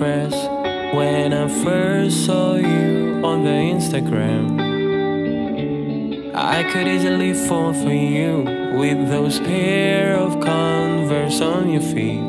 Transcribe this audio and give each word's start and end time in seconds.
when 0.00 1.32
I 1.32 1.48
first 1.64 2.24
saw 2.24 2.54
you 2.54 3.20
on 3.24 3.42
the 3.42 3.50
Instagram. 3.50 4.68
I 6.34 6.62
could 6.70 6.86
easily 6.86 7.34
fall 7.34 7.72
for 7.72 7.92
you 7.92 8.44
with 8.78 9.08
those 9.08 9.40
pair 9.40 10.16
of 10.16 10.40
Converse 10.40 11.40
on 11.40 11.70
your 11.70 11.82
feet. 11.82 12.22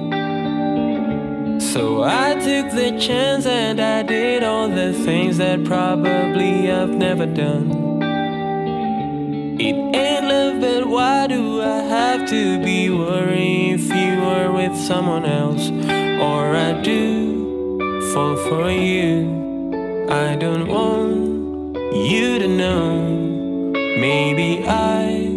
So 1.61 2.01
I 2.03 2.33
took 2.33 2.71
the 2.71 2.97
chance 2.99 3.45
and 3.45 3.79
I 3.79 4.01
did 4.01 4.43
all 4.43 4.67
the 4.67 4.91
things 5.05 5.37
that 5.37 5.63
probably 5.63 6.71
I've 6.71 6.89
never 6.89 7.27
done. 7.27 8.01
It 9.59 9.75
ain't 9.95 10.25
love, 10.25 10.59
but 10.61 10.87
why 10.87 11.27
do 11.27 11.61
I 11.61 11.81
have 11.81 12.27
to 12.29 12.63
be 12.63 12.89
worried 12.89 13.73
if 13.75 13.89
you 13.89 14.23
are 14.23 14.51
with 14.51 14.75
someone 14.75 15.25
else? 15.25 15.69
Or 16.19 16.55
I 16.55 16.81
do 16.81 17.08
fall 18.13 18.35
for 18.35 18.71
you. 18.71 20.07
I 20.09 20.35
don't 20.35 20.67
want 20.67 21.77
you 21.95 22.39
to 22.39 22.47
know. 22.47 23.71
Maybe 23.73 24.63
I 24.65 25.27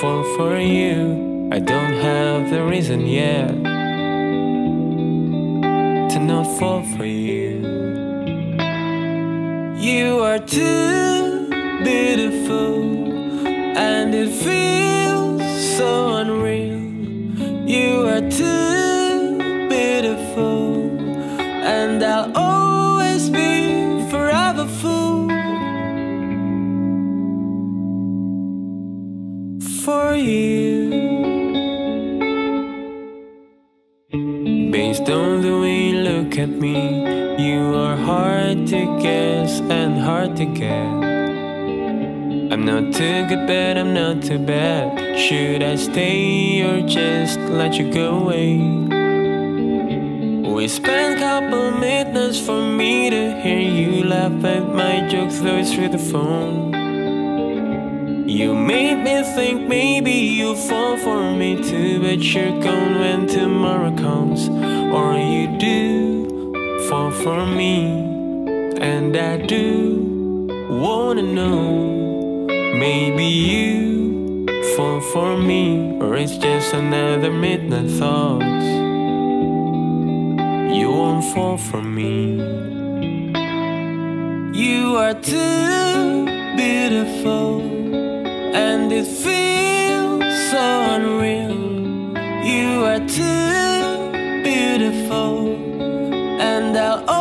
fall 0.00 0.22
for 0.36 0.58
you. 0.58 1.50
I 1.52 1.58
don't 1.58 1.94
have 2.08 2.50
the 2.50 2.62
reason 2.64 3.06
yet 3.06 3.48
to 6.12 6.18
not 6.18 6.46
fall 6.58 6.82
for 6.96 7.04
you. 7.04 7.60
You 9.76 10.20
are 10.20 10.38
too 10.38 11.48
beautiful, 11.84 12.84
and 13.76 14.14
it 14.14 14.30
feels 14.30 14.77
and 39.70 40.00
hard 40.00 40.36
to 40.36 40.44
get. 40.44 40.86
I'm 42.52 42.64
not 42.64 42.94
too 42.94 43.26
good, 43.28 43.46
but 43.46 43.76
I'm 43.76 43.92
not 43.92 44.22
too 44.22 44.38
bad. 44.38 45.18
Should 45.18 45.62
I 45.62 45.76
stay 45.76 46.62
or 46.62 46.86
just 46.86 47.38
let 47.40 47.74
you 47.74 47.92
go 47.92 48.18
away? 48.18 48.56
We 50.54 50.66
spent 50.68 51.18
a 51.18 51.20
couple 51.20 51.70
minutes 51.72 52.40
for 52.40 52.60
me 52.60 53.10
to 53.10 53.40
hear 53.42 53.60
you 53.60 54.04
laugh 54.04 54.44
at 54.44 54.66
my 54.74 55.06
jokes, 55.08 55.38
though 55.40 55.62
through 55.62 55.90
the 55.90 55.98
phone. 55.98 56.72
You 58.28 58.54
made 58.54 58.96
me 58.96 59.22
think 59.34 59.68
maybe 59.68 60.12
you'll 60.12 60.54
fall 60.54 60.96
for 60.96 61.30
me 61.34 61.62
too, 61.62 62.00
but 62.00 62.18
you're 62.18 62.60
gone 62.60 62.98
when 62.98 63.26
tomorrow 63.26 63.94
comes. 63.96 64.48
Or 64.48 65.16
you 65.16 65.58
do 65.58 66.88
fall 66.88 67.10
for 67.10 67.46
me, 67.46 68.07
and 68.80 69.16
I 69.16 69.36
do 69.38 70.46
wanna 70.70 71.22
know. 71.22 72.46
Maybe 72.46 73.24
you 73.24 74.46
fall 74.76 75.00
for 75.00 75.36
me, 75.36 75.98
or 76.00 76.16
it's 76.16 76.36
just 76.36 76.72
another 76.74 77.30
midnight 77.30 77.90
thought. 77.98 78.62
You 80.78 80.90
won't 80.90 81.24
fall 81.34 81.56
for 81.56 81.82
me. 81.82 82.36
You 84.54 84.96
are 84.96 85.14
too 85.14 86.26
beautiful 86.56 87.60
and 88.54 88.92
it 88.92 89.06
feels 89.06 90.50
so 90.50 90.64
unreal. 90.94 91.58
You 92.44 92.84
are 92.84 93.00
too 93.06 94.10
beautiful, 94.42 95.54
and 96.40 96.76
I'll 96.76 97.17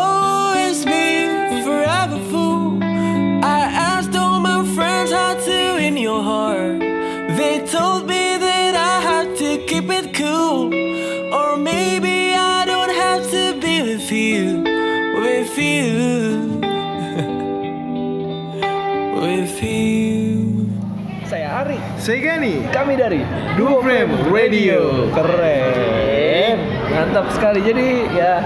Saya 22.07 22.23
Ari. 22.23 22.23
Saya 22.23 22.39
Gani. 22.39 22.55
Kami 22.71 22.93
dari 22.95 23.21
Duo 23.59 23.83
Frame 23.83 24.31
Radio. 24.31 25.11
Keren. 25.11 26.55
Mantap 26.87 27.27
sekali. 27.35 27.59
Jadi 27.59 28.07
ya 28.15 28.39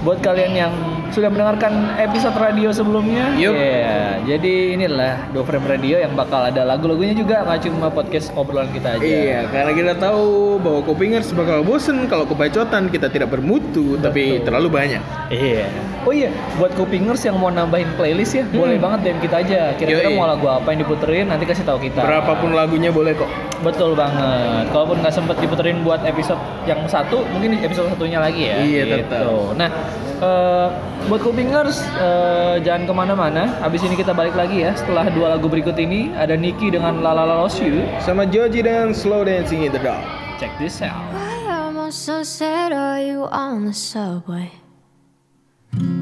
buat 0.00 0.24
kalian 0.24 0.52
yang 0.56 0.72
sudah 1.16 1.32
mendengarkan 1.32 1.96
episode 1.96 2.36
radio 2.36 2.68
sebelumnya, 2.76 3.32
Yup. 3.40 3.56
ya, 3.56 4.20
jadi 4.28 4.76
inilah 4.76 5.32
Duo 5.32 5.48
Frame 5.48 5.64
Radio 5.64 5.96
yang 5.96 6.12
bakal 6.12 6.44
ada 6.44 6.60
lagu-lagunya 6.60 7.16
juga, 7.16 7.40
nggak 7.40 7.64
cuma 7.64 7.88
podcast 7.88 8.28
obrolan 8.36 8.68
kita 8.68 9.00
aja. 9.00 9.00
Iya, 9.00 9.40
karena 9.48 9.72
kita 9.72 9.92
tahu 9.96 10.60
bahwa 10.60 10.84
Kopingers 10.84 11.32
bakal 11.32 11.64
bosen 11.64 12.04
kalau 12.04 12.28
kebacotan 12.28 12.92
kita 12.92 13.08
tidak 13.08 13.32
bermutu, 13.32 13.96
tapi 13.96 14.44
terlalu 14.44 14.68
banyak. 14.68 15.00
Iya. 15.32 15.64
Oh 16.04 16.12
iya, 16.12 16.28
buat 16.60 16.76
Kupingers 16.76 17.24
yang 17.24 17.40
mau 17.40 17.48
nambahin 17.48 17.88
playlist 17.96 18.36
ya, 18.36 18.44
boleh 18.52 18.76
banget 18.76 19.08
DM 19.08 19.18
kita 19.24 19.36
aja. 19.40 19.60
Kira-kira 19.80 20.12
mau 20.12 20.28
lagu 20.28 20.52
apa 20.52 20.68
yang 20.76 20.84
diputerin, 20.84 21.32
nanti 21.32 21.48
kasih 21.48 21.64
tahu 21.64 21.80
kita. 21.80 22.04
Berapapun 22.04 22.52
lagunya 22.52 22.92
boleh 22.92 23.16
kok. 23.16 23.32
Betul 23.64 23.96
banget. 23.96 24.68
Kalaupun 24.68 25.00
nggak 25.00 25.16
sempet 25.16 25.40
diputerin 25.40 25.80
buat 25.80 26.04
episode 26.04 26.38
yang 26.68 26.84
satu, 26.84 27.24
mungkin 27.32 27.56
di 27.56 27.64
episode 27.64 27.88
satunya 27.88 28.20
lagi 28.20 28.52
ya. 28.52 28.56
Iya, 28.60 28.82
gitu. 28.84 28.96
tetap. 29.00 29.56
Nah, 29.56 29.70
eh, 30.18 30.68
buat 31.06 31.20
kupingers 31.22 31.80
eh, 31.96 32.60
jangan 32.64 32.88
ke 32.88 32.92
mana-mana. 32.92 33.60
Abis 33.60 33.84
ini 33.84 33.96
kita 33.96 34.16
balik 34.16 34.34
lagi 34.34 34.64
ya. 34.64 34.72
Setelah 34.76 35.08
dua 35.12 35.36
lagu 35.36 35.46
berikut 35.46 35.76
ini, 35.76 36.12
ada 36.16 36.34
Nicky 36.34 36.72
dengan 36.72 37.00
La 37.04 37.12
La 37.12 37.28
La 37.28 37.44
Lost 37.44 37.60
You. 37.60 37.84
Sama 38.00 38.24
Joji 38.26 38.64
dan 38.64 38.96
Slow 38.96 39.24
Dancing 39.24 39.64
in 39.64 39.72
the 39.72 39.80
Dark. 39.80 40.02
Check 40.36 40.52
this 40.60 40.80
out. 40.84 41.00
Why 41.16 41.48
almost 41.48 42.04
so 42.04 42.20
sad 42.24 42.72
are 42.72 43.00
you 43.00 43.24
on 43.28 43.64
the 43.68 43.76
subway? 43.76 44.52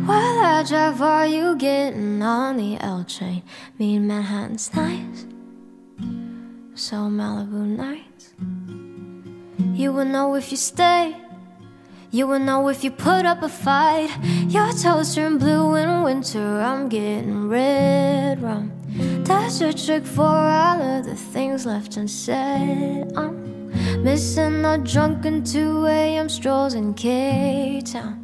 While 0.05 0.39
I 0.45 0.63
drive, 0.69 1.01
are 1.01 1.27
you 1.27 1.57
getting 1.57 2.21
on 2.21 2.61
the 2.61 2.77
L 2.79 3.09
train? 3.09 3.43
Me 3.81 3.97
and 3.97 4.07
Manhattan's 4.07 4.69
nice, 4.77 5.25
so 6.77 7.09
Malibu 7.09 7.65
nights. 7.65 8.37
You 9.73 9.97
will 9.97 10.05
know 10.05 10.37
if 10.37 10.53
you 10.53 10.61
stay. 10.61 11.24
You 12.15 12.29
will 12.29 12.39
know 12.39 12.69
if 12.69 12.85
you 12.85 12.93
put 12.93 13.27
up 13.27 13.43
a 13.43 13.49
fight. 13.49 14.09
Your 14.47 14.71
toes 14.73 15.17
turn 15.17 15.37
blue 15.37 15.75
in 15.75 16.05
winter. 16.05 16.61
I'm 16.61 16.89
getting 16.89 17.49
red 17.49 18.41
rum. 18.41 18.71
That's 19.25 19.61
your 19.61 19.73
trick 19.73 20.07
for 20.07 20.23
all 20.23 20.81
of 20.81 21.07
the 21.07 21.17
things 21.17 21.67
left 21.67 21.97
unsaid. 21.97 23.11
I'm 23.17 24.05
missing 24.05 24.63
the 24.63 24.81
drunken 24.85 25.43
2 25.43 25.87
a.m. 25.87 26.29
strolls 26.29 26.75
in 26.75 26.95
K 26.95 27.83
Town. 27.85 28.15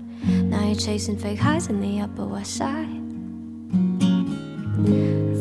Now 0.48 0.64
you're 0.66 0.76
chasing 0.76 1.18
fake 1.18 1.40
highs 1.40 1.66
in 1.66 1.80
the 1.80 2.00
Upper 2.00 2.26
West 2.26 2.54
Side. 2.54 2.86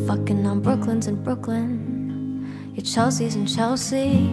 Fucking 0.08 0.44
on 0.44 0.60
Brooklyn's 0.60 1.06
in 1.06 1.22
Brooklyn. 1.22 2.72
Your 2.74 2.84
Chelsea's 2.84 3.36
in 3.36 3.46
Chelsea. 3.46 4.28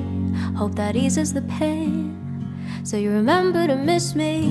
Hope 0.55 0.73
that 0.73 0.95
eases 0.95 1.33
the 1.33 1.43
pain. 1.43 2.26
So 2.87 2.95
you 2.95 3.11
remember 3.11 3.67
to 3.67 3.75
miss 3.75 4.15
me. 4.15 4.47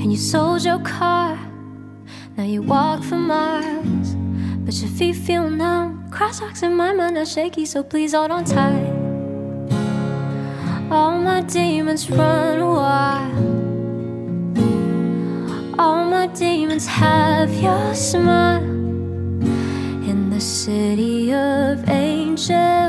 And 0.00 0.10
you 0.10 0.16
sold 0.16 0.64
your 0.64 0.78
car. 0.78 1.38
Now 2.38 2.44
you 2.44 2.62
walk 2.62 3.02
for 3.02 3.16
miles. 3.16 4.14
But 4.64 4.74
your 4.80 4.88
feet 4.88 5.16
feel 5.16 5.50
numb. 5.50 6.08
Crosswalks 6.10 6.62
in 6.62 6.74
my 6.74 6.94
mind 6.94 7.18
are 7.18 7.26
shaky, 7.26 7.66
so 7.66 7.82
please 7.82 8.14
hold 8.14 8.30
on 8.30 8.46
tight. 8.46 8.88
All 10.90 11.18
my 11.18 11.42
demons 11.42 12.08
run 12.08 12.64
wild. 12.64 13.36
All 15.78 16.06
my 16.06 16.28
demons 16.28 16.86
have 16.86 17.52
your 17.60 17.94
smile. 17.94 18.64
In 20.08 20.30
the 20.30 20.40
city 20.40 21.34
of 21.34 21.86
angels. 21.90 22.79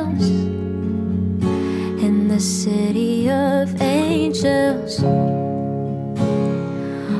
The 2.31 2.39
city 2.39 3.29
of 3.29 3.81
angels. 3.81 4.99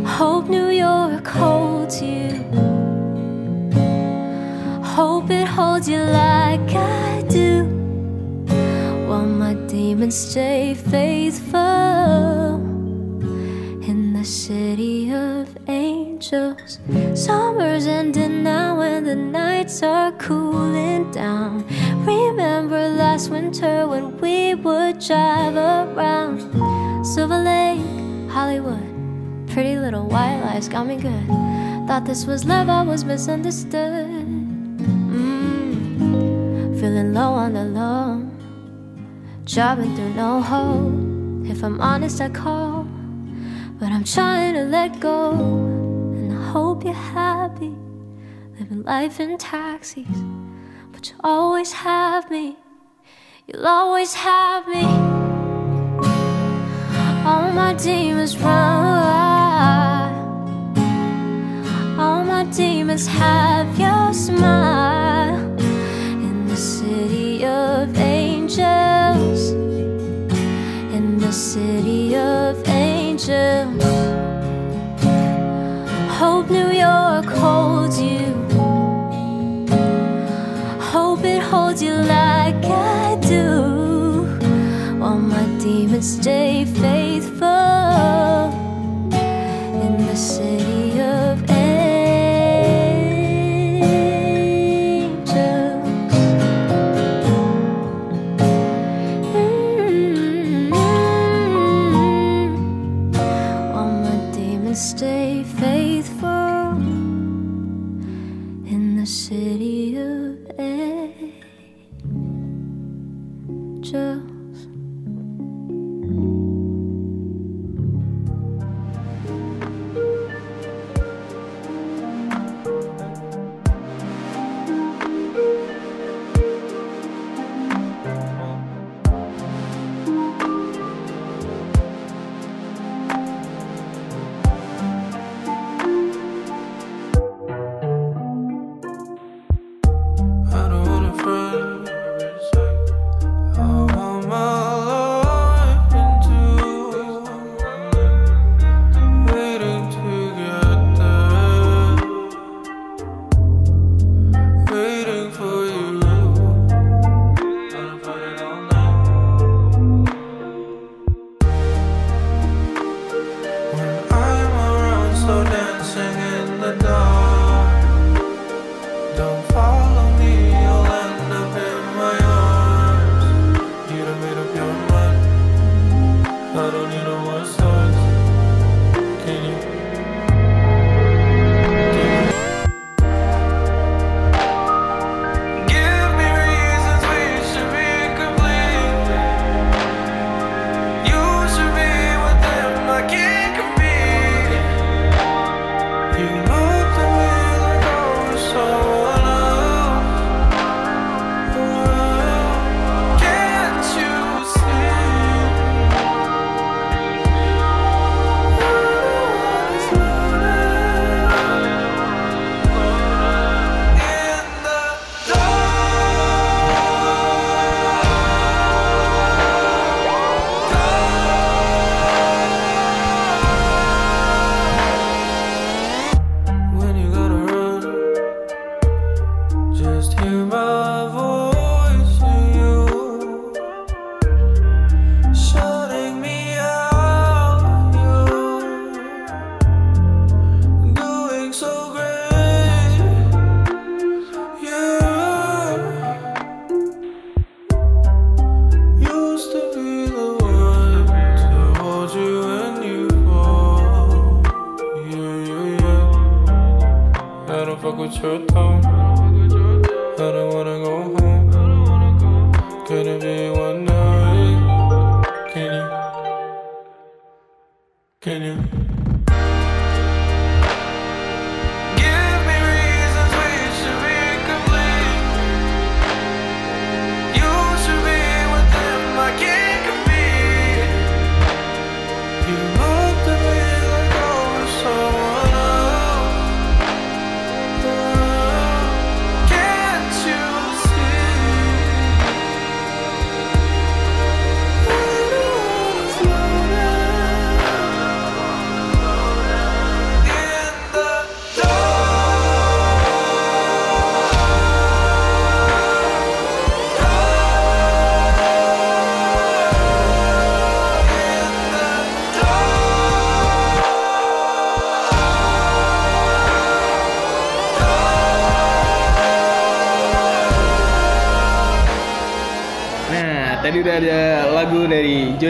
Hope 0.08 0.48
New 0.48 0.70
York 0.70 1.28
holds 1.28 2.02
you. 2.02 2.30
Hope 4.82 5.30
it 5.30 5.50
holds 5.50 5.90
you 5.90 6.00
like 6.00 6.74
I 6.74 7.24
do. 7.28 7.66
While 9.10 9.26
my 9.26 9.54
demons 9.68 10.16
stay 10.16 10.76
faithful 10.76 12.56
in 13.90 14.14
the 14.14 14.24
city 14.24 15.12
of 15.14 15.58
angels. 15.68 16.80
Summer's 17.16 17.86
ending 17.86 18.44
now 18.44 18.80
and 18.80 19.06
the 19.06 19.18
nights 19.18 19.84
are 19.84 20.14
cooling 20.14 21.12
down. 21.12 21.51
Last 23.22 23.30
winter 23.30 23.88
when 23.88 24.20
we 24.20 24.56
would 24.56 24.98
drive 24.98 25.56
around 25.56 27.06
Silver 27.06 27.38
Lake, 27.38 27.86
Hollywood. 28.32 29.48
Pretty 29.48 29.78
little 29.78 30.08
white 30.08 30.42
lies 30.42 30.68
got 30.68 30.88
me 30.88 30.96
good. 30.96 31.28
Thought 31.88 32.06
this 32.08 32.26
was 32.26 32.46
love, 32.46 32.68
I 32.68 32.82
was 32.82 33.06
misunderstood. 33.06 34.26
Mm. 34.80 36.80
Feeling 36.80 37.14
low 37.14 37.34
on 37.34 37.54
the 37.54 37.64
low, 37.64 38.28
jobbing 39.46 39.96
through 39.96 40.16
no 40.16 40.42
hope. 40.42 41.46
If 41.46 41.64
I'm 41.64 41.80
honest, 41.80 42.22
I 42.22 42.30
call, 42.30 42.88
but 43.80 43.92
I'm 43.92 44.04
trying 44.04 44.56
to 44.56 44.64
let 44.64 45.00
go. 45.00 45.34
And 45.36 46.34
I 46.34 46.42
hope 46.50 46.84
you're 46.84 46.94
happy, 46.94 47.76
living 48.58 48.82
life 48.82 49.20
in 49.20 49.38
taxis. 49.38 50.08
But 50.92 51.12
you 51.12 51.18
always 51.24 51.72
have 51.72 52.32
me, 52.32 52.58
you'll 53.48 53.66
always 53.66 54.14
have 54.14 54.68
me. 54.68 54.84
All 57.26 57.52
my 57.52 57.74
demons 57.74 58.38
run. 58.38 58.52
All 62.00 62.24
my 62.24 62.44
demons 62.46 63.08
have 63.08 63.68
your 63.80 64.14
smile 64.14 65.40
in 66.28 66.48
the 66.48 66.56
city 66.56 67.46
of 67.46 67.98
angels. 67.98 69.52
In 70.98 71.18
the 71.20 71.32
city 71.32 72.16
of 72.16 72.68
angels. 72.68 73.84
Hope 76.20 76.50
New 76.50 76.72
York 76.72 77.26
holds 77.26 78.02
you. 78.02 78.26
Hope 80.94 81.24
it 81.24 81.42
holds 81.42 81.82
you 81.82 81.94
like 81.94 82.66
I 82.66 83.01
stay 86.02 86.66
faithful 86.66 87.31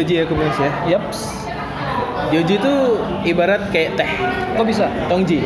Joji 0.02 0.18
ya 0.18 0.26
Kumis 0.26 0.58
ya. 0.58 0.72
Yaps. 0.90 1.30
Joji 2.34 2.58
itu 2.58 2.74
ibarat 3.24 3.70
kayak 3.70 4.02
teh, 4.02 4.10
Kok 4.58 4.66
bisa? 4.66 4.90
tongji. 5.06 5.46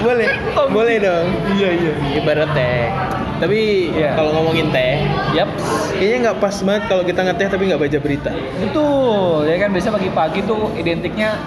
boleh, 0.00 0.28
Tongji. 0.52 0.72
boleh 0.74 0.96
dong. 1.00 1.26
Iya 1.50 1.68
iya. 1.72 1.92
Ibarat 2.14 2.52
teh. 2.52 2.92
Tapi 3.40 3.88
Iya. 3.90 4.12
kalau 4.12 4.36
ngomongin 4.36 4.68
teh, 4.68 5.00
Yaps. 5.32 5.96
kayaknya 5.96 6.28
nggak 6.28 6.38
pas 6.38 6.56
banget 6.60 6.82
kalau 6.92 7.02
kita 7.08 7.20
ngeteh 7.24 7.46
tapi 7.48 7.62
nggak 7.64 7.80
baca 7.80 7.98
berita. 7.98 8.30
Betul. 8.60 9.48
Ya 9.48 9.56
kan 9.56 9.72
biasa 9.72 9.88
pagi-pagi 9.88 10.44
tuh 10.44 10.76
identiknya 10.76 11.40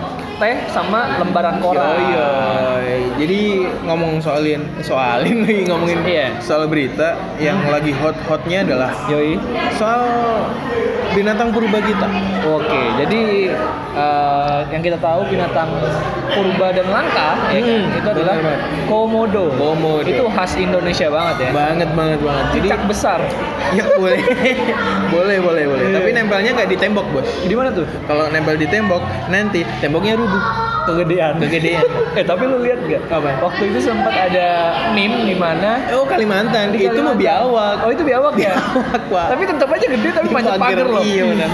teh 0.43 0.55
sama 0.67 1.15
lembaran 1.23 1.63
koran. 1.63 1.95
Iya, 2.03 2.31
jadi 3.15 3.41
ngomong 3.87 4.19
soalin, 4.19 4.67
soalin 4.83 5.47
lagi 5.47 5.63
ngomongin 5.71 6.03
Iya. 6.03 6.27
soal 6.43 6.67
berita 6.67 7.15
yang 7.39 7.63
lagi 7.71 7.95
hot-hotnya 7.95 8.67
adalah 8.67 8.91
Yoi. 9.07 9.39
soal 9.79 10.03
binatang 11.13 11.49
purba 11.53 11.79
kita. 11.79 12.07
Oke, 12.43 12.81
jadi 12.99 13.21
eh, 13.93 14.59
yang 14.73 14.81
kita 14.81 14.97
tahu 14.97 15.25
binatang 15.29 15.69
purba 16.33 16.73
dan 16.73 16.87
langka 16.89 17.29
ya 17.53 17.61
kan, 17.61 17.79
Hmm, 17.83 17.97
itu 17.97 18.07
adalah 18.09 18.35
benar. 18.41 18.59
komodo. 18.89 19.45
Komodo. 19.55 20.05
Itu 20.05 20.25
khas 20.33 20.53
Indonesia 20.57 21.07
banget 21.07 21.35
ya. 21.47 21.49
Banget 21.53 21.89
banget 21.93 22.19
banget. 22.19 22.45
Jadi 22.57 22.67
Cicak 22.67 22.83
besar. 22.89 23.19
ya 23.77 23.85
boleh, 23.97 24.21
boleh 25.09 25.37
boleh 25.39 25.63
boleh. 25.69 25.85
Iya. 25.89 25.95
Tapi 26.01 26.09
nempelnya 26.13 26.51
nggak 26.57 26.69
di 26.69 26.77
tembok 26.77 27.05
bos. 27.13 27.27
Di 27.45 27.53
mana 27.53 27.69
tuh? 27.71 27.85
Kalau 28.09 28.27
nempel 28.29 28.57
di 28.57 28.67
tembok 28.67 29.01
nanti 29.29 29.61
temboknya 29.79 30.17
rubuh. 30.17 30.41
Kegedean. 30.85 31.33
Kegedean. 31.37 31.83
eh 32.13 32.23
tapi 32.23 32.43
lu 32.43 32.59
lihat 32.59 32.79
gak? 32.83 33.01
Apa? 33.09 33.29
Waktu 33.41 33.63
itu 33.69 33.79
sempat 33.81 34.11
ada 34.11 34.47
meme 34.91 35.23
di 35.23 35.33
mana 35.33 35.79
Oh 35.91 36.03
Kalimantan, 36.03 36.69
di 36.69 36.83
itu 36.83 36.99
mau 36.99 37.13
biawak. 37.13 37.75
Oh 37.81 37.89
itu 37.89 38.03
biawak 38.03 38.33
ya? 38.35 38.53
Biawak, 38.53 39.01
Pak. 39.07 39.27
tapi 39.29 39.43
tetap 39.45 39.67
aja 39.69 39.85
gede 39.87 40.07
tapi 40.09 40.27
panjat 40.29 40.55
pagar 40.55 40.85
loh. 40.85 41.01
Iya 41.01 41.23
benar. 41.25 41.49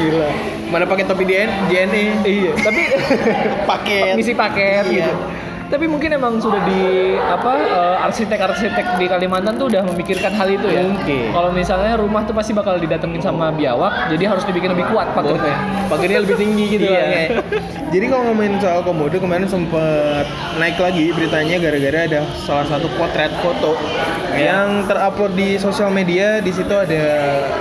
Mana 0.70 0.86
pakai 0.86 1.04
topi 1.04 1.24
DN, 1.24 1.50
JNE. 1.66 2.06
Iya, 2.22 2.52
tapi 2.60 2.82
Paket. 3.70 4.14
ngisi 4.16 4.34
paket 4.34 4.84
Iya. 4.86 5.06
gitu. 5.06 5.14
Tapi 5.70 5.86
mungkin 5.86 6.10
emang 6.12 6.42
sudah 6.42 6.58
di 6.66 6.82
apa 7.16 7.52
eh, 7.56 8.06
arsitek-arsitek 8.10 8.98
di 8.98 9.06
Kalimantan 9.06 9.54
tuh 9.56 9.70
udah 9.70 9.86
memikirkan 9.86 10.34
hal 10.34 10.50
itu 10.50 10.66
ya. 10.66 10.82
Mungkin. 10.82 11.30
Kalau 11.30 11.50
misalnya 11.54 11.94
rumah 11.94 12.26
tuh 12.26 12.34
pasti 12.34 12.52
bakal 12.52 12.82
didatengin 12.82 13.22
sama 13.22 13.54
biawak, 13.54 14.10
jadi 14.10 14.34
harus 14.34 14.42
dibikin 14.44 14.74
lebih 14.74 14.90
kuat 14.90 15.14
pagernya. 15.14 15.56
Pagernya 15.86 16.20
lebih 16.26 16.36
tinggi 16.36 16.66
gitu 16.72 16.86
Iya. 16.86 17.00
kayak. 17.00 17.30
Jadi 17.94 18.06
kalau 18.06 18.22
ngomongin 18.24 18.62
soal 18.62 18.86
komodo 18.86 19.18
kemarin 19.18 19.50
sempet 19.50 20.26
naik 20.58 20.78
lagi 20.78 21.10
beritanya 21.10 21.58
gara-gara 21.58 22.00
ada 22.06 22.22
salah 22.38 22.66
satu 22.66 22.86
potret 22.94 23.34
foto 23.42 23.74
Iya. 24.34 24.46
yang 24.54 24.68
terupload 24.86 25.34
di 25.34 25.58
sosial 25.58 25.90
media. 25.90 26.38
Di 26.38 26.50
situ 26.50 26.70
ada 26.70 27.02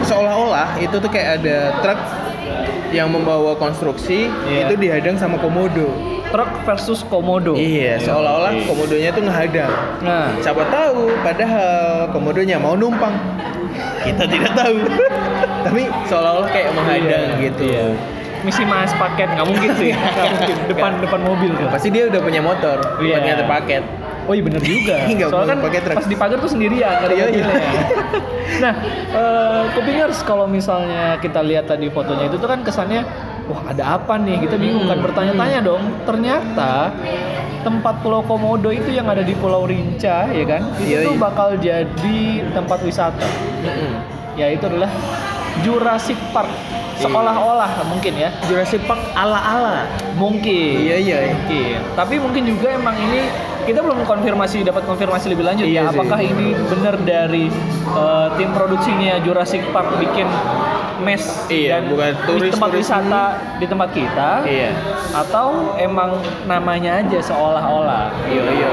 seolah-olah 0.02 0.76
itu 0.78 0.96
tuh 0.96 1.08
kayak 1.08 1.40
ada 1.40 1.56
truk 1.80 2.00
yang 2.90 3.08
membawa 3.08 3.52
konstruksi 3.54 4.28
Iya. 4.44 4.66
itu 4.66 4.74
dihadang 4.76 5.16
sama 5.16 5.36
komodo. 5.36 5.88
Truk 6.28 6.50
versus 6.62 7.00
komodo. 7.02 7.52
Iya, 7.52 7.96
seolah-olah 7.98 8.52
Oke. 8.54 8.64
komodonya 8.66 9.10
tuh 9.10 9.24
ngehadang. 9.24 9.72
Nah, 10.00 10.28
Siapa 10.38 10.60
tahu 10.68 11.16
padahal 11.22 11.72
komodonya 12.10 12.56
mau 12.56 12.74
numpang. 12.74 13.16
Kita 13.98 14.24
tidak 14.24 14.52
tahu. 14.52 14.76
Tapi 15.64 15.82
seolah-olah 16.04 16.48
kayak 16.48 16.70
menghadang 16.72 17.26
Iya, 17.34 17.42
gitu. 17.42 17.62
iya. 17.66 17.86
misi 18.38 18.62
mas 18.62 18.94
paket 18.94 19.26
nggak 19.28 19.46
mungkin 19.46 19.70
sih. 19.74 19.90
Nggak 19.90 20.30
mungkin. 20.36 20.56
Depan 20.68 20.92
depan 21.00 21.20
mobil 21.20 21.50
tuh. 21.54 21.66
Pasti 21.68 21.88
dia 21.90 22.06
udah 22.06 22.20
punya 22.20 22.38
motor, 22.38 22.76
Iya. 22.98 23.18
buat 23.18 23.20
nganter 23.24 23.46
paket. 23.48 23.82
Oh 24.28 24.36
iya 24.36 24.44
bener 24.44 24.60
juga. 24.60 24.94
Soalnya 25.32 25.48
kan 25.48 25.60
pakai 25.64 25.80
pas 25.88 26.04
di 26.04 26.14
pagar 26.14 26.38
tuh 26.38 26.52
sendirian 26.52 26.92
ada 27.00 27.10
Iya, 27.10 27.26
iya. 27.32 27.46
nah, 28.62 28.74
eh 29.10 29.62
Kupingers 29.72 30.20
kalau 30.22 30.44
misalnya 30.44 31.16
kita 31.18 31.40
lihat 31.40 31.66
tadi 31.66 31.88
fotonya 31.88 32.28
itu 32.28 32.36
tuh 32.36 32.44
kan 32.44 32.60
kesannya 32.60 33.02
wah 33.48 33.64
ada 33.64 33.96
apa 33.96 34.20
nih? 34.20 34.44
Kita 34.44 34.60
bingung 34.60 34.84
kan 34.84 35.00
Hmm. 35.00 35.06
bertanya-tanya 35.08 35.58
dong. 35.64 35.80
Ternyata 36.04 36.92
tempat 37.58 37.94
Pulau 38.00 38.20
Komodo 38.20 38.68
itu 38.68 38.92
yang 38.92 39.08
ada 39.08 39.20
di 39.20 39.32
Pulau 39.32 39.64
Rinca 39.64 40.28
ya 40.28 40.44
kan? 40.44 40.62
Itu 40.76 40.84
Iya, 40.84 40.98
tuh 41.08 41.14
iya. 41.16 41.20
bakal 41.20 41.48
jadi 41.56 42.20
tempat 42.52 42.78
wisata. 42.84 43.28
Yaitu 44.36 44.68
adalah 44.68 44.92
Jurassic 45.64 46.20
Park. 46.30 46.52
Iya. 46.98 47.08
Seolah-olah 47.08 47.70
mungkin 47.86 48.12
ya. 48.14 48.30
Jurassic 48.46 48.82
Park 48.84 49.00
ala-ala. 49.14 49.86
Mungkin. 50.14 50.76
Iya, 50.78 50.96
iya. 50.98 51.18
Mungkin. 51.32 51.78
Tapi 51.96 52.14
mungkin 52.18 52.42
juga 52.44 52.68
emang 52.70 52.94
ini 52.94 53.22
kita 53.68 53.80
belum 53.80 54.00
konfirmasi 54.02 54.64
dapat 54.64 54.82
konfirmasi 54.82 55.28
lebih 55.28 55.44
lanjut 55.44 55.62
Iya 55.62 55.84
ya. 55.84 55.84
sih. 55.86 55.94
Apakah 55.94 56.18
ini 56.18 56.46
benar 56.56 56.94
dari 56.98 57.52
uh, 57.90 58.32
tim 58.34 58.50
produksinya 58.50 59.20
Jurassic 59.20 59.60
Park 59.68 59.92
bikin 59.98 60.24
mes 60.98 61.22
Iya, 61.46 61.78
dan 61.78 61.92
bukan 61.92 62.10
di 62.10 62.24
turis- 62.26 62.54
tempat 62.56 62.70
turis 62.72 62.82
wisata 62.82 63.24
di 63.56 63.66
tempat 63.68 63.88
kita 63.92 64.30
Iya. 64.42 64.72
atau 65.14 65.46
emang 65.76 66.16
namanya 66.44 66.98
aja 66.98 67.20
seolah-olah. 67.22 68.08
Iya, 68.26 68.42
iya. 68.50 68.72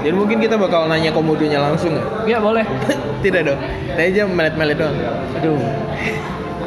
Jadi 0.00 0.14
mungkin 0.14 0.38
kita 0.38 0.54
bakal 0.54 0.86
nanya 0.86 1.10
komodonya 1.10 1.58
langsung? 1.58 1.98
Ya 2.24 2.38
boleh. 2.38 2.62
Tidak 3.26 3.42
dong. 3.42 3.58
Kita 3.58 4.00
aja 4.00 4.22
melet-melet 4.24 4.76
doang. 4.78 4.94
Aduh. 5.34 5.58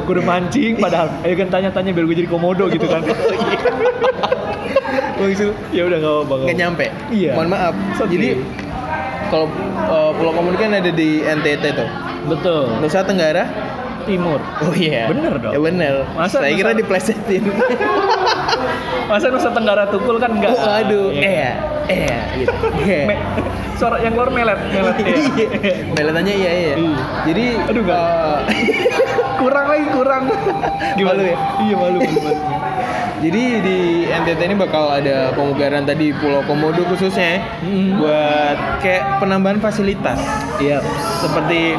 Gue 0.04 0.12
udah 0.12 0.26
mancing 0.28 0.76
padahal. 0.76 1.08
Ayo 1.22 1.34
kan 1.36 1.48
tanya-tanya 1.48 1.90
biar 1.90 2.04
gue 2.04 2.16
jadi 2.20 2.28
komodo 2.28 2.68
gitu 2.68 2.84
kan. 2.84 3.00
Langsung 5.20 5.52
ya 5.70 5.82
udah 5.84 5.98
nggak 5.98 6.14
apa-apa. 6.16 6.34
nggak 6.42 6.58
nyampe. 6.58 6.86
Iya. 7.10 7.32
Mohon 7.34 7.48
maaf. 7.50 7.74
Oke. 7.94 8.08
Jadi 8.10 8.28
kalau 9.28 9.46
uh, 9.86 10.10
Pulau 10.12 10.32
Komodo 10.32 10.56
kan 10.56 10.72
ada 10.72 10.90
di 10.90 11.20
NTT 11.20 11.64
tuh. 11.70 11.88
Betul. 12.26 12.64
Nusa 12.78 13.00
Tenggara. 13.02 13.44
Timur. 14.00 14.40
Oh 14.58 14.72
iya. 14.72 15.06
Bener 15.06 15.36
dong. 15.36 15.52
Ya 15.52 15.60
bener. 15.60 15.94
Masa 16.10 16.40
Saya 16.40 16.50
Nusa- 16.50 16.58
kira 16.58 16.70
diplesetin. 16.72 17.42
Masa 19.10 19.26
Nusa 19.28 19.50
Tenggara 19.50 19.84
Tukul 19.86 20.16
kan 20.16 20.32
enggak? 20.32 20.50
oh 20.50 20.72
aduh. 20.72 21.10
Iya. 21.10 21.52
Eh, 21.86 22.06
eh, 22.06 22.20
gitu. 22.38 22.54
Me- 23.08 23.20
suara 23.74 23.96
yang 23.98 24.12
keluar 24.12 24.30
melet, 24.30 24.56
melet 24.68 24.96
ya. 24.98 25.06
Iya. 25.36 25.48
Meletannya 25.90 26.34
iya 26.34 26.50
iya. 26.54 26.74
Iya. 26.76 26.98
Jadi 27.26 27.44
Aduh, 27.66 27.82
nggak. 27.82 27.98
uh, 27.98 28.38
kurang 29.40 29.66
lagi 29.66 29.86
kurang. 29.88 30.22
Malu 31.00 31.22
ya? 31.24 31.36
Iya 31.58 31.74
malu 31.74 31.98
malu. 31.98 32.18
malu. 32.20 32.42
Jadi 33.20 33.42
di 33.60 33.78
NTT 34.08 34.40
ini 34.48 34.56
bakal 34.56 34.88
ada 34.88 35.28
pemugaran 35.32 35.84
tadi 35.84 36.08
Pulau 36.12 36.40
Komodo 36.44 36.80
khususnya 36.88 37.36
ya, 37.36 37.40
Mhm. 37.60 38.00
buat 38.00 38.56
kayak 38.80 39.20
penambahan 39.20 39.60
fasilitas. 39.60 40.16
Iya. 40.56 40.80
Seperti 41.20 41.76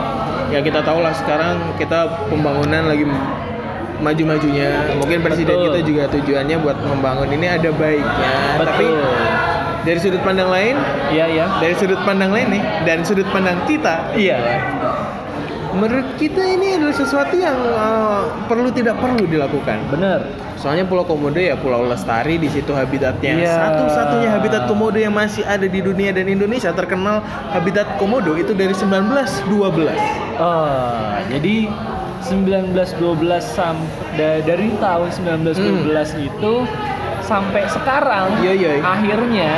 ya 0.53 0.62
kita 0.62 0.86
tahu 0.86 1.01
lah 1.01 1.13
sekarang 1.13 1.74
kita 1.77 2.30
pembangunan 2.30 2.86
lagi 2.86 3.10
maju-majunya. 3.98 4.98
Mungkin 4.98 5.22
presiden 5.22 5.56
Betul. 5.56 5.65
kita 5.70 5.80
juga 5.82 6.03
tujuannya 6.13 6.58
buat 6.62 6.77
membangun 6.77 7.30
ini 7.34 7.48
ada 7.50 7.70
baiknya. 7.74 8.34
Tapi 8.62 8.86
Betul. 8.86 9.82
dari 9.82 9.98
sudut 9.98 10.22
pandang 10.22 10.50
lain, 10.50 10.77
Iya 11.10 11.25
iya. 11.25 11.46
dari 11.58 11.74
sudut 11.74 12.01
pandang 12.06 12.30
lain 12.30 12.53
nih, 12.53 12.63
dan 12.86 13.01
sudut 13.01 13.25
pandang 13.34 13.58
kita, 13.65 14.13
Iya. 14.13 14.38
Menurut 15.74 16.16
kita 16.16 16.42
ini 16.42 16.75
adalah 16.78 16.96
sesuatu 16.96 17.36
yang 17.36 17.56
uh, 17.74 18.28
perlu 18.46 18.70
tidak 18.72 19.00
perlu 19.00 19.24
dilakukan. 19.25 19.80
Bener. 19.90 20.20
Soalnya 20.62 20.86
Pulau 20.86 21.01
Komodo 21.01 21.42
ya 21.42 21.58
Pulau 21.58 21.90
Lestari 21.90 22.38
di 22.38 22.46
situ 22.46 22.70
habitatnya 22.70 23.34
Iya. 23.34 23.56
satu-satunya 23.66 24.30
habitat 24.30 24.70
komodo 24.70 24.94
yang 24.94 25.10
masih 25.10 25.42
ada 25.42 25.66
di 25.66 25.82
dunia 25.82 26.13
dan 26.13 26.30
Indonesia 26.30 26.70
terkenal 26.70 27.25
habitat 27.50 27.98
komodo 27.98 28.38
itu 28.38 28.54
dari 28.54 28.70
1912. 28.78 29.98
Oh, 30.38 31.18
jadi 31.34 31.66
1912 32.22 33.42
sampai 33.42 34.46
dari 34.46 34.70
tahun 34.78 35.10
1912 35.10 36.30
itu 36.30 36.54
sampai 37.25 37.66
sekarang 37.66 38.30
Iya, 38.46 38.54
iya. 38.54 38.72
akhirnya 38.86 39.51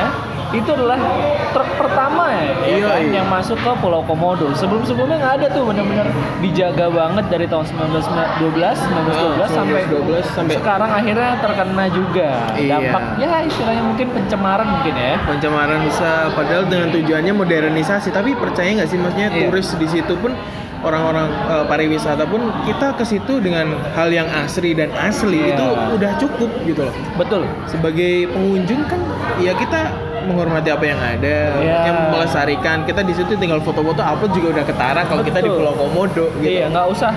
itu 0.53 0.69
adalah 0.69 1.01
truk 1.49 1.65
pertama 1.75 2.29
ya, 2.29 2.45
ya 2.61 2.75
Iya, 2.77 2.87
kan, 2.87 3.01
iya. 3.01 3.13
yang 3.17 3.27
masuk 3.27 3.57
ke 3.57 3.71
Pulau 3.77 4.01
Komodo. 4.01 4.53
Sebelum-sebelumnya 4.53 5.17
nggak 5.17 5.33
ada 5.35 5.47
tuh 5.49 5.63
benar-benar 5.65 6.07
dijaga 6.39 6.85
banget 6.87 7.25
dari 7.27 7.45
tahun 7.45 7.65
1912, 7.67 8.77
1912 8.77 9.41
Ah, 9.41 9.49
sampai 9.49 9.81
1912 9.83 10.25
sampai- 10.29 10.55
sekarang 10.55 10.91
akhirnya 10.91 11.31
terkena 11.39 11.85
juga. 11.89 12.29
Iya. 12.53 12.69
Dampak 12.71 13.03
ya 13.17 13.33
istilahnya 13.41 13.83
mungkin 13.83 14.07
pencemaran 14.11 14.67
mungkin 14.69 14.93
ya. 14.93 15.13
Pencemaran 15.23 15.79
bisa 15.81 16.09
padahal 16.31 16.63
dengan 16.65 16.87
tujuannya 16.91 17.33
modernisasi 17.33 18.09
tapi 18.09 18.31
percaya 18.33 18.69
nggak 18.73 18.87
sih 18.87 18.97
maksudnya 18.97 19.29
Iya. 19.29 19.49
turis 19.49 19.73
di 19.73 19.87
situ 19.89 20.13
pun 20.15 20.37
orang-orang 20.79 21.31
eh, 21.47 21.63
pariwisata 21.65 22.23
pun 22.23 22.43
kita 22.63 22.93
ke 22.93 23.03
situ 23.03 23.39
dengan 23.39 23.65
hal 23.91 24.11
yang 24.11 24.27
asri 24.35 24.71
dan 24.71 24.91
asli 24.93 25.39
Iya. 25.41 25.55
itu 25.55 25.65
udah 25.95 26.11
cukup 26.19 26.51
gitu 26.63 26.81
loh. 26.83 26.95
Betul. 27.15 27.41
Sebagai 27.65 28.29
pengunjung 28.29 28.85
kan 28.85 28.99
ya 29.39 29.55
kita 29.55 29.89
menghormati 30.23 30.69
apa 30.69 30.83
yang 30.83 30.99
ada, 30.99 31.37
Iya. 31.55 31.77
yang 31.85 31.97
melestarikan. 32.09 32.83
Kita 32.83 33.01
di 33.01 33.11
situ 33.11 33.35
tinggal 33.35 33.59
foto-foto 33.59 33.99
upload 33.99 34.31
juga 34.31 34.47
udah 34.59 34.65
ketara 34.65 35.01
kalau 35.03 35.21
kita 35.21 35.39
di. 35.39 35.49
Pulau 35.49 35.73
Komodo 35.73 36.31
gitu. 36.35 36.49
Iya, 36.49 36.67
nggak 36.67 36.87
usah 36.89 37.13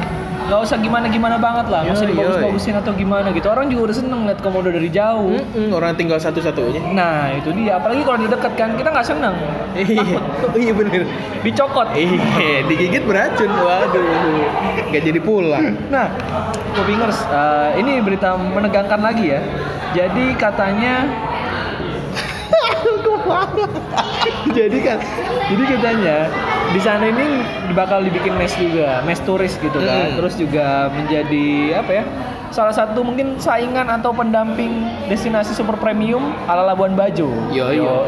nggak 0.46 0.62
usah 0.62 0.78
gimana-gimana 0.78 1.42
banget 1.42 1.66
lah, 1.66 1.82
nggak 1.82 1.96
usah 1.96 2.06
dibagus-bagusin 2.06 2.78
atau 2.78 2.94
gimana 2.94 3.34
gitu. 3.34 3.50
Orang 3.50 3.66
juga 3.66 3.90
udah 3.90 3.96
seneng 3.98 4.30
lihat 4.30 4.38
komodo 4.38 4.70
dari 4.70 4.86
jauh. 4.86 5.34
Mm-mm, 5.34 5.74
orang 5.74 5.98
tinggal 5.98 6.22
satu-satu 6.22 6.70
aja. 6.70 6.78
Nah 6.86 7.34
itu 7.34 7.50
dia, 7.50 7.82
apalagi 7.82 8.06
kalau 8.06 8.18
di 8.20 8.28
dekat 8.30 8.52
kan 8.54 8.78
kita 8.78 8.94
nggak 8.94 9.02
seneng, 9.02 9.34
Iya, 9.74 10.06
oh, 10.46 10.54
iya 10.54 10.70
bener. 10.70 11.02
dicokot. 11.42 11.90
Iya, 11.98 12.62
digigit 12.62 13.02
beracun. 13.02 13.50
Waduh, 13.50 14.06
nggak 14.86 15.02
jadi 15.02 15.18
pulang. 15.18 15.66
Nah, 15.94 16.14
Kopingers, 16.74 17.26
eh, 17.26 17.80
ini 17.80 17.98
berita 17.98 18.38
menegangkan 18.38 19.02
lagi 19.02 19.34
ya. 19.34 19.40
Jadi 19.94 20.36
katanya 20.36 21.08
jadi 24.56 24.78
kan 24.80 24.98
jadi 25.46 25.62
katanya 25.68 26.16
di 26.70 26.80
sana 26.80 27.04
ini 27.06 27.24
bakal 27.72 28.02
dibikin 28.02 28.34
mes 28.34 28.52
juga 28.54 29.02
mes 29.02 29.20
turis 29.22 29.54
gitu 29.56 29.78
kan 29.78 29.94
Hmm. 30.06 30.16
terus 30.18 30.34
juga 30.34 30.90
menjadi 30.90 31.46
apa 31.78 31.92
ya 31.92 32.04
salah 32.48 32.72
satu 32.72 33.02
mungkin 33.02 33.36
saingan 33.36 33.88
atau 33.90 34.10
pendamping 34.10 34.70
destinasi 35.06 35.52
super 35.52 35.76
premium 35.76 36.34
ala 36.46 36.72
Labuan 36.72 36.94
Bajo 36.94 37.28
Yo 37.50 37.66
yo. 37.70 38.06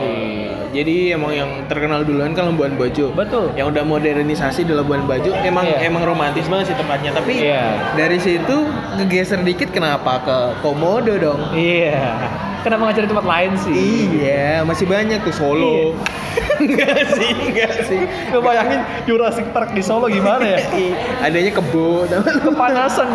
Jadi 0.70 1.10
emang 1.10 1.32
yang 1.32 1.50
terkenal 1.64 2.02
duluan 2.02 2.30
kan 2.30 2.46
Labuan 2.46 2.74
Bajo. 2.74 3.08
betul 3.10 3.48
Yang 3.54 3.72
udah 3.72 3.84
modernisasi 3.84 4.62
di 4.62 4.72
Labuan 4.72 5.04
Bajo 5.04 5.32
emang 5.38 5.64
Iya. 5.64 5.86
emang 5.86 6.04
romantis 6.04 6.44
banget 6.44 6.70
sih 6.70 6.76
tempatnya. 6.76 7.10
Tapi 7.10 7.32
Iya. 7.42 7.64
dari 7.94 8.18
situ 8.18 8.56
ngegeser 8.94 9.40
dikit 9.40 9.68
kenapa 9.68 10.20
ke 10.20 10.36
Komodo 10.60 11.14
dong? 11.14 11.40
iya 11.50 12.18
kenapa 12.58 12.84
nggak 12.84 12.96
cari 12.96 13.08
tempat 13.08 13.26
lain 13.26 13.52
sih 13.56 13.74
Iya, 14.18 14.60
masih 14.62 14.84
banyak 14.84 15.22
tuh 15.22 15.32
Solo. 15.32 15.94
enggak 16.60 17.06
sih, 17.08 17.30
enggak 17.30 17.72
sih. 17.84 18.02
Lu 18.28 18.38
bayangin 18.40 18.78
Jurassic 19.04 19.46
Park 19.48 19.72
di 19.72 19.80
Solo 19.80 20.06
gimana 20.06 20.42
ya 20.44 20.58
Adanya 21.24 21.54
kebo, 21.54 22.04
kepanasan 22.42 23.08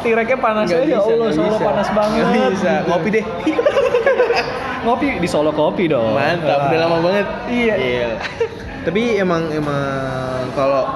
tireknya 0.00 0.36
panas 0.36 0.68
Nggak 0.68 0.84
ya 0.86 0.98
Allah 0.98 1.28
Solo 1.32 1.48
bisa. 1.50 1.64
panas 1.64 1.88
banget 1.90 2.24
Nggak 2.24 2.50
bisa, 2.54 2.72
ngopi 2.86 3.08
deh. 3.10 3.24
ngopi 4.82 5.20
di 5.20 5.28
Solo 5.28 5.50
kopi 5.50 5.86
dong 5.86 6.14
Mantap, 6.14 6.68
udah 6.68 6.78
lama 6.78 6.96
banget. 7.00 7.26
Iya. 7.46 7.74
Tapi 8.86 9.20
emang 9.20 9.52
emang 9.52 9.84
kalau 10.52 10.88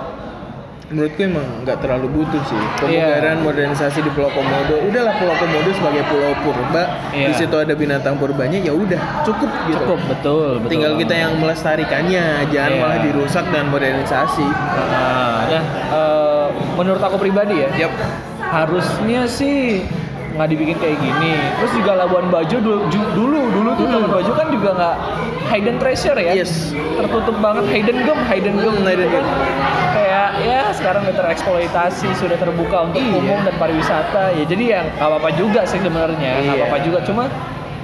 menurutku 0.85 1.21
emang 1.21 1.65
nggak 1.65 1.81
terlalu 1.81 2.07
butuh 2.13 2.43
sih 2.45 2.61
pemugaran 2.77 3.41
modernisasi 3.41 4.05
di 4.05 4.11
Pulau 4.13 4.29
Komodo. 4.31 4.85
Udahlah 4.85 5.17
Pulau 5.17 5.37
Komodo 5.37 5.69
sebagai 5.73 6.05
pulau 6.07 6.33
purba, 6.41 6.83
Iya. 7.11 7.29
di 7.29 7.35
situ 7.35 7.57
ada 7.57 7.73
binatang 7.73 8.17
purbanya 8.17 8.61
ya 8.61 8.73
udah 8.73 9.01
cukup 9.25 9.49
gitu. 9.67 9.81
cukup 9.81 9.99
betul 10.07 10.49
betul 10.61 10.71
Tinggal 10.71 10.93
kita 11.01 11.15
yang 11.17 11.33
melestarikannya, 11.41 12.25
jangan 12.49 12.73
Iya. 12.73 12.81
malah 12.85 12.99
dirusak 13.01 13.45
dan 13.49 13.65
modernisasi. 13.69 14.45
nah, 14.45 15.41
nah, 15.49 15.65
eh, 15.89 16.47
menurut 16.77 17.01
aku 17.01 17.17
pribadi 17.17 17.65
ya 17.65 17.89
Yap. 17.89 17.93
harusnya 18.45 19.25
sih 19.25 19.89
nggak 20.35 20.49
dibikin 20.49 20.77
kayak 20.77 20.99
gini 20.99 21.33
terus 21.55 21.73
juga 21.73 21.93
Labuan 21.97 22.27
Bajo 22.27 22.57
dulu 22.59 22.79
dulu 22.91 23.41
dulu 23.49 23.71
tuh 23.73 23.87
Labuan 23.87 24.13
Bajo 24.13 24.33
kan 24.33 24.47
juga 24.49 24.71
nggak 24.73 24.97
hidden 25.47 25.77
treasure 25.79 26.19
ya 26.19 26.33
Hmm. 26.35 26.41
Yes. 26.41 26.53
tertutup 26.75 27.37
banget 27.39 27.65
hidden 27.69 27.99
gem 28.03 28.19
hidden 28.25 28.55
gem 28.57 28.75
Hmm, 28.75 28.85
hidden 28.85 29.09
gem. 29.09 29.25
kayak 29.93 30.29
ya 30.41 30.61
sekarang 30.73 31.05
udah 31.05 31.17
tereksploitasi 31.17 32.09
sudah 32.13 32.35
terbuka 32.35 32.77
untuk 32.85 32.99
Iya. 32.99 33.15
umum 33.15 33.39
dan 33.41 33.55
pariwisata 33.55 34.23
ya 34.33 34.45
jadi 34.45 34.65
yang 34.73 34.87
nggak 34.93 35.09
apa-apa 35.09 35.31
juga 35.33 35.61
sih 35.63 35.79
sebenarnya 35.79 36.19
nggak 36.35 36.45
Iya. 36.45 36.55
apa-apa 36.61 36.79
juga 36.83 36.99
cuma 37.03 37.25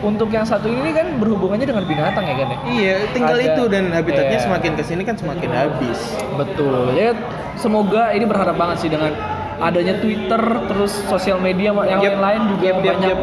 untuk 0.00 0.28
yang 0.28 0.42
satu 0.42 0.64
ini 0.64 0.90
kan 0.90 1.06
berhubungannya 1.14 1.66
dengan 1.66 1.84
binatang 1.84 2.24
ya 2.24 2.34
kan 2.34 2.48
ya 2.48 2.58
Iya, 2.66 2.94
tinggal 3.10 3.36
Ada. 3.36 3.46
itu 3.46 3.62
dan 3.68 3.84
habitatnya 3.90 4.32
Iya. 4.34 4.42
semakin 4.42 4.70
ke 4.72 4.82
sini 4.82 5.02
kan 5.04 5.14
semakin 5.14 5.50
habis. 5.50 5.98
Betul. 6.34 6.96
Ya 6.96 7.12
semoga 7.54 8.08
ini 8.10 8.24
berharap 8.24 8.56
banget 8.56 8.80
sih 8.80 8.88
dengan 8.88 9.12
adanya 9.60 9.94
Twitter 9.96 10.40
terus 10.66 10.92
sosial 11.06 11.38
media 11.38 11.70
yang 11.70 12.00
Yep. 12.00 12.12
lain-lain 12.16 12.40
juga 12.48 12.64
Yep, 12.64 12.74
yep, 12.74 12.84
banyak 12.96 13.16
yep. 13.16 13.20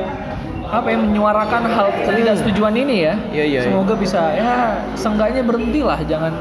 apa 0.68 0.88
ya 0.88 0.98
menyuarakan 1.00 1.62
hal 1.66 1.88
ketidaksetujuan 2.04 2.74
ini 2.76 2.96
ya. 3.02 3.14
Iya, 3.32 3.44
iya, 3.46 3.60
Semoga 3.64 3.94
bisa 3.96 4.22
ya 4.32 4.52
seenggaknya 4.94 5.42
berhenti 5.42 5.80
lah 5.80 6.00
jangan 6.04 6.34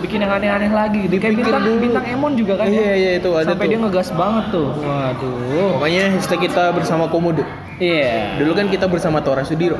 bikin 0.00 0.18
yang 0.18 0.32
aneh-aneh 0.32 0.72
lagi 0.72 1.04
gitu. 1.04 1.20
Kayak 1.20 1.36
bintang 1.38 1.62
dulu. 1.62 1.78
bintang 1.78 2.04
Emon 2.08 2.32
juga 2.32 2.56
kan 2.56 2.66
Iya, 2.66 2.80
ya. 2.80 2.94
iya, 2.96 3.10
itu 3.16 3.28
ada 3.30 3.46
Sampai 3.46 3.64
tuh. 3.64 3.70
dia 3.70 3.78
ngegas 3.78 4.08
banget 4.10 4.44
tuh. 4.48 4.68
Waduh. 4.74 5.68
Pokoknya 5.76 6.02
hashtag 6.10 6.40
kita 6.48 6.64
bersama 6.72 7.04
Komodo. 7.06 7.44
Iya. 7.76 8.40
Dulu 8.40 8.52
kan 8.52 8.66
kita 8.66 8.88
bersama 8.88 9.20
Tora 9.20 9.44
Sudiro. 9.44 9.76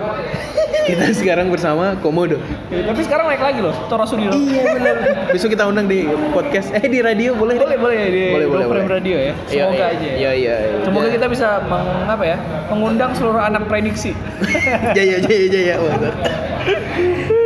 Kita 0.87 1.05
sekarang 1.13 1.53
bersama 1.53 1.97
Komodo. 2.01 2.39
Ya, 2.73 2.87
Tapi 2.89 3.01
sekarang 3.05 3.27
naik 3.29 3.43
lagi 3.43 3.61
loh, 3.61 3.75
Tora 3.89 4.05
Sudiro. 4.09 4.33
Iya 4.33 4.63
benar. 4.77 4.95
Besok 5.35 5.53
kita 5.53 5.65
undang 5.69 5.87
di 5.91 6.09
podcast 6.33 6.73
eh 6.73 6.85
di 6.87 7.01
radio 7.05 7.37
boleh? 7.37 7.57
Boleh 7.59 7.77
boleh 7.77 7.97
di 8.09 8.25
Boleh, 8.33 8.47
boleh, 8.49 8.67
boleh. 8.67 8.85
Radio 8.89 9.17
ya. 9.17 9.33
Iya, 9.51 9.65
Semoga 9.67 9.77
iya. 9.77 9.87
aja. 9.93 10.07
ya. 10.07 10.17
Iya 10.17 10.31
iya. 10.35 10.55
iya. 10.57 10.79
Semoga 10.87 11.09
kita 11.13 11.27
bisa 11.29 11.49
meng, 11.67 11.89
apa 12.09 12.25
ya, 12.25 12.37
mengundang 12.73 13.11
seluruh 13.17 13.43
anak 13.43 13.67
prediksi. 13.67 14.17
jaya 14.97 15.17
jaya 15.21 15.47
jaya. 15.51 15.75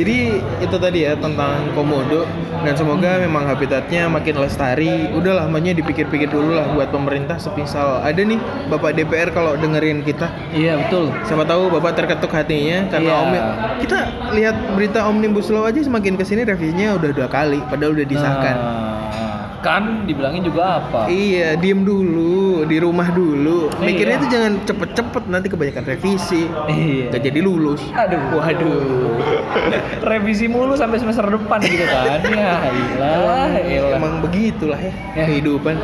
Jadi 0.00 0.18
itu 0.58 0.76
tadi 0.80 1.04
ya 1.04 1.12
tentang 1.14 1.60
komodo 1.70 2.24
dan 2.58 2.72
semoga 2.72 3.20
memang 3.20 3.44
habitatnya 3.44 4.08
makin 4.08 4.32
lestari. 4.38 5.12
Udahlah, 5.12 5.44
makanya 5.44 5.76
dipikir-pikir 5.76 6.24
dulu 6.26 6.56
lah 6.56 6.64
buat 6.70 6.88
pemerintah 6.88 7.36
sepisal 7.36 8.00
ada 8.00 8.16
nih 8.16 8.40
Bapak 8.66 8.96
DPR 8.96 9.28
kalau 9.28 9.54
dengerin 9.54 10.00
kita. 10.00 10.32
iya 10.50 10.80
betul. 10.80 11.12
Siapa 11.22 11.44
tahu 11.44 11.68
Bapak 11.70 11.92
terketuk 11.94 12.32
hatinya 12.32 12.88
karena 12.88 13.10
Iya. 13.10 13.20
omni- 13.20 13.46
kita 13.78 13.98
lihat 14.32 14.56
berita 14.72 15.04
Omnibus 15.04 15.48
Law 15.48 15.68
aja 15.68 15.78
semakin 15.78 16.16
ke 16.16 16.24
sini 16.24 16.42
revisinya 16.42 16.96
udah 16.96 17.10
dua 17.12 17.28
kali 17.28 17.60
padahal 17.62 17.92
udah 17.92 18.06
disahkan. 18.06 18.56
Nah, 18.56 19.29
kan 19.60 20.08
dibilangin 20.08 20.40
juga 20.40 20.80
apa? 20.80 21.04
Iya, 21.06 21.54
diem 21.54 21.84
dulu, 21.84 22.64
di 22.64 22.80
rumah 22.80 23.12
dulu. 23.12 23.68
Mikirnya 23.78 24.16
Iya. 24.16 24.22
tuh 24.24 24.28
jangan 24.32 24.52
cepet-cepet 24.64 25.22
nanti 25.28 25.46
kebanyakan 25.46 25.84
revisi. 25.86 26.48
Iya. 26.66 27.12
Gak 27.12 27.22
jadi 27.22 27.40
lulus. 27.40 27.84
Aduh, 27.92 28.20
waduh. 28.32 29.20
Revisi 30.10 30.48
mulu 30.48 30.74
sampai 30.74 30.96
semester 30.96 31.28
depan 31.28 31.60
gitu 31.60 31.84
kan. 31.84 32.24
Ya, 32.24 32.58
ilah, 32.96 33.52
ilah. 33.60 33.96
Emang 33.96 34.24
begitulah 34.24 34.80
ya, 34.80 34.92
Ya. 35.12 35.24
kehidupan. 35.28 35.76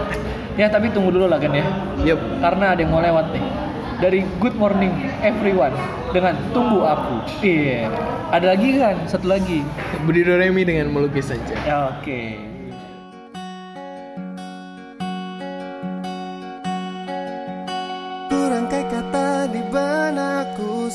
Ya, 0.56 0.66
tapi 0.72 0.88
tunggu 0.88 1.12
dulu 1.12 1.28
lah 1.28 1.36
kan 1.36 1.52
ya. 1.52 1.64
Yup. 2.02 2.20
Karena 2.40 2.72
ada 2.72 2.80
yang 2.80 2.88
mau 2.88 3.04
lewat 3.04 3.28
nih. 3.30 3.44
Dari 3.96 4.20
Good 4.40 4.56
Morning 4.56 4.92
Everyone 5.20 5.72
dengan 6.12 6.36
Tunggu 6.52 6.80
Aku. 6.80 7.16
Iya. 7.40 7.88
Ada 8.28 8.56
lagi 8.56 8.76
kan? 8.76 8.96
Satu 9.04 9.28
lagi. 9.28 9.64
Budi 10.04 10.20
Doremi 10.20 10.64
dengan 10.64 10.92
melukis 10.92 11.28
saja. 11.28 11.56
Oke. 11.92 12.36
Berangkai 12.36 12.55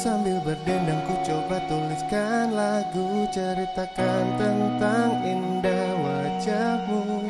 Sambil 0.01 0.41
berdendang 0.41 0.97
ku 1.05 1.13
coba 1.21 1.61
tuliskan 1.69 2.57
lagu 2.57 3.29
Ceritakan 3.29 4.25
tentang 4.33 5.21
indah 5.21 5.93
wajahmu. 5.93 7.29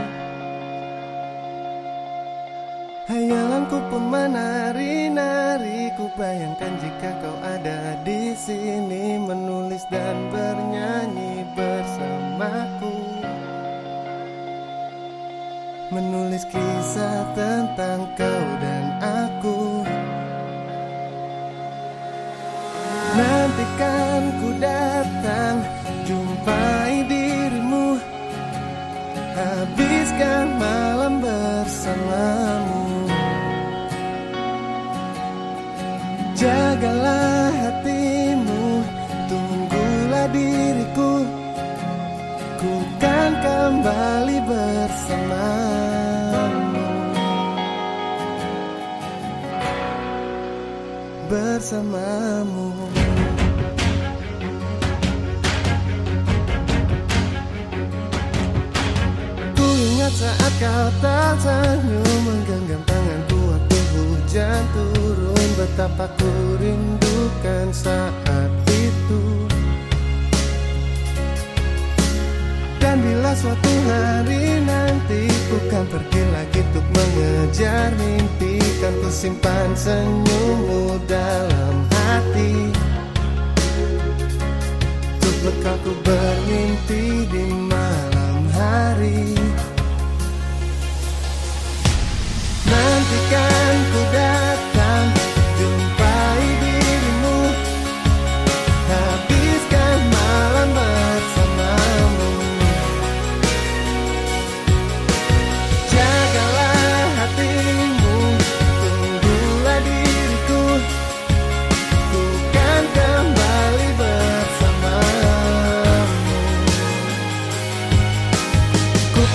Hayalanku 3.12 3.76
pun 3.92 4.04
menari-nari 4.08 5.92
Ku 6.00 6.08
bayangkan 6.16 6.72
jika 6.80 7.12
kau 7.20 7.36
ada 7.44 8.00
di 8.08 8.32
sini 8.40 9.20
Menulis 9.20 9.84
dan 9.92 10.32
bernyanyi 10.32 11.44
bersamaku. 11.52 12.96
Menulis 15.92 16.48
kisah 16.48 17.36
tentang 17.36 18.08
kau 18.16 18.44
dan 18.64 18.86
aku 19.04 19.84
Nantikan 23.02 24.24
ku 24.40 24.50
datang 24.62 25.58
Jumpai 26.06 27.08
dirimu. 27.08 27.98
Habiskan 29.32 30.60
malam 30.60 31.24
bersamamu. 31.24 33.08
Jagalah 36.36 37.54
hatimu 37.54 38.84
Tunggulah 39.30 40.28
diriku. 40.36 41.24
Ku 42.60 42.74
kan 43.00 43.32
kembali 43.40 44.38
bersamamu. 44.46 45.80
Bersamamu 51.32 52.81
ingat 60.02 60.18
saat 60.18 60.54
kau 60.58 60.88
tersenyum 60.98 62.18
Menggenggam 62.26 62.82
tanganku 62.90 63.38
waktu 63.54 63.78
hujan 63.94 64.62
turun. 64.74 65.50
Betapa 65.62 66.10
ku 66.18 66.32
rindukan 66.58 67.70
saat 67.70 68.50
itu. 68.74 69.22
Dan 72.82 72.98
bila 72.98 73.30
suatu 73.38 73.74
hari 73.86 74.58
nanti 74.66 75.30
Ku 75.30 75.58
kan 75.70 75.86
pergi 75.86 76.22
lagi 76.34 76.60
untuk 76.66 76.86
mengejar 76.98 77.94
mimpi 77.94 78.58
Kan 78.82 78.94
ku 79.06 79.10
simpan 79.14 79.70
senyummu 79.78 80.98
dalam 81.06 81.76
hati. 81.94 82.74
Untuk 85.14 85.36
bekal 85.46 85.78
ku 85.86 85.94
bermimpi 86.02 87.30
di 87.30 87.46
malam 87.70 88.50
hari 88.50 89.38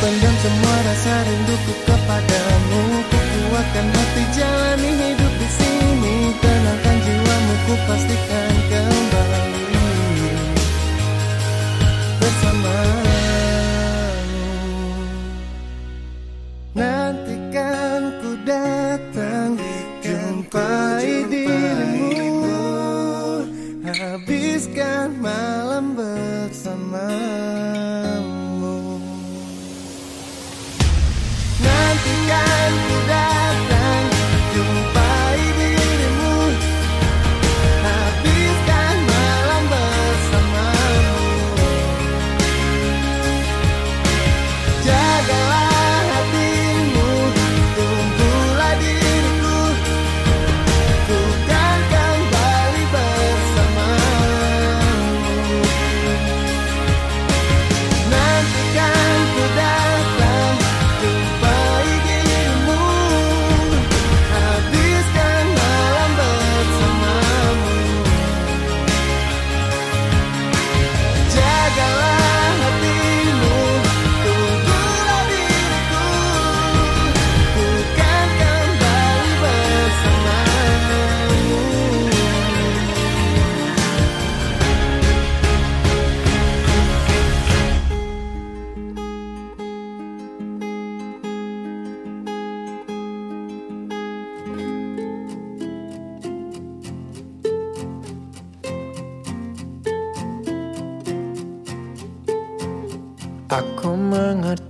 pendam 0.06 0.34
semua 0.38 0.76
rasa 0.86 1.14
rinduku 1.26 1.85
ku 7.66 7.74
pastikan 7.90 8.54
kembali 8.70 9.66
Bersamamu. 12.22 13.22
Nantikan 16.78 18.22
ku 18.22 18.38
datang 18.46 19.58
Jumpai 19.98 21.26
dirimu. 21.26 22.62
Habiskan 23.82 25.18
malam 25.18 25.65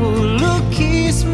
Biar 0.00 0.16
ku 0.16 0.24
lukis 0.40 1.28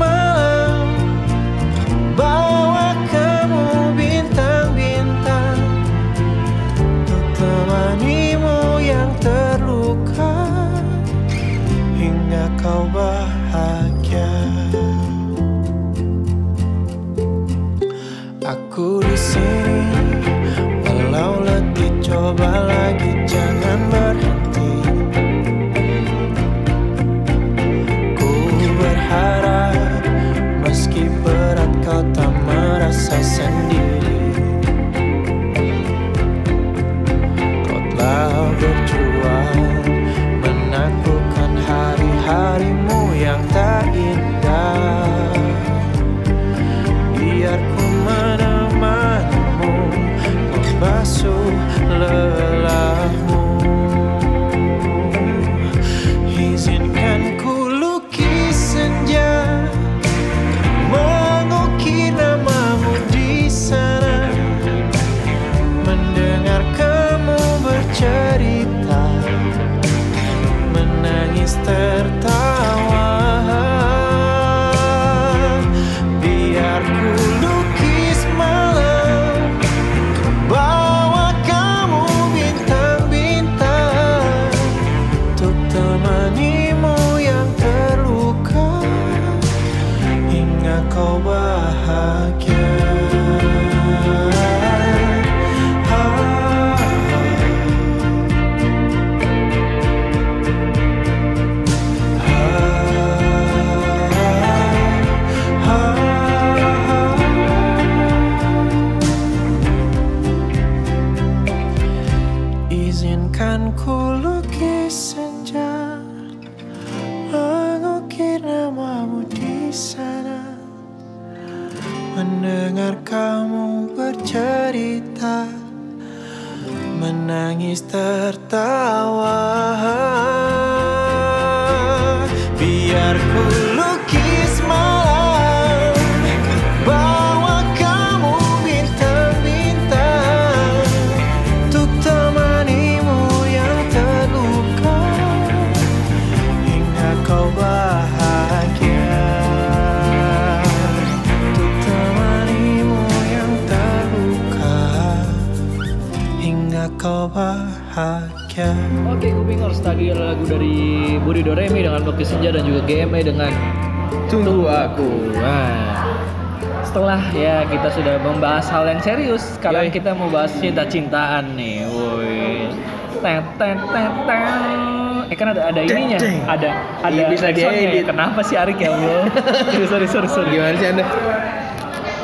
membahas 168.57 168.73
hal 168.73 168.89
yang 168.89 169.03
serius, 169.05 169.45
sekarang 169.61 169.93
Yoi. 169.93 170.01
kita 170.01 170.17
mau 170.17 170.33
bahas 170.33 170.49
cinta-cintaan 170.57 171.61
nih. 171.61 171.85
Woi. 171.93 172.73
Tet 173.21 173.45
tet 173.61 173.77
tet 173.85 174.15
tet. 174.25 175.29
Eh 175.29 175.37
kan 175.37 175.53
ada 175.53 175.69
ada 175.69 175.81
ininya, 175.85 176.17
ada 176.49 176.69
ada 177.05 177.13
Iya, 177.13 177.29
bisa 177.29 177.53
ya. 177.53 177.69
diedit. 177.69 178.09
Kenapa 178.09 178.41
sih 178.41 178.57
Arik 178.57 178.81
ya 178.81 178.97
Allah? 178.97 179.29
sorry, 179.77 179.85
sorry, 179.85 180.09
sorry, 180.09 180.29
sorry. 180.33 180.49
Gimana 180.57 180.73
sih 180.81 180.89
anda? 180.89 181.05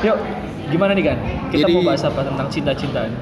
Yuk, 0.01 0.17
gimana 0.73 0.97
nih 0.97 1.05
kan? 1.13 1.19
Kita 1.53 1.69
Jadi- 1.69 1.75
mau 1.77 1.85
bahas 1.85 2.01
apa 2.01 2.21
tentang 2.25 2.49
cinta-cintaan? 2.49 3.13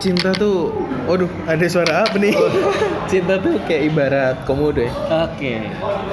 Cinta 0.00 0.32
tuh, 0.32 0.72
waduh, 1.04 1.28
ada 1.44 1.66
suara 1.68 2.08
apa 2.08 2.16
nih? 2.16 2.32
Cinta 3.12 3.36
tuh 3.36 3.60
kayak 3.68 3.92
ibarat 3.92 4.36
komodo 4.48 4.80
ya. 4.80 4.88
Oke. 5.28 5.60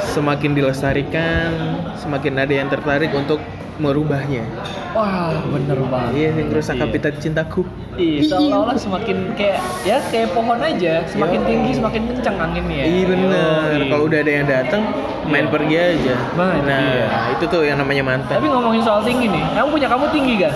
Semakin 0.04 0.52
dilestarikan, 0.52 1.56
semakin 1.96 2.36
ada 2.36 2.52
yang 2.52 2.68
tertarik 2.68 3.16
untuk 3.16 3.40
merubahnya. 3.78 4.44
Wah, 4.94 5.34
bener 5.50 5.78
banget. 5.88 6.12
Iya, 6.18 6.30
yang 6.34 6.48
merusak 6.50 6.76
Iya. 6.78 6.84
habitat 6.90 7.13
cintaku. 7.22 7.62
Iya, 7.98 8.20
seolah-olah 8.30 8.78
semakin 8.78 9.18
kayak 9.34 9.60
ya 9.86 9.98
kayak 10.10 10.34
pohon 10.34 10.58
aja, 10.62 11.02
semakin 11.10 11.40
Yo. 11.42 11.48
tinggi 11.50 11.72
semakin 11.78 12.02
kencang 12.13 12.38
anginnya. 12.38 12.84
Iya 12.86 13.04
bener. 13.10 13.78
Kalau 13.90 14.04
udah 14.10 14.20
ada 14.22 14.32
yang 14.32 14.46
datang, 14.50 14.82
main 15.26 15.46
Iya. 15.46 15.54
pergi 15.54 15.76
aja. 15.78 16.16
Nah, 16.38 16.52
itu 16.54 16.66
nah, 16.66 16.80
dia. 16.82 17.08
itu 17.38 17.44
tuh 17.50 17.62
yang 17.66 17.78
namanya 17.78 18.04
mantan. 18.06 18.38
Tapi 18.38 18.48
ngomongin 18.50 18.82
soal 18.82 19.02
tinggi 19.06 19.28
nih, 19.30 19.44
kamu 19.54 19.68
punya 19.70 19.88
kamu 19.90 20.06
tinggi 20.13 20.36
kan? 20.42 20.54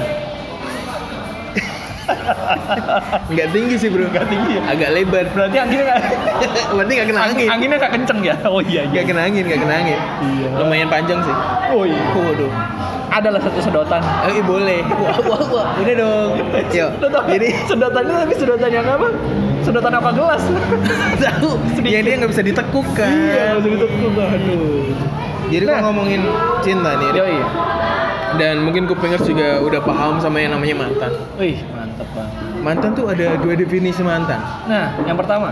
Nggak 3.27 3.47
tinggi 3.51 3.75
sih 3.77 3.89
bro. 3.89 4.05
Nggak 4.07 4.27
tinggi. 4.27 4.55
Agak 4.61 4.89
lebar. 4.91 5.25
Berarti 5.31 5.57
anginnya 5.57 5.85
nggak 5.87 5.99
Berarti 6.73 6.91
nggak 6.93 7.07
kena 7.09 7.21
angin. 7.25 7.47
anginnya 7.49 7.77
nggak 7.79 7.93
kenceng 7.93 8.19
ya? 8.21 8.35
Oh 8.45 8.61
iya 8.61 8.81
iya. 8.83 8.91
Nggak 8.91 9.05
kena 9.07 9.21
angin, 9.25 9.43
nggak 9.45 9.61
kena 9.61 9.75
angin. 9.75 9.99
Iya. 10.21 10.47
Lumayan 10.57 10.87
panjang 10.87 11.19
sih. 11.21 11.35
Oh 11.71 11.83
iya. 11.83 12.01
Waduh. 12.11 12.51
Adalah 13.11 13.39
satu 13.43 13.59
sedotan. 13.59 13.99
Eh 14.23 14.39
boleh. 14.39 14.79
Wah, 14.87 15.17
wah, 15.27 15.41
wah. 15.51 15.65
Udah 15.75 15.95
dong. 15.95 16.29
Yuk. 16.71 16.89
Jadi 17.27 17.47
sedotannya 17.67 18.13
tapi 18.23 18.33
sedotan 18.35 18.71
yang 18.71 18.87
apa? 18.87 19.07
Sedotan 19.61 19.93
apa 19.93 20.09
gelas? 20.11 20.43
tahu. 21.19 21.51
Ya 21.83 21.99
dia 21.99 22.13
nggak 22.17 22.31
bisa 22.31 22.41
ditekuk 22.41 22.87
kan. 22.95 23.11
Iya, 23.11 23.59
maksud 23.59 23.71
itu 23.75 23.85
aduh. 24.15 24.87
Jadi 25.51 25.63
Nah. 25.67 25.73
kalau 25.75 25.91
ngomongin 25.91 26.23
cinta 26.63 26.95
nih, 26.95 27.11
Yoi. 27.11 27.35
dan 28.39 28.63
mungkin 28.63 28.87
kupingers 28.87 29.27
juga 29.27 29.59
udah 29.59 29.83
paham 29.83 30.15
sama 30.17 30.39
yang 30.39 30.55
namanya 30.55 30.75
mantan. 30.79 31.11
Wih, 31.35 31.59
mantep 32.01 32.09
banget. 32.17 32.61
Mantan 32.61 32.89
tuh 32.93 33.05
ada 33.07 33.25
dua 33.37 33.53
definisi 33.53 34.01
mantan. 34.01 34.39
Nah, 34.65 34.97
yang 35.05 35.17
pertama, 35.17 35.49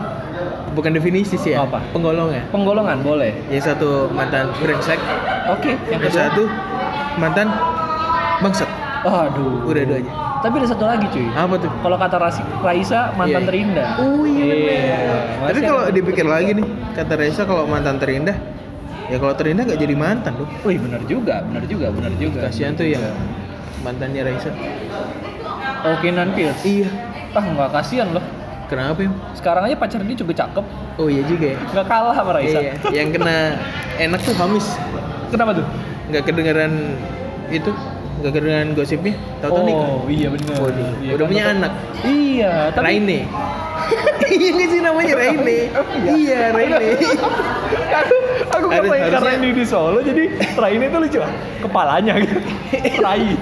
Bukan 0.69 0.93
definisi 0.93 1.35
sih 1.35 1.51
ya. 1.51 1.65
Apa? 1.65 1.81
Penggolongan. 1.91 2.45
penggolongan 2.53 3.01
boleh. 3.03 3.33
Yang 3.49 3.73
satu 3.73 4.07
mantan 4.09 4.47
brengsek, 4.61 5.01
Oke, 5.49 5.75
yang 5.89 5.97
yang 5.97 6.01
kedua. 6.07 6.19
satu 6.29 6.43
mantan 7.17 7.47
bangsat. 8.39 8.69
Aduh. 9.03 9.65
Udah 9.65 9.83
dua 9.83 9.97
aja. 9.99 10.11
Tapi 10.39 10.53
ada 10.63 10.67
satu 10.69 10.85
lagi 10.87 11.03
cuy. 11.11 11.27
Apa 11.35 11.59
tuh? 11.59 11.67
Kalau 11.83 11.97
kata 11.99 12.15
Rasi, 12.15 12.41
Raisa 12.63 13.11
mantan 13.17 13.43
Iya. 13.43 13.47
terindah. 13.49 13.89
Oh 13.99 14.23
iya 14.23 14.55
Tapi 15.43 15.51
Masih 15.51 15.61
kalau 15.67 15.83
dipikir 15.91 16.23
lagi 16.23 16.51
nih, 16.55 16.65
kata 16.95 17.13
Reza 17.17 17.43
kalau 17.43 17.67
mantan 17.67 17.99
terindah, 17.99 18.37
ya 19.11 19.17
kalau 19.19 19.33
terindah 19.35 19.67
nggak 19.67 19.81
jadi 19.83 19.95
mantan 19.99 20.31
dong. 20.39 20.47
Wih 20.63 20.79
benar 20.79 21.01
juga, 21.03 21.43
benar 21.43 21.63
juga, 21.67 21.91
benar 21.91 22.13
juga. 22.15 22.39
Kasihan 22.47 22.71
tuh 22.71 22.87
yang 22.87 23.03
mantannya 23.83 24.23
Raisa. 24.23 24.53
Oke 25.85 26.07
nan 26.09 26.31
Pierce. 26.33 26.63
Iya. 26.63 26.89
Ah 27.31 27.43
nggak 27.43 27.69
kasihan 27.71 28.09
loh. 28.09 28.23
Kenapa 28.65 29.01
ya? 29.01 29.09
Sekarang 29.33 29.65
aja 29.65 29.73
pacar 29.73 29.97
dia 29.99 30.13
juga 30.13 30.33
cakep, 30.35 30.65
Oh 30.95 31.09
iya 31.09 31.25
juga 31.25 31.53
ya. 31.53 31.57
nggak 31.73 31.87
kalah 31.87 32.13
sama 32.13 32.31
Raisa. 32.37 32.59
Iya. 32.59 32.73
Yang 32.93 33.09
kena 33.17 33.37
enak 33.97 34.19
tuh 34.21 34.35
Hamis. 34.37 34.67
Kenapa 35.29 35.57
tuh? 35.57 35.65
Nggak 36.07 36.23
kedengeran 36.23 36.73
itu, 37.49 37.71
nggak 38.21 38.31
kedengeran 38.31 38.67
gosipnya. 38.73 39.13
Tahu-tahu 39.41 39.63
nikah. 39.65 39.89
oh 39.89 40.05
iya 40.05 40.27
benar. 40.29 40.55
Waduh, 40.59 40.89
Iya, 41.01 41.11
udah 41.11 41.25
kan, 41.25 41.31
punya 41.33 41.45
anak. 41.49 41.71
Iya, 42.03 42.51
tapi 42.71 42.85
Raine. 42.85 43.19
Iya 44.29 44.49
nggak 44.53 44.69
sih 44.69 44.79
namanya 44.85 45.13
Raine? 45.21 45.57
Iya 46.05 46.39
Raine. 46.53 46.87
aku 47.99 48.15
aku 48.53 48.67
main 48.85 49.09
karena 49.09 49.31
ini 49.35 49.49
di 49.51 49.63
Solo 49.65 49.97
jadi 49.99 50.29
Raine 50.53 50.85
itu 50.85 50.97
lucu 50.99 51.19
kepalanya 51.59 52.21
gitu 52.21 52.37
Rai 53.01 53.33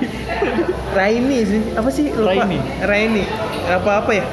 Raini 0.97 1.37
sih. 1.43 1.61
Apa 1.73 1.89
sih? 1.89 2.09
Lupa. 2.09 2.33
Raini. 2.33 2.57
Raini. 2.81 3.23
Apa 3.69 4.01
apa 4.01 4.11
ya? 4.11 4.25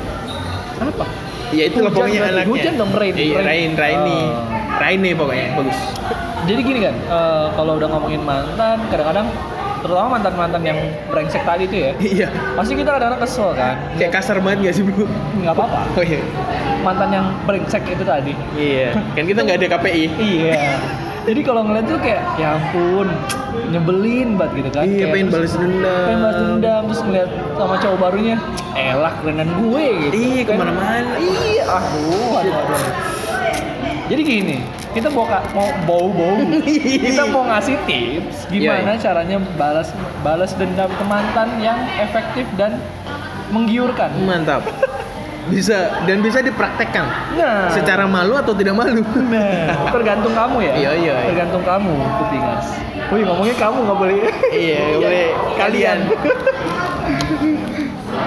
apa 0.75 1.05
Ya 1.53 1.69
itu 1.69 1.79
Hujan 1.79 1.93
pokoknya 1.93 2.21
anaknya. 2.25 2.51
Hujan 2.51 2.73
dong, 2.75 2.91
Rain. 2.93 3.15
Iya, 3.15 3.37
Rain. 3.39 3.47
Rain, 3.47 3.71
Raini. 3.77 4.21
Oh. 4.25 4.43
Raini 4.75 5.11
pokoknya 5.13 5.47
bagus. 5.55 5.79
jadi 6.45 6.61
gini 6.61 6.81
kan 6.83 6.93
eh, 6.99 7.47
kalau 7.55 7.79
udah 7.79 7.89
ngomongin 7.89 8.21
mantan 8.21 8.77
kadang-kadang 8.91 9.25
terutama 9.81 10.09
mantan-mantan 10.13 10.61
yang 10.61 10.77
brengsek 11.07 11.41
tadi 11.41 11.65
tuh 11.65 11.79
ya 11.79 11.91
Iya. 12.17 12.29
pasti 12.53 12.73
kita 12.75 12.91
kadang-kadang 12.91 13.23
kesel 13.23 13.49
kan 13.55 13.81
Kayak 13.97 14.13
kasar 14.13 14.37
banget 14.41 14.59
gak 14.61 14.75
sih 14.75 14.83
bro? 14.83 15.09
nggak 15.41 15.55
apa-apa 15.55 15.79
Oh 15.95 16.05
iya. 16.05 16.21
mantan 16.81 17.09
yang 17.13 17.27
brengsek 17.45 17.81
itu 17.87 18.05
tadi 18.05 18.37
Iya. 18.55 18.93
Kan 18.93 19.25
kita 19.25 19.41
nggak 19.41 19.57
ada 19.57 19.69
KPI. 19.73 20.05
iya 20.19 20.61
jadi 21.25 21.41
kalau 21.41 21.63
ngeliat 21.63 21.87
tuh 21.87 21.99
kayak 21.99 22.23
ya 22.37 22.49
ampun 22.55 23.09
nyebelin 23.67 24.37
banget 24.37 24.53
gitu 24.55 24.69
kan 24.71 24.85
Iya, 24.85 24.97
Kayak 24.99 25.11
pengen 25.11 25.29
balas 25.31 25.53
dendam. 25.55 26.05
pengen 26.05 26.21
balas 26.21 26.39
dendam 26.39 26.83
terus 26.85 27.01
ngeliat 27.03 27.31
sama 27.55 27.75
cowok 27.77 27.99
barunya 27.99 28.37
elah 28.75 29.13
kerenan 29.19 29.49
gue 29.57 29.85
gitu 30.01 30.15
Iya, 30.15 30.43
Kan- 30.43 30.47
ke 30.47 30.61
mana-mana. 30.61 31.13
iya 31.17 31.63
aduh 31.67 32.33
aduh, 32.37 32.55
aduh. 32.55 32.93
jadi 34.05 34.23
gini 34.23 34.57
kita 34.93 35.09
mau 35.09 35.25
ka- 35.25 35.43
mau 35.51 35.69
bau 35.83 36.07
bau 36.09 36.37
kita 36.63 37.23
mau 37.27 37.43
ngasih 37.47 37.77
tips 37.83 38.47
gimana 38.47 38.93
Iya, 38.93 39.01
caranya 39.01 39.37
balas 39.55 39.89
balas 40.21 40.53
dendam 40.53 40.87
ke 40.89 41.05
mantan 41.05 41.49
yang 41.59 41.75
efektif 41.99 42.47
dan 42.55 42.79
menggiurkan 43.49 44.11
Mantap. 44.21 44.63
Bisa 45.45 45.77
dan 46.03 46.19
bisa 46.19 46.41
dipraktekkan. 46.41 47.05
nah 47.35 47.69
Secara 47.69 48.05
malu 48.05 48.33
atau 48.35 48.53
tidak 48.53 48.73
malu. 48.73 49.05
nah 49.29 49.91
tergantung 49.91 50.33
kamu 50.33 50.57
ya 50.63 50.73
Iya, 50.75 50.91
iya. 50.97 51.15
tergantung 51.27 51.61
kamu 51.61 51.93
kupingas 52.19 52.67
Wih 53.07 53.23
ngomongnya 53.23 53.53
kamu 53.55 53.79
nggak 53.83 53.99
boleh 53.99 54.17
Iya, 54.51 54.81
boleh 54.97 55.27
kalian. 55.57 55.99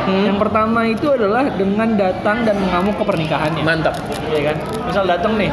Yang 0.08 0.38
pertama 0.39 0.80
itu 0.84 1.08
adalah 1.10 1.43
dengan 1.49 1.89
datang 1.95 2.43
dan 2.43 2.56
mengamuk 2.58 2.95
ke 2.95 3.03
pernikahannya. 3.03 3.63
Mantap. 3.63 3.95
Iya 4.30 4.53
kan? 4.53 4.58
Misal 4.88 5.03
datang 5.06 5.34
nih, 5.36 5.51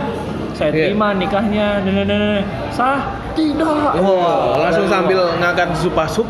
saya 0.53 0.71
Iya. 0.71 0.91
terima 0.91 1.11
nikahnya, 1.11 1.83
dan 1.83 1.93
dan 1.93 2.07
dan 2.07 2.21
dan. 2.21 2.43
sah 2.71 2.99
tidak. 3.35 3.99
Wow, 3.99 4.59
langsung 4.61 4.87
sambil 4.87 5.19
ngangkat 5.39 5.75
sup 5.75 6.29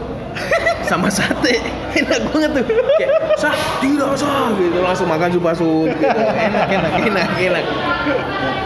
sama 0.82 1.08
sate. 1.08 1.60
Enak 2.00 2.20
banget 2.28 2.50
tuh. 2.52 2.64
Kayak 2.98 3.10
sah, 3.34 3.54
tidak 3.78 4.10
sah 4.14 4.50
gitu. 4.54 4.78
Langsung 4.78 5.06
makan 5.06 5.28
zupa 5.30 5.50
sup 5.54 5.88
gitu. 5.88 6.20
Enak, 6.20 6.66
enak, 6.68 6.90
enak, 7.00 7.28
enak. 7.38 7.64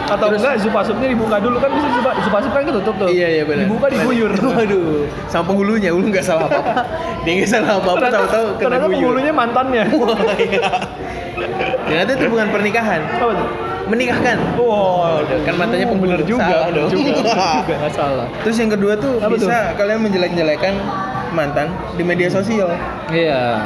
Atau 0.09 0.33
enggak 0.33 0.57
zupa 0.57 0.81
supnya 0.81 1.05
dibuka 1.05 1.37
dulu 1.37 1.61
kan 1.61 1.69
bisa 1.69 1.87
zupa, 1.93 2.11
zupa 2.19 2.37
sup 2.41 2.51
kan 2.51 2.63
ketutup 2.65 2.95
tuh. 2.97 3.07
Iya, 3.07 3.27
iya 3.29 3.43
benar. 3.45 3.69
Dibuka 3.69 3.85
diguyur. 3.87 4.31
Waduh, 4.57 5.05
sama 5.27 5.43
penghulunya, 5.45 5.93
ulu 5.93 6.09
nggak 6.09 6.25
salah 6.25 6.49
apa-apa. 6.49 6.81
Dia 7.21 7.31
nggak 7.37 7.49
salah 7.49 7.77
apa-apa, 7.77 7.97
Ternyata, 8.01 8.17
tahu-tahu 8.17 8.45
kena 8.49 8.57
ternyata 8.57 8.81
guyur. 8.81 8.93
penghulunya 8.97 9.31
mantannya. 9.31 9.83
Wah, 10.01 10.19
iya. 10.35 10.61
Ternyata 11.85 12.09
itu 12.15 12.25
bukan 12.27 12.47
pernikahan, 12.49 13.01
Apa 13.15 13.31
tuh? 13.31 13.49
menikahkan. 13.89 14.37
Wow, 14.53 15.25
Kan 15.45 15.53
mantannya 15.55 15.85
penghulu. 15.85 16.05
bener 16.09 16.21
juga, 16.21 16.45
Salah 16.45 16.69
dong. 16.69 16.89
juga, 16.89 17.13
juga, 17.57 17.75
salah. 17.89 18.27
Terus 18.41 18.57
yang 18.57 18.69
kedua 18.69 18.93
tuh 18.97 19.13
Apa 19.17 19.33
bisa 19.33 19.55
kalian 19.73 19.99
menjelek-jelekan 20.03 20.73
mantan 21.31 21.67
di 21.95 22.03
media 22.03 22.27
sosial. 22.27 22.69
Iya. 23.09 23.59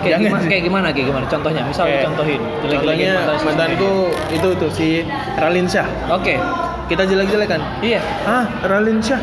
Kayak 0.00 0.16
Jangan 0.16 0.24
gimana, 0.24 0.40
sih. 0.40 0.48
kayak 0.48 0.64
gimana, 0.64 0.86
kayak 0.90 1.06
gimana? 1.12 1.26
Contohnya, 1.28 1.62
misal 1.62 1.84
Kayak- 1.84 2.04
contohin. 2.08 2.40
Contohnya 2.64 3.12
mantanku 3.44 3.92
itu 4.32 4.48
tuh 4.56 4.70
si 4.72 4.88
Ralin 5.36 5.68
Syah. 5.68 5.84
media. 6.08 6.10
Oke. 6.10 6.34
Kita 6.88 7.04
jelek-jelekan. 7.04 7.60
Iya. 7.84 8.00
Ah, 8.24 8.48
Ralin 8.64 8.98
Syah 8.98 9.20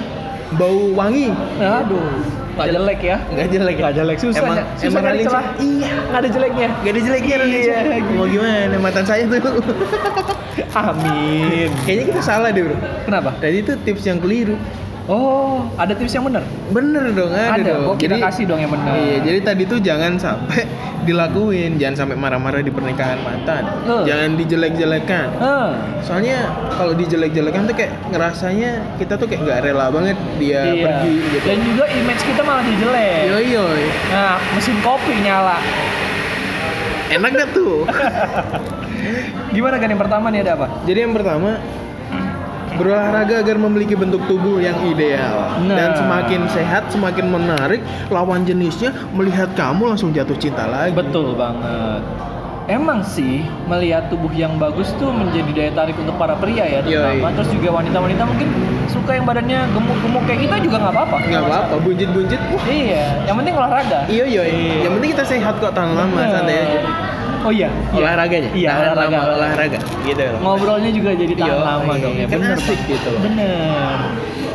bau 0.56 0.94
wangi. 0.96 1.28
Aduh, 1.60 2.00
nggak 2.56 2.68
jelek 2.72 3.00
ya. 3.04 3.18
Nggak 3.28 3.48
jelek. 3.52 3.76
ya? 3.76 3.82
Nggak 3.84 3.96
jelek 3.98 4.18
susah. 4.22 4.40
Emang 4.40 4.58
ya. 4.58 4.66
susah 4.78 4.88
emang 4.88 5.18
celah. 5.20 5.46
Iya. 5.58 5.92
Nggak 6.08 6.22
ada 6.22 6.30
jeleknya. 6.30 6.70
Gak 6.78 6.92
ada 6.94 7.02
jeleknya 7.04 7.36
Ralinsa. 7.42 7.74
Iya, 7.74 7.98
Mau 8.14 8.26
gimana? 8.30 8.76
Mantan 8.80 9.06
saya 9.06 9.24
tuh. 9.28 9.54
Amin. 10.78 11.70
Kayaknya 11.84 12.06
kita 12.08 12.22
salah 12.22 12.50
deh 12.54 12.64
bro. 12.64 12.78
Kenapa? 13.04 13.30
Tadi 13.42 13.58
itu 13.60 13.74
tips 13.82 14.04
yang 14.06 14.20
keliru. 14.22 14.56
Oh, 15.08 15.64
ada 15.74 15.96
tips 15.96 16.12
yang 16.12 16.28
benar. 16.28 16.44
Bener 16.68 17.16
dong, 17.16 17.32
ada, 17.32 17.56
Ada. 17.56 17.64
dong. 17.64 17.84
Oh, 17.88 17.96
kita 17.96 18.20
kasih 18.20 18.44
dong 18.44 18.60
yang 18.60 18.68
benar. 18.68 18.92
Iya, 18.92 19.24
jadi 19.24 19.40
tadi 19.42 19.64
tuh 19.64 19.80
jangan 19.80 20.20
sampai 20.20 20.68
dilakuin, 21.08 21.80
jangan 21.80 22.04
sampai 22.04 22.16
marah-marah 22.16 22.60
di 22.60 22.68
pernikahan 22.68 23.16
mantan, 23.22 23.64
Eh. 23.88 24.04
jangan 24.04 24.36
dijelek-jelekan. 24.36 25.28
Eh, 25.40 25.70
Soalnya 26.04 26.52
kalau 26.70 26.92
dijelek-jelekan 26.92 27.64
tuh 27.64 27.76
kayak 27.78 27.96
ngerasanya 28.10 28.84
kita 29.00 29.16
tuh 29.16 29.26
kayak 29.26 29.42
nggak 29.42 29.60
rela 29.64 29.88
banget 29.88 30.20
dia 30.36 30.62
iya. 30.68 30.84
pergi 30.84 31.14
gitu. 31.32 31.46
Dan 31.46 31.58
juga 31.64 31.86
image 31.88 32.24
kita 32.24 32.42
malah 32.44 32.64
dijelek. 32.64 33.22
Yoi 33.30 33.46
yoi, 33.50 33.84
Nah, 34.10 34.36
mesin 34.52 34.76
kopi 34.82 35.16
nyala. 35.18 35.58
enak 37.08 37.32
gak 37.34 37.50
tuh? 37.56 37.88
Gimana 39.56 39.80
kan 39.80 39.88
yang 39.88 39.98
pertama 39.98 40.28
nih 40.28 40.44
ada 40.44 40.54
apa? 40.54 40.68
jadi 40.84 41.08
yang 41.08 41.16
pertama 41.16 41.56
berolahraga 42.78 43.42
agar 43.42 43.58
memiliki 43.58 43.98
bentuk 43.98 44.22
tubuh 44.26 44.62
yang 44.62 44.78
ideal 44.86 45.58
Nah. 45.66 45.76
dan 45.76 45.90
semakin 45.98 46.46
sehat, 46.48 46.88
semakin 46.88 47.28
menarik, 47.28 47.82
lawan 48.08 48.46
jenisnya 48.46 48.94
melihat 49.12 49.52
kamu 49.54 49.92
langsung 49.92 50.14
jatuh 50.14 50.38
cinta 50.38 50.70
lagi. 50.70 50.94
Betul 50.94 51.34
banget. 51.34 52.02
Emang 52.68 53.00
sih 53.00 53.48
melihat 53.64 54.12
tubuh 54.12 54.28
yang 54.36 54.60
bagus 54.60 54.92
tuh 55.00 55.08
menjadi 55.08 55.52
daya 55.56 55.72
tarik 55.72 55.96
untuk 55.96 56.20
para 56.20 56.36
pria 56.36 56.68
ya 56.68 56.84
terutama. 56.84 57.32
Yoi. 57.32 57.36
Terus 57.40 57.50
juga 57.56 57.70
wanita-wanita 57.80 58.24
mungkin 58.28 58.48
suka 58.92 59.16
yang 59.16 59.24
badannya 59.24 59.72
gemuk-gemuk 59.72 60.24
kayak 60.28 60.40
kita 60.44 60.56
juga 60.60 60.76
nggak 60.84 60.94
apa-apa. 61.00 61.18
Nggak 61.32 61.44
apa-apa, 61.48 61.76
bunjit-bunjit. 61.80 62.42
Wah, 62.52 62.66
Iya, 62.68 63.06
yang 63.24 63.36
penting 63.40 63.54
olahraga. 63.56 64.00
Iya 64.12 64.24
iya, 64.28 64.42
yang 64.84 64.94
penting 65.00 65.12
kita 65.16 65.24
sehat 65.24 65.64
kok 65.64 65.72
tahan 65.72 65.96
lama 65.96 66.20
santai 66.28 66.56
aja. 66.60 66.80
Oh 67.48 67.54
iya, 67.54 67.72
iya. 67.96 68.04
Olahraganya, 68.04 68.50
Iya, 68.52 68.70
tahan 68.70 68.84
olahraga. 68.92 69.16
lama 69.16 69.32
olahraga, 69.34 69.80
gitu. 70.04 70.24
Ngobrolnya 70.38 70.92
juga 70.92 71.10
jadi 71.16 71.34
tahan 71.34 71.48
Iya, 71.50 71.64
lama 71.64 71.94
iya. 71.96 72.04
dong 72.04 72.14
ya. 72.14 72.26
Kan 72.28 72.36
Bener, 72.36 72.58
asik 72.60 72.80
gitu 72.86 73.08
loh. 73.08 73.22
Bener. 73.24 73.96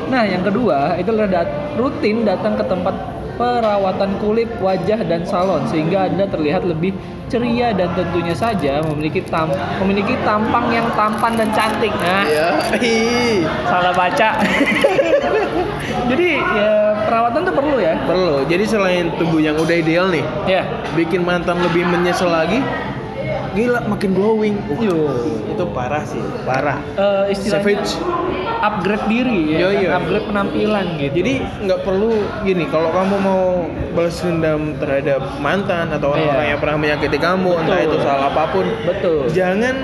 Nah, 0.06 0.22
yang 0.28 0.42
kedua 0.44 0.78
itu 0.94 1.08
adalah 1.10 1.30
dat- 1.32 1.56
rutin 1.74 2.16
datang 2.22 2.52
ke 2.52 2.64
tempat 2.64 2.92
perawatan 3.32 4.10
kulit, 4.20 4.52
wajah 4.60 5.00
dan 5.02 5.24
salon 5.24 5.64
sehingga 5.64 6.04
Anda 6.04 6.28
terlihat 6.28 6.62
lebih 6.62 6.92
ceria 7.26 7.72
dan 7.72 7.88
tentunya 7.96 8.36
saja 8.36 8.84
memiliki 8.84 9.24
tam 9.24 9.48
memiliki 9.80 10.12
tampang 10.20 10.68
yang 10.68 10.84
tampan 10.92 11.32
dan 11.32 11.48
cantik. 11.50 11.88
Nah, 11.96 12.28
Iya, 12.28 12.60
salah 13.64 13.96
baca. 13.96 14.36
Jadi 16.12 16.28
ya 16.36 16.91
perawatan 17.12 17.40
tuh 17.44 17.54
perlu 17.54 17.76
ya. 17.76 17.92
Perlu. 18.02 18.36
Jadi 18.48 18.64
selain 18.64 19.12
tubuh 19.20 19.36
yang 19.36 19.60
udah 19.60 19.76
ideal 19.76 20.08
nih, 20.08 20.24
Ya. 20.48 20.64
bikin 20.96 21.20
mantan 21.20 21.60
lebih 21.60 21.84
menyesal 21.84 22.32
lagi, 22.32 22.64
gila 23.52 23.84
makin 23.84 24.16
glowing. 24.16 24.56
Uh, 24.66 24.80
Yo. 24.80 24.98
itu 25.46 25.64
parah 25.70 26.00
sih, 26.02 26.24
parah. 26.42 26.80
Eh, 26.96 27.36
istilahnya 27.36 27.84
Savage. 27.84 27.90
upgrade 28.62 29.04
diri 29.06 29.40
ya, 29.52 29.58
Yo, 29.58 29.68
kan? 29.68 29.76
yo. 29.76 29.88
upgrade 29.92 30.26
penampilan 30.26 30.86
gitu. 30.96 31.14
Jadi 31.20 31.34
nggak 31.68 31.80
perlu 31.84 32.12
gini, 32.42 32.64
kalau 32.72 32.88
kamu 32.88 33.14
mau 33.20 33.42
balas 33.92 34.16
dendam 34.18 34.72
terhadap 34.80 35.20
mantan 35.36 35.92
atau 35.92 36.16
orang-orang 36.16 36.46
Iya. 36.48 36.50
yang 36.56 36.60
pernah 36.64 36.78
menyakiti 36.80 37.18
kamu, 37.20 37.50
entah 37.60 37.76
Betul. 37.76 37.88
itu 37.92 37.96
salah 38.00 38.26
apa 38.32 38.44
pun, 38.48 38.64
betul. 38.88 39.18
jangan 39.28 39.74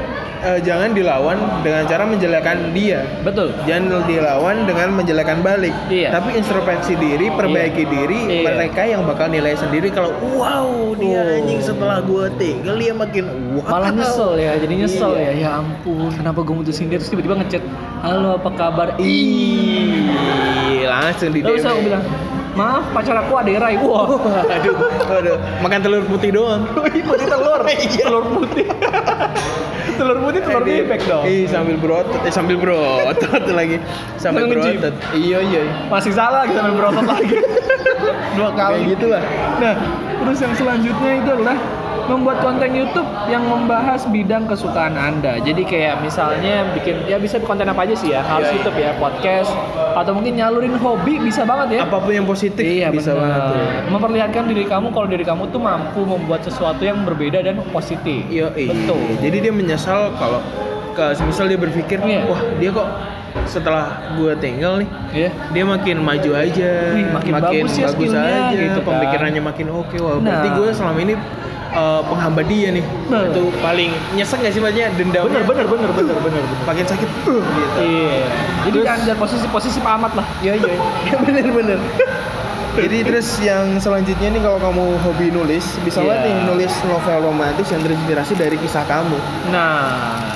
eh, 0.40 0.61
jangan 0.62 0.94
dilawan 0.94 1.38
dengan 1.61 1.83
cara 1.87 2.05
menjelekan 2.05 2.70
dia. 2.72 3.03
Betul. 3.22 3.55
Jangan 3.64 4.05
dilawan 4.07 4.66
dengan 4.66 4.88
menjelekan 4.94 5.42
balik. 5.42 5.74
Iya. 5.88 6.14
Tapi 6.14 6.38
introspeksi 6.38 6.94
diri, 6.94 7.29
perbaiki 7.31 7.85
Iya. 7.85 7.90
diri, 7.90 8.20
Iya. 8.29 8.42
mereka 8.46 8.83
yang 8.85 9.03
bakal 9.07 9.29
nilai 9.29 9.55
sendiri 9.55 9.88
kalau 9.90 10.11
wow 10.35 10.94
dia 10.98 11.22
Oh. 11.22 11.37
anjing 11.38 11.61
setelah 11.62 11.98
gua 12.03 12.27
tinggal 12.37 12.74
dia 12.79 12.92
makin 12.94 13.24
wow. 13.55 13.64
malah 13.70 13.90
nyesel 13.94 14.35
ya 14.35 14.59
jadi 14.59 14.74
nyesel 14.85 15.12
Iya. 15.14 15.31
ya 15.31 15.33
ya 15.38 15.51
ampun 15.62 16.11
kenapa 16.11 16.40
gue 16.42 16.55
mutusin 16.59 16.90
dia 16.90 16.98
terus 16.98 17.11
tiba-tiba 17.11 17.38
ngechat 17.38 17.62
halo 18.03 18.38
apa 18.38 18.51
kabar 18.55 18.88
Ih, 18.98 20.87
langsung 20.87 21.31
di 21.31 21.40
aku 21.42 21.81
bilang 21.87 22.03
maaf 22.58 22.90
pacar 22.90 23.14
aku 23.22 23.32
ada 23.38 23.54
Rai 23.62 23.78
wah 23.78 24.18
Waduh, 24.18 24.74
waduh, 25.06 25.36
makan 25.62 25.78
telur 25.78 26.02
putih 26.10 26.30
doang. 26.34 26.66
putih 26.74 27.26
telur 27.30 27.62
telur 28.02 28.24
putih 28.34 28.66
telur 29.94 30.18
putih 30.22 30.40
telur 30.42 30.62
bebek 30.66 31.00
dong 31.06 31.22
Ih, 31.22 31.46
sambil 31.46 31.78
berotot, 31.78 32.18
eh 32.26 32.32
sambil 32.34 32.58
berotot 32.58 33.46
lagi. 33.58 33.78
Sambil 34.18 34.50
Sambil 34.50 34.58
berotot. 34.58 34.94
Iya, 35.14 35.38
iya. 35.42 35.62
masih 35.86 36.10
salah 36.14 36.42
kita 36.46 36.60
main 36.66 36.74
berotot 36.74 37.06
lagi 37.06 37.38
dua 38.34 38.50
Kayak 38.54 38.58
kali 38.58 38.78
gitu 38.94 39.06
lah. 39.10 39.22
Nah, 39.58 39.74
terus 40.22 40.38
yang 40.38 40.54
selanjutnya 40.54 41.10
itu 41.18 41.28
adalah 41.34 41.56
membuat 42.08 42.40
konten 42.40 42.72
YouTube 42.72 43.04
yang 43.26 43.44
membahas 43.44 44.08
bidang 44.08 44.44
kesukaan 44.44 44.96
Anda. 44.96 45.36
Jadi 45.38 45.62
kayak 45.62 46.00
misalnya 46.00 46.64
bikin 46.72 47.04
ya 47.04 47.16
bisa 47.16 47.36
konten 47.38 47.64
apa 47.64 47.84
aja 47.84 47.92
sih 47.92 48.10
ya, 48.10 48.20
harus 48.20 48.48
Iya, 48.48 48.50
iya. 48.50 48.56
YouTube 48.58 48.78
ya, 48.78 48.90
podcast 48.96 49.50
atau 49.94 50.12
mungkin 50.12 50.32
nyalurin 50.34 50.74
hobi 50.74 51.20
bisa 51.20 51.44
banget 51.44 51.76
ya. 51.76 51.80
Apa 51.84 52.00
pun 52.00 52.10
yang 52.10 52.24
positif 52.24 52.60
Iya 52.60 52.88
bisa 52.88 53.12
bener. 53.12 53.22
banget 53.22 53.40
tuh. 53.44 53.60
Memperlihatkan 53.88 54.44
diri 54.46 54.64
kamu 54.64 54.86
kalau 54.90 55.06
diri 55.06 55.22
kamu 55.22 55.42
tuh 55.48 55.60
mampu 55.60 56.00
membuat 56.02 56.40
sesuatu 56.42 56.80
yang 56.80 57.04
berbeda 57.04 57.40
dan 57.40 57.60
positif. 57.68 58.24
Iya. 58.26 58.48
Betul. 58.50 59.20
Jadi 59.20 59.36
dia 59.38 59.52
menyesal 59.52 60.16
kalau 60.16 60.40
ke 60.92 61.04
misal 61.22 61.46
dia 61.46 61.54
berpikir, 61.56 62.00
Iya. 62.00 62.26
wah 62.26 62.40
dia 62.56 62.70
kok 62.72 62.88
setelah 63.44 63.86
gua 64.14 64.34
tinggal 64.34 64.80
nih, 64.80 64.88
Iya. 65.14 65.30
dia 65.52 65.64
makin 65.64 65.96
maju 66.00 66.30
aja, 66.34 66.70
Wih, 66.90 67.06
makin 67.06 67.32
bagus 67.34 67.70
ya 67.76 67.86
skillnya, 67.86 68.50
aja, 68.50 68.56
gitu 68.56 68.80
kan. 68.80 68.98
pemikirannya 68.98 69.42
makin 69.44 69.66
oke. 69.68 69.94
Wah, 69.96 70.18
berarti 70.18 70.48
Nah. 70.48 70.56
gue 70.56 70.68
selama 70.72 70.98
ini 70.98 71.14
uh, 71.74 72.00
penghambat 72.07 72.46
dia 72.48 72.68
nih. 72.72 72.85
Nah. 73.09 73.28
Itu 73.28 73.52
paling 73.61 73.90
nyesek 74.14 74.40
gak 74.40 74.52
sih 74.54 74.61
maksudnya 74.62 74.92
dendamnya? 74.94 75.42
Bener 75.42 75.66
bener 75.66 75.66
bener 75.66 75.90
bener 75.92 76.16
bener 76.20 76.42
bener. 76.42 76.42
Makin 76.64 76.85
sakit, 76.87 77.09
uh, 77.09 77.40
gitu. 77.40 77.81
Iya. 77.83 78.20
Jadi 78.68 78.76
jangan 78.85 79.00
jangan 79.04 79.20
posisi 79.20 79.46
posisi 79.48 79.78
pamat 79.81 80.12
lah. 80.16 80.26
Iya 80.44 80.52
iya, 80.61 80.74
iya 81.09 81.16
bener 81.24 81.46
bener. 81.50 81.78
Jadi 82.78 82.98
terus 83.02 83.28
yang 83.42 83.74
selanjutnya 83.83 84.31
nih 84.31 84.38
kalau 84.38 84.59
kamu 84.62 84.85
hobi 85.02 85.35
nulis, 85.35 85.66
bisa 85.83 85.98
banget 85.98 86.31
nih 86.31 86.35
nulis 86.46 86.70
novel 86.87 87.26
romantis 87.26 87.66
yang 87.74 87.83
terinspirasi 87.83 88.38
dari 88.38 88.54
kisah 88.54 88.87
kamu. 88.87 89.18
Nah, 89.50 90.27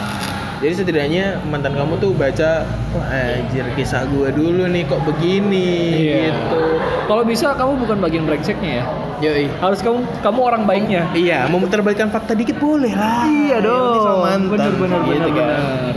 Jadi 0.63 0.75
setidaknya 0.79 1.43
mantan 1.43 1.75
kamu 1.75 1.99
tuh 1.99 2.15
baca, 2.15 2.63
wah 2.95 3.07
anjir 3.11 3.67
kisah 3.75 4.07
gue 4.07 4.31
dulu 4.31 4.71
nih 4.71 4.87
kok 4.87 5.03
begini 5.03 5.75
Iya. 6.07 6.31
gitu. 6.31 6.63
Kalau 7.03 7.27
bisa 7.27 7.51
kamu 7.53 7.83
bukan 7.83 7.99
bagian 7.99 8.23
brengseknya 8.23 8.71
ya. 8.79 8.85
Yoi. 9.21 9.51
Harus 9.59 9.83
kamu 9.83 10.07
kamu 10.23 10.39
orang 10.41 10.63
baiknya. 10.63 11.03
Iya, 11.13 11.51
memutarbalikkan 11.51 12.15
fakta 12.15 12.39
dikit 12.39 12.63
boleh 12.63 12.95
lah. 12.95 13.27
Iya 13.27 13.59
dong. 13.59 14.23
mantan, 14.23 14.51
Bener 14.55 14.73
bener 14.79 15.01
gitu 15.03 15.19
bener 15.19 15.31
kan. 15.33 15.47
bener. 15.51 15.95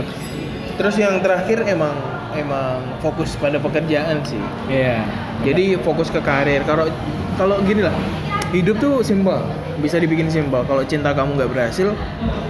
Terus 0.76 0.94
yang 0.98 1.14
terakhir 1.22 1.62
emang 1.62 1.94
emang 2.34 2.82
fokus 2.98 3.38
pada 3.38 3.62
pekerjaan 3.62 4.18
sih. 4.22 4.42
Iya. 4.66 4.98
Jadi 5.42 5.78
fokus 5.78 6.10
ke 6.10 6.18
karir. 6.18 6.66
Kalau 6.66 6.90
kalau 7.34 7.62
gini 7.62 7.86
lah, 7.86 7.94
hidup 8.50 8.76
tuh 8.78 9.02
simpel, 9.02 9.42
bisa 9.78 9.96
dibikin 9.96 10.28
simpel. 10.28 10.62
Kalau 10.62 10.82
cinta 10.82 11.10
kamu 11.10 11.34
nggak 11.34 11.50
berhasil, 11.50 11.90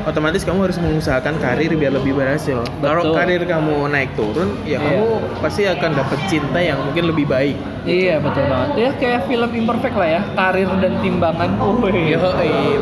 otomatis 0.04 0.42
kamu 0.42 0.68
harus 0.68 0.76
mengusahakan 0.76 1.36
karir 1.38 1.72
biar 1.72 1.92
lebih 1.92 2.12
berhasil. 2.12 2.60
Kalau 2.78 3.12
karir 3.12 3.42
kamu 3.42 3.88
naik 3.88 4.12
turun, 4.14 4.56
ya 4.62 4.76
Iya. 4.76 4.78
kamu 4.78 5.06
pasti 5.40 5.62
akan 5.64 5.90
dapat 5.94 6.18
cinta 6.26 6.58
yang 6.58 6.78
mungkin 6.80 7.04
lebih 7.08 7.26
baik. 7.26 7.56
Iya 7.86 8.18
betul 8.18 8.44
banget. 8.44 8.68
Ya 8.76 8.90
kayak 8.92 9.20
film 9.24 9.50
imperfect 9.54 9.96
lah 9.96 10.08
ya, 10.10 10.20
karir 10.34 10.68
dan 10.78 10.92
timbangan. 11.00 11.50
Oh 11.58 11.78
iya. 11.86 12.18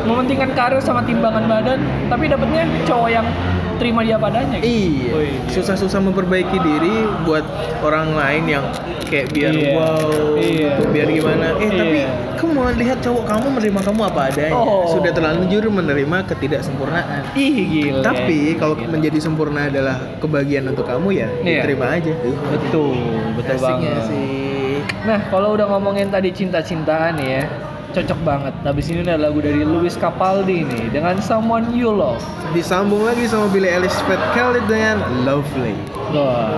Mementingkan 0.02 0.50
karir 0.52 0.80
sama 0.80 1.04
timbangan 1.04 1.44
badan, 1.44 1.78
tapi 2.08 2.24
dapatnya 2.26 2.64
cowok 2.84 3.10
yang 3.10 3.26
terima 3.74 4.00
dia 4.00 4.16
padanya. 4.16 4.58
Gitu. 4.58 4.70
Iya, 4.70 5.34
susah-susah 5.50 5.98
memperbaiki 6.00 6.56
diri 6.56 6.94
buat 7.22 7.42
orang 7.82 8.14
lain 8.14 8.44
yang 8.48 8.64
kayak 9.04 9.34
biar 9.34 9.50
Iya. 9.52 9.70
wow, 9.74 10.38
Iya. 10.38 10.70
gitu, 10.72 10.82
biar 10.88 11.08
gimana. 11.10 11.46
Eh 11.58 11.68
Iya. 11.68 11.76
tapi 11.76 11.98
kamu 12.38 12.60
lihat 12.76 12.98
cowok 13.04 13.24
kamu 13.28 13.46
menerima 13.60 13.80
kamu 13.84 14.00
apa 14.08 14.20
adanya. 14.32 14.56
Oh. 14.56 14.88
Sudah 14.88 15.12
terlanjur 15.12 15.68
menerima 15.68 16.16
ketidaksempurnaan. 16.24 17.36
Ih 17.36 17.56
gila. 17.68 18.00
Tapi 18.00 18.56
kalau 18.56 18.74
Gila. 18.74 18.88
menjadi 18.88 19.18
sempurna 19.20 19.68
adalah 19.68 19.96
kebahagiaan 20.18 20.72
untuk 20.72 20.88
kamu 20.88 21.08
ya, 21.12 21.28
Iya. 21.44 21.62
terima 21.62 21.92
aja. 21.92 22.12
betul, 22.48 22.96
betul 23.36 23.54
Asiknya 23.54 23.92
banget. 23.92 24.08
sih. 24.08 24.80
Nah, 25.04 25.20
kalau 25.28 25.52
udah 25.52 25.68
ngomongin 25.68 26.08
tadi 26.08 26.32
cinta-cintaan 26.32 27.20
ya, 27.20 27.44
cocok 27.92 28.20
banget. 28.24 28.54
Habis 28.64 28.88
ini 28.88 29.04
ada 29.04 29.20
lagu 29.20 29.38
dari 29.38 29.60
Louis 29.62 29.92
Capaldi 29.94 30.64
nih 30.64 30.88
dengan 30.90 31.20
Someone 31.20 31.70
You 31.70 31.92
Love. 31.92 32.24
Disambung 32.52 33.04
lagi 33.04 33.28
sama 33.28 33.46
Billie 33.48 33.68
Eilish 33.68 33.96
Fat 34.08 34.20
Khalid 34.32 34.64
dengan 34.64 34.98
Lovely. 35.22 35.76
Wah, 36.10 36.56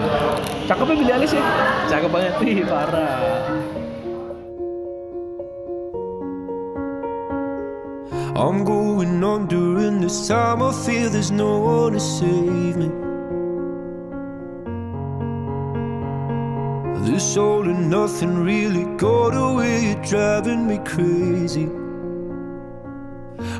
cakepnya 0.65 0.95
Billie 0.95 1.15
Eilish 1.15 1.35
ya? 1.35 1.45
Cakep 1.87 2.11
banget. 2.11 2.33
Ih, 2.41 2.63
parah. 2.65 3.56
I'm 8.39 8.65
going 8.65 9.25
on 9.25 9.47
during 9.47 10.03
this 10.03 10.29
time. 10.29 10.63
I 10.63 10.71
feel 10.85 11.09
there's 11.09 11.31
no 11.31 11.59
one 11.59 11.95
to 11.95 12.01
save 12.01 12.77
me. 12.77 12.91
This 17.11 17.39
all 17.39 17.63
and 17.67 17.89
nothing 17.89 18.45
really 18.45 18.85
got 18.99 19.31
away, 19.31 19.87
you're 19.87 20.03
driving 20.03 20.67
me 20.69 20.77
crazy. 20.85 21.67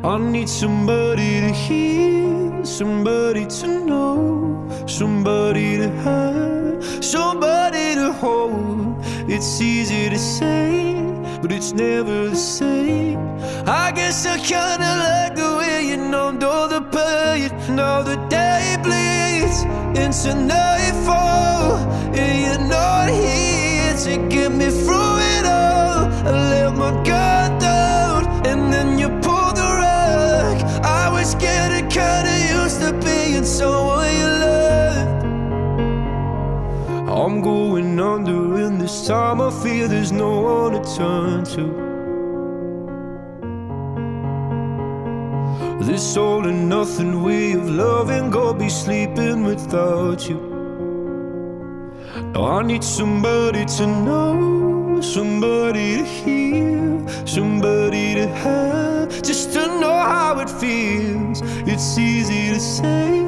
I 0.05 0.19
need 0.19 0.49
somebody 0.51 1.41
to 1.41 1.53
hear, 1.53 2.63
somebody 2.63 3.47
to 3.47 3.67
know, 3.83 4.85
somebody 4.87 5.79
to 5.79 5.89
have, 6.05 7.03
somebody 7.03 7.95
to 7.95 8.13
hold. 8.13 8.97
It's 9.27 9.59
easy 9.59 10.11
to 10.11 10.19
say, 10.19 11.06
but 11.41 11.53
it's 11.53 11.73
never 11.73 12.29
the 12.29 12.37
same. 12.37 13.19
I 13.67 13.93
guess 13.93 14.27
I 14.27 14.39
kinda 14.39 14.91
like 15.05 15.35
the 15.37 15.57
way 15.59 15.87
you 15.89 15.97
numbed 15.97 16.43
all 16.45 16.69
the 16.69 16.81
pain. 16.81 17.51
Now 17.75 18.03
the 18.03 18.17
day 18.29 18.77
bleeds 18.83 19.59
into 20.03 20.35
nightfall, 20.35 21.77
and 22.21 22.35
you're 22.45 22.69
not 22.69 23.09
here 23.09 23.95
to 24.07 24.29
get 24.29 24.51
me 24.53 24.69
through 24.71 25.17
it 25.35 25.47
all. 25.47 26.09
I 26.29 26.33
let 26.53 26.77
my 26.77 26.93
guard 27.05 27.53
down, 27.61 28.21
and 28.47 28.73
then 28.73 28.99
you 28.99 29.09
pulled 29.25 29.57
the 29.57 29.71
rug. 29.83 30.57
I 30.85 31.09
was 31.11 31.35
getting 31.35 31.89
kinda 31.89 32.35
used 32.59 32.81
to 32.81 32.93
being 33.05 33.45
someone 33.45 34.15
you. 34.21 34.36
I'm 37.27 37.41
going 37.41 37.99
under, 37.99 38.55
and 38.55 38.81
this 38.81 39.05
time 39.09 39.41
I 39.41 39.51
feel 39.51 39.89
there's 39.89 40.13
no 40.13 40.43
one 40.43 40.75
to 40.75 40.97
turn 40.97 41.45
to. 41.57 41.65
This 45.85 46.17
all 46.17 46.47
and 46.47 46.69
nothing 46.69 47.25
way 47.25 47.55
of 47.55 47.69
loving, 47.69 48.31
go 48.31 48.55
be 48.55 48.69
sleeping 48.69 49.43
without 49.43 50.29
you. 50.29 50.39
Now 52.33 52.45
I 52.59 52.63
need 52.63 52.85
somebody 52.85 53.65
to 53.65 53.87
know, 53.89 54.86
somebody 55.03 55.99
to 55.99 56.05
hear, 56.05 57.27
somebody 57.27 58.15
to 58.15 58.27
have, 58.29 59.23
just 59.23 59.53
to 59.53 59.67
know 59.81 59.95
how 59.95 60.39
it 60.41 60.51
feels. 60.51 61.41
It's 61.67 61.99
easy 61.99 62.53
to 62.55 62.61
say, 62.61 63.21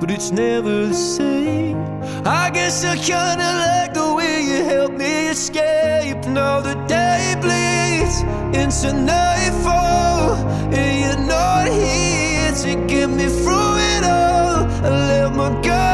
but 0.00 0.10
it's 0.10 0.30
never 0.30 0.86
the 0.86 0.94
same. 0.94 1.78
I 2.24 2.50
guess 2.50 2.84
I 2.84 2.96
kinda 2.96 3.48
like 3.64 3.94
the 3.94 4.14
way 4.14 4.42
you 4.42 4.64
help 4.64 4.92
me 4.92 5.28
escape. 5.28 6.26
Now 6.26 6.60
the 6.60 6.74
day 6.86 7.34
bleeds 7.40 8.22
into 8.60 8.92
nightfall, 8.92 10.36
and 10.72 10.90
you're 11.02 11.26
not 11.26 11.68
here 11.68 12.52
to 12.62 12.86
get 12.86 13.08
me 13.08 13.26
through 13.26 13.76
it 13.94 14.04
all. 14.04 14.66
I 14.84 14.90
let 15.10 15.34
my 15.34 15.50
guard 15.62 15.87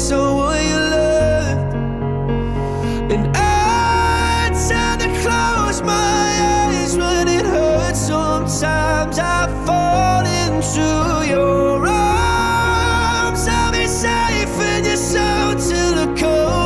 someone 0.00 0.62
you 0.66 0.78
loved. 0.96 1.74
And 3.12 3.36
I 3.36 4.50
tend 4.68 5.00
to 5.02 5.08
close 5.20 5.82
my 5.82 6.30
eyes 6.72 6.96
when 6.96 7.28
it 7.28 7.44
hurts. 7.44 8.00
Sometimes 8.00 9.18
I 9.18 9.46
fall 9.66 10.24
into 10.24 11.28
your 11.28 11.86
arms. 11.86 13.46
I'll 13.46 13.72
be 13.72 13.86
safe 13.86 14.56
in 14.72 14.84
your 14.84 14.96
till 15.68 15.94
I 15.98 16.06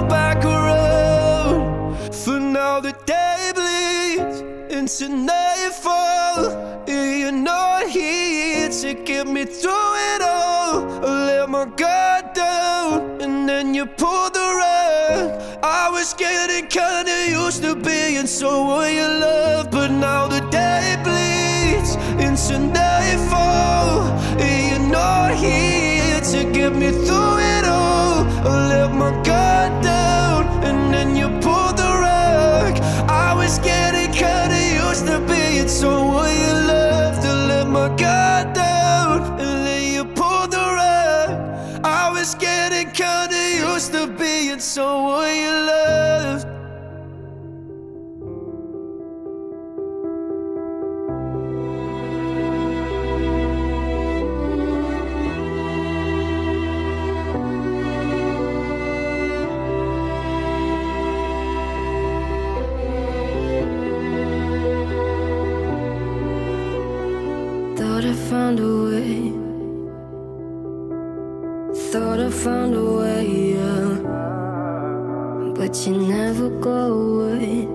back 0.09 0.45
around. 0.45 2.15
For 2.15 2.39
now, 2.39 2.79
the 2.81 2.93
day 3.05 3.51
bleeds 3.59 4.41
into 4.73 5.09
nightfall. 5.09 6.51
and 6.87 7.21
You're 7.21 7.33
not 7.33 7.89
here 7.89 8.69
to 8.69 8.95
get 8.95 9.27
me 9.27 9.45
through 9.45 9.94
to 18.15 18.21
being 18.21 18.27
someone 18.27 18.95
you 18.95 19.09
love, 19.09 19.71
but 19.71 19.91
now 19.91 20.29
the 20.29 20.41
day 20.51 20.97
bleeds 21.03 21.97
into 22.23 22.59
nightfall. 22.59 24.03
and 24.39 24.71
You're 24.71 24.91
not 24.93 25.35
here 25.35 26.21
to 26.21 26.53
get 26.53 26.75
me 26.75 26.91
through 26.91 27.39
it 27.39 27.65
all. 27.65 28.25
I 28.47 28.69
let 28.69 28.93
my 28.95 29.11
guard 29.23 29.83
down, 29.83 30.47
and 30.65 30.95
then 30.95 31.17
you 31.17 31.29
pulled 31.41 31.77
the 31.77 31.91
rug. 32.05 32.75
I 33.09 33.35
was 33.35 33.59
getting 33.59 34.13
kinda 34.13 34.61
used 34.87 35.07
to 35.07 35.19
being 35.21 35.69
someone 35.69 36.35
you 36.45 36.55
loved. 36.71 37.23
To 37.23 37.33
let 37.51 37.67
my 37.67 37.89
guard 37.97 38.53
down, 38.55 39.41
and 39.41 39.67
then 39.67 39.83
you 39.95 40.05
pulled 40.05 40.53
the 40.53 40.67
rug. 40.81 41.31
I 41.85 42.11
was 42.11 42.35
getting 42.37 42.91
kinda 42.93 43.41
used 43.73 43.93
to 43.93 44.07
being 44.07 44.61
someone 44.61 45.35
you 45.35 45.51
loved. 45.69 45.84
But 75.75 75.87
you 75.89 75.97
never 76.07 76.51
go 76.61 76.93
away. 77.03 77.67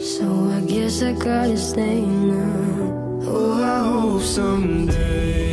So 0.00 0.24
I 0.48 0.62
guess 0.66 1.02
I 1.02 1.12
gotta 1.12 1.58
stay 1.58 2.00
now. 2.00 3.20
Oh, 3.26 3.62
I 3.62 3.78
hope 3.86 4.22
someday 4.22 5.45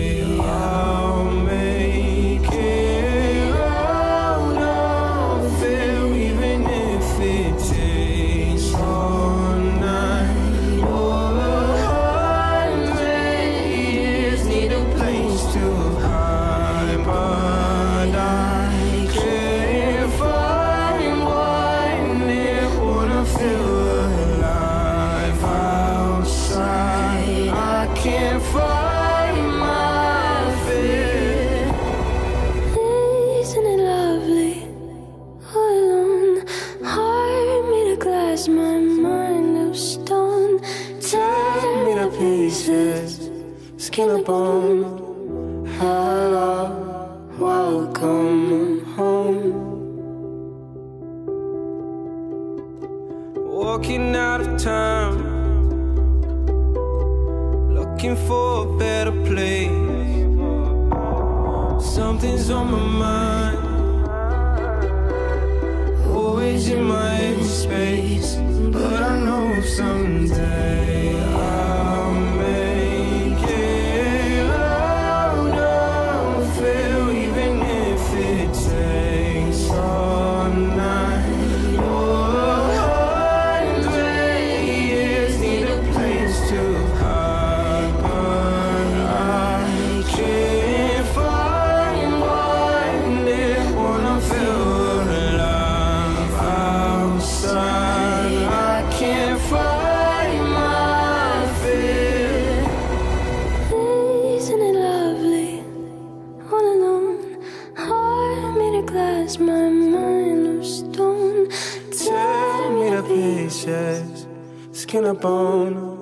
Up 114.95 115.25
on. 115.25 115.73
bone. 115.73 115.92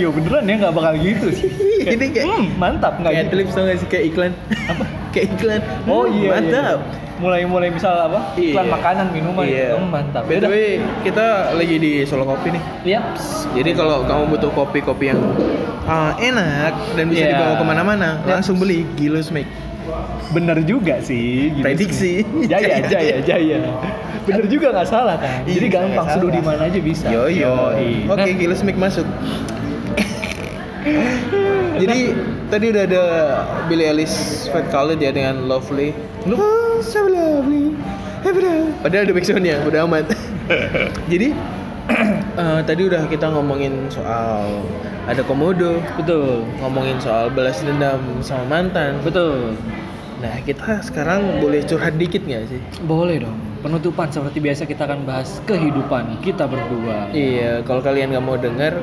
Radio 0.00 0.08
beneran 0.10 0.42
ya 0.42 0.54
nggak 0.58 0.74
bakal 0.74 0.94
gitu 0.96 1.26
sih. 1.30 1.48
Ini 1.92 2.06
kayak 2.10 2.24
Hmm, 2.26 2.44
mantap 2.56 2.96
nggak 2.96 3.12
kayak 3.12 3.20
gitu. 3.22 3.32
clips 3.36 3.52
tau 3.52 3.62
gak 3.62 3.76
sih 3.76 3.88
kayak 3.88 4.04
iklan? 4.08 4.32
Apa? 4.66 4.84
kayak 5.14 5.26
iklan. 5.30 5.60
Oh 5.84 6.02
Hmm, 6.02 6.16
iya. 6.16 6.30
Mantap. 6.34 6.78
Mulai-mulai 7.20 7.68
misal 7.68 7.92
apa? 8.00 8.32
Iklan 8.32 8.64
Iya. 8.64 8.72
makanan, 8.72 9.06
minuman. 9.12 9.44
Iya. 9.44 9.68
Hmm, 9.76 9.88
mantap. 9.90 10.24
By 10.24 10.40
the 10.40 10.48
way, 10.48 10.68
kita 11.04 11.26
lagi 11.52 11.76
di 11.76 11.92
Solo 12.02 12.24
Kopi 12.24 12.48
nih. 12.50 12.62
Lihat. 12.86 13.04
Jadi 13.52 13.70
kalau 13.76 13.96
kamu 14.02 14.24
butuh 14.30 14.50
kopi-kopi 14.50 15.04
yang 15.06 15.20
ah, 15.84 16.16
enak 16.16 16.96
dan 16.96 17.04
bisa 17.06 17.20
Iya. 17.22 17.36
dibawa 17.36 17.54
ke 17.54 17.64
mana-mana, 17.66 18.08
Iya. 18.18 18.28
langsung 18.32 18.56
beli 18.56 18.88
Gilus 18.96 19.28
Make. 19.28 19.52
Bener 20.30 20.62
juga 20.62 20.96
sih. 21.02 21.50
gitu 21.50 21.60
Prediksi. 21.60 22.24
Jaya, 22.50 22.80
jaya, 22.86 23.16
jaya. 23.20 23.58
Bener 24.22 24.46
juga 24.46 24.70
nggak 24.70 24.86
salah 24.86 25.16
kan. 25.16 25.42
Iya, 25.42 25.58
Jadi 25.58 25.66
gampang 25.68 26.06
seduh 26.08 26.30
di 26.30 26.40
mana 26.40 26.62
aja 26.62 26.78
bisa. 26.78 27.04
Yo 27.04 27.26
yo. 27.26 27.52
Oke, 28.06 28.30
Nah, 28.30 28.36
Gilus 28.38 28.62
Make 28.62 28.78
masuk. 28.78 29.04
Jadi 31.80 32.00
tadi 32.52 32.66
udah 32.76 32.82
ada 32.84 33.02
Billie 33.70 33.88
Eilish 33.88 34.48
Fat 34.52 34.68
Khalid 34.68 35.00
ya 35.00 35.14
dengan 35.14 35.48
Lovely. 35.48 35.96
Oh, 36.28 36.84
so 36.84 37.08
lovely. 37.08 37.72
Padahal 38.84 39.08
ada 39.08 39.12
backsoundnya, 39.16 39.64
udah 39.64 39.88
amat. 39.88 40.12
Jadi 41.12 41.32
eh, 42.42 42.60
tadi 42.68 42.82
udah 42.84 43.08
kita 43.08 43.32
ngomongin 43.32 43.88
soal 43.88 44.60
ada 45.08 45.24
komodo, 45.24 45.80
betul. 45.96 46.44
ngomongin 46.60 47.00
soal 47.00 47.32
balas 47.32 47.64
dendam 47.64 48.00
sama 48.20 48.44
mantan. 48.60 49.00
Betul. 49.00 49.56
Nah 50.20 50.36
kita 50.44 50.84
sekarang 50.84 51.40
boleh 51.40 51.64
curhat 51.64 51.96
dikit 51.96 52.20
nggak 52.28 52.44
sih? 52.52 52.60
Boleh 52.84 53.24
dong. 53.24 53.40
Penutupan 53.64 54.12
seperti 54.12 54.40
biasa 54.40 54.68
kita 54.68 54.84
akan 54.84 55.08
bahas 55.08 55.40
kehidupan 55.48 56.20
kita 56.20 56.44
berdua. 56.44 57.08
Iya, 57.12 57.64
kalau 57.64 57.80
kalian 57.80 58.12
nggak 58.12 58.24
mau 58.24 58.36
denger, 58.36 58.76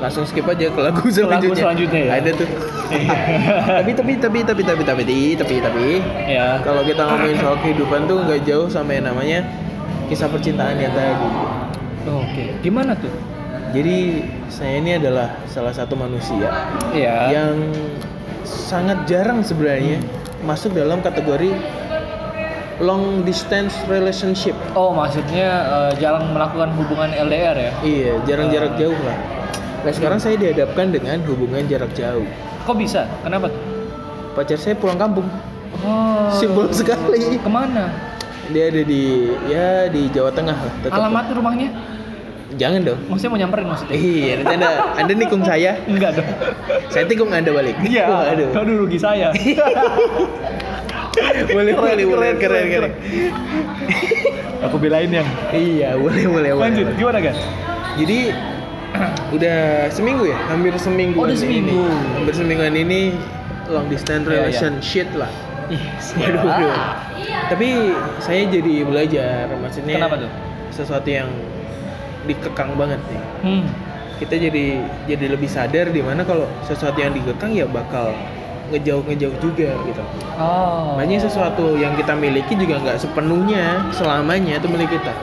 langsung 0.00 0.24
skip 0.24 0.48
aja 0.48 0.72
ke 0.72 0.80
lagu 0.80 1.04
selanjutnya. 1.12 1.60
selanjutnya 1.60 2.00
ya? 2.08 2.10
Ada 2.18 2.30
tuh. 2.32 2.48
tapi 3.78 3.92
tapi 3.94 4.12
tapi 4.16 4.38
tapi 4.42 4.62
tapi 4.64 4.82
tapi 4.82 5.04
tapi 5.36 5.54
tapi 5.60 5.86
ya. 6.26 6.58
kalau 6.64 6.82
kita 6.82 7.04
ngomongin 7.04 7.36
soal 7.38 7.56
kehidupan 7.60 8.08
tuh 8.08 8.18
nggak 8.24 8.40
jauh 8.48 8.66
sama 8.66 8.96
yang 8.96 9.06
namanya 9.12 9.44
kisah 10.08 10.26
percintaan 10.26 10.80
yang 10.80 10.90
tadi. 10.96 11.28
Oke. 12.08 12.44
Gimana 12.64 12.96
tuh? 12.96 13.12
Jadi 13.70 14.26
saya 14.50 14.82
ini 14.82 14.98
adalah 14.98 15.30
salah 15.46 15.70
satu 15.70 15.94
manusia 15.94 16.50
Iya. 16.90 17.30
yang 17.30 17.54
sangat 18.42 19.06
jarang 19.06 19.46
sebenarnya 19.46 20.02
masuk 20.42 20.74
dalam 20.74 20.98
kategori 21.04 21.54
long 22.80 23.22
distance 23.22 23.76
relationship. 23.86 24.56
Oh, 24.72 24.90
maksudnya 24.90 25.48
eh, 25.68 25.92
jarang 26.00 26.32
melakukan 26.32 26.72
hubungan 26.74 27.12
LDR 27.12 27.54
ya? 27.54 27.72
Iya, 27.84 28.12
jarang 28.26 28.48
jarak 28.50 28.74
jauh 28.80 28.96
lah. 29.04 29.18
Nah 29.80 29.90
sekarang 29.90 30.18
saya 30.18 30.36
dihadapkan 30.36 30.88
dengan 30.88 31.16
hubungan 31.24 31.64
jarak 31.64 31.90
jauh. 31.92 32.24
Kok 32.62 32.76
bisa? 32.76 33.04
Kenapa? 33.20 33.48
Pacar 34.30 34.56
saya 34.56 34.74
pulang 34.74 34.94
kampung, 34.94 35.26
Oh. 35.80 36.28
simpel 36.32 36.70
sekali. 36.70 37.36
Ke 37.36 37.46
mana? 37.46 37.90
Dia 38.48 38.68
ada 38.68 38.82
di 38.82 39.30
ya 39.46 39.86
di 39.86 40.08
Jawa 40.08 40.30
Tengah 40.30 40.54
lah. 40.54 40.72
tetap. 40.80 40.92
Alamat 40.92 41.24
rumahnya? 41.32 41.68
Jangan 42.52 42.82
dong. 42.82 42.98
Maksudnya 43.06 43.30
mau 43.30 43.38
nyamperin 43.38 43.64
maksudnya? 43.64 43.94
Iya, 43.94 44.32
nanti 44.38 44.52
anda 44.56 44.68
anda 44.98 45.12
nikung 45.14 45.40
saya, 45.40 45.70
Enggak 45.86 46.18
dong. 46.18 46.28
saya 46.90 47.04
tikung 47.06 47.30
anda 47.30 47.48
balik. 47.48 47.78
Iya. 47.80 48.04
Wah, 48.10 48.22
aduh. 48.28 48.48
Aduh 48.52 48.74
rugi 48.84 48.98
saya. 48.98 49.32
boleh 51.50 51.74
boleh 51.74 52.04
boleh 52.04 52.28
keren 52.38 52.66
keren. 52.68 52.92
Aku 54.68 54.76
belain 54.76 55.08
yang. 55.08 55.26
Iya 55.50 55.96
boleh 55.96 56.24
boleh 56.26 56.50
boleh. 56.52 56.64
Lanjut, 56.68 56.86
gimana 56.94 57.18
guys? 57.18 57.40
Jadi 57.96 58.30
udah 59.36 59.58
seminggu 59.88 60.26
ya, 60.28 60.38
hampir 60.48 60.74
seminggu. 60.76 61.16
Oh, 61.18 61.26
udah 61.26 61.36
seminggu. 61.38 61.82
Hampir 62.16 62.34
semingguan 62.34 62.74
ini 62.74 63.14
long 63.70 63.86
distance 63.86 64.26
Iya, 64.26 64.30
iya. 64.30 64.36
relationship 64.42 65.08
lah. 65.14 65.30
Ih, 65.70 65.78
Waduh, 66.18 66.42
waduh. 66.42 66.74
Tapi 67.46 67.94
saya 68.18 68.42
jadi 68.46 68.82
belajar, 68.82 69.46
maksudnya 69.54 70.02
Kenapa 70.02 70.18
tuh? 70.18 70.30
sesuatu 70.74 71.06
yang 71.06 71.30
dikekang 72.26 72.74
banget 72.74 72.98
nih. 73.06 73.22
Hmm. 73.46 73.64
Kita 74.18 74.34
jadi 74.36 74.66
jadi 75.06 75.26
lebih 75.32 75.46
sadar 75.48 75.88
di 75.88 76.02
mana 76.02 76.26
kalau 76.26 76.44
sesuatu 76.66 76.98
yang 76.98 77.14
dikekang 77.14 77.54
ya 77.54 77.64
bakal 77.64 78.12
ngejauh 78.70 79.02
ngejauh 79.06 79.34
juga 79.40 79.70
gitu. 79.86 80.02
Oh. 80.36 80.94
Makanya 80.98 81.24
sesuatu 81.24 81.74
yang 81.74 81.94
kita 81.94 82.12
miliki 82.14 82.54
juga 82.54 82.78
nggak 82.82 82.98
sepenuhnya 83.00 83.86
selamanya 83.94 84.58
itu 84.58 84.66
milik 84.66 84.90
kita. 84.90 85.14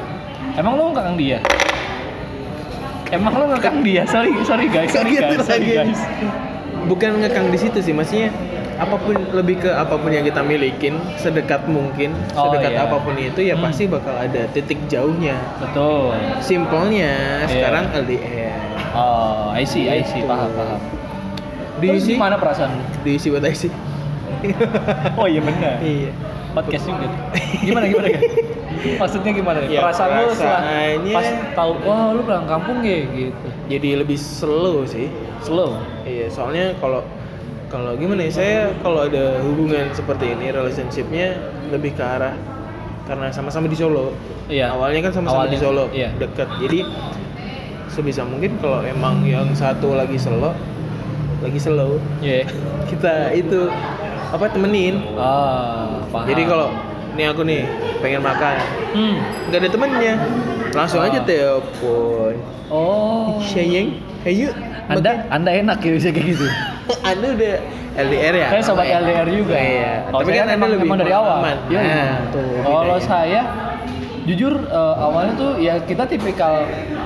Emang 0.58 0.74
lo 0.80 0.90
ngekang 0.92 1.16
dia? 1.20 1.40
Emang 3.10 3.34
lo 3.34 3.46
ngekang 3.50 3.82
dia? 3.82 4.04
Sorry, 4.06 4.36
sorry 4.44 4.68
guys, 4.68 4.92
sorry 4.92 5.16
guys, 5.16 5.40
sorry 5.42 5.74
lagi. 5.74 5.96
guys. 5.96 6.02
Bukan 6.86 7.20
ngekang 7.20 7.48
di 7.50 7.58
situ 7.58 7.80
sih, 7.80 7.92
maksudnya 7.92 8.32
apa 8.78 8.94
pun 8.96 9.16
lebih 9.34 9.58
ke 9.60 9.70
apa 9.70 9.98
pun 9.98 10.08
yang 10.08 10.22
kita 10.22 10.40
milikin 10.40 11.00
sedekat 11.18 11.66
mungkin, 11.66 12.14
Oh, 12.32 12.48
sedekat 12.48 12.72
iya. 12.72 12.86
apa 12.86 12.98
pun 13.00 13.16
itu 13.16 13.42
ya 13.42 13.56
Hmm. 13.56 13.66
pasti 13.66 13.88
bakal 13.88 14.14
ada 14.14 14.46
titik 14.48 14.78
jauhnya. 14.86 15.36
Betul. 15.58 16.14
Simpelnya 16.40 17.44
Iya. 17.44 17.50
sekarang 17.50 17.86
LDR. 17.96 18.54
Oh, 18.94 19.50
I 19.52 19.64
see, 19.64 19.88
I 19.88 20.04
see, 20.04 20.22
Gitu. 20.22 20.30
paham, 20.30 20.52
paham. 20.54 20.80
Di 21.78 21.88
Terus 21.90 22.06
gimana 22.08 22.36
perasaan? 22.36 22.72
lu? 22.72 22.84
diisi 23.04 23.28
buat 23.30 23.44
IC. 23.44 23.70
Oh 25.16 25.26
iya 25.26 25.40
benar. 25.40 25.80
iya. 25.80 26.12
Podcast 26.54 26.86
juga. 26.86 27.06
Gimana 27.66 27.86
gimana 27.86 28.08
guys? 28.10 28.57
Maksudnya 28.98 29.32
gimana 29.34 29.58
nih? 29.66 29.78
Ya, 29.78 29.82
perasaan 29.84 30.10
lu 30.24 30.34
setelah 30.34 30.62
pas 31.14 31.28
tahu, 31.54 31.72
wah 31.84 32.14
lu 32.14 32.22
pulang 32.24 32.48
kampung 32.48 32.80
ya 32.82 33.04
gitu. 33.12 33.48
Jadi 33.68 33.90
lebih 34.02 34.18
slow 34.18 34.86
sih. 34.88 35.08
Slow. 35.42 35.78
Iya, 36.04 36.28
soalnya 36.32 36.74
kalau 36.80 37.02
kalau 37.68 38.00
gimana 38.00 38.24
ya 38.24 38.32
saya 38.32 38.58
kalau 38.80 39.04
ada 39.04 39.44
hubungan 39.44 39.92
seperti 39.92 40.32
ini 40.32 40.56
relationshipnya 40.56 41.36
lebih 41.68 42.00
ke 42.00 42.04
arah 42.04 42.32
karena 43.08 43.28
sama-sama 43.32 43.68
di 43.72 43.76
Solo. 43.76 44.12
Iya. 44.52 44.76
Awalnya 44.76 45.12
kan 45.12 45.24
sama-sama 45.24 45.48
di 45.48 45.60
Solo, 45.60 45.88
iya. 45.96 46.12
dekat. 46.20 46.48
Jadi 46.60 46.84
sebisa 47.88 48.24
mungkin 48.28 48.60
kalau 48.60 48.84
emang 48.84 49.24
yang 49.24 49.48
satu 49.56 49.96
lagi 49.96 50.20
slow, 50.20 50.52
lagi 51.42 51.60
slow, 51.60 52.00
Iya. 52.20 52.44
kita 52.92 53.32
itu 53.36 53.72
apa 54.32 54.46
temenin. 54.52 55.00
Ah, 55.16 56.04
paham. 56.12 56.28
Jadi 56.28 56.44
kalau 56.48 56.68
nih 57.18 57.26
aku 57.28 57.42
nih 57.42 57.62
pengen 57.98 58.22
makan, 58.22 58.58
hmm. 58.94 59.16
nggak 59.50 59.60
ada 59.60 59.70
temennya, 59.70 60.14
langsung 60.72 61.02
Ah. 61.02 61.10
aja 61.10 61.20
telepon. 61.20 62.34
Oh. 62.70 63.42
Sayang, 63.42 63.98
ayo. 64.24 64.54
Anda 64.88 65.26
Anda 65.28 65.52
enak 65.58 65.82
ya 65.82 65.92
bisa 65.94 66.10
kayak 66.10 66.28
gitu. 66.32 66.46
Anda 67.10 67.28
udah 67.34 67.54
LDR 67.98 68.34
ya? 68.38 68.48
Saya 68.50 68.62
sobat 68.62 68.86
Namanya? 68.86 69.02
LDR 69.02 69.28
juga. 69.34 69.56
Iya. 69.58 69.94
Kalau 70.06 70.20
Tapi 70.22 70.30
kan 70.30 70.44
Anda 70.44 70.54
emang, 70.54 70.70
lebih 70.72 70.86
emang 70.86 70.98
dari 70.98 71.12
awal. 71.12 71.26
pengalaman. 71.34 71.58
Iya, 71.68 71.80
Nah, 71.82 72.16
tuh. 72.30 72.44
bedanya. 72.46 72.64
Kalau 72.64 72.98
saya 73.02 73.42
jujur 74.24 74.54
eh, 74.60 74.96
awalnya 74.98 75.34
tuh 75.34 75.52
ya 75.58 75.74
kita 75.82 76.04
tipikal 76.06 76.54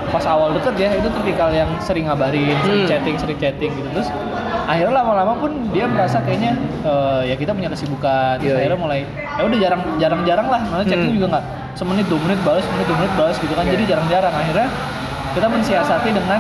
pas 0.10 0.26
awal 0.26 0.52
deket 0.52 0.74
ya 0.76 0.90
itu 0.92 1.08
tipikal 1.14 1.50
yang 1.50 1.70
sering 1.80 2.06
ngabarin, 2.06 2.58
sering 2.60 2.82
Hmm. 2.84 2.90
chatting, 2.90 3.16
sering 3.16 3.38
chatting 3.38 3.72
gitu 3.72 3.88
terus 3.94 4.10
akhirnya 4.72 4.94
lama-lama 4.96 5.34
pun 5.36 5.52
dia 5.70 5.86
merasa 5.86 6.18
kayaknya 6.22 6.56
eh, 6.82 7.22
ya 7.28 7.36
kita 7.36 7.52
punya 7.52 7.68
kesibukan. 7.68 8.40
Terus 8.40 8.48
Iya, 8.48 8.56
akhirnya 8.64 8.80
mulai 8.80 9.00
ya 9.36 9.42
udah 9.44 9.60
jarang 9.60 9.82
jarang 10.00 10.22
jarang 10.24 10.48
lah. 10.48 10.62
Malah 10.64 10.86
chatting 10.86 11.12
Hmm. 11.12 11.18
juga 11.20 11.28
nggak 11.36 11.46
semenit 11.76 12.06
dua 12.08 12.20
menit 12.24 12.40
balas 12.42 12.64
semenit 12.64 12.88
dua 12.88 12.98
menit 12.98 13.14
balas 13.16 13.36
gitu 13.38 13.54
kan. 13.54 13.64
Iya. 13.64 13.72
jadi 13.74 13.84
jarang-jarang. 13.92 14.34
Akhirnya 14.34 14.68
kita 15.32 15.48
mensiasati 15.48 16.10
dengan 16.12 16.40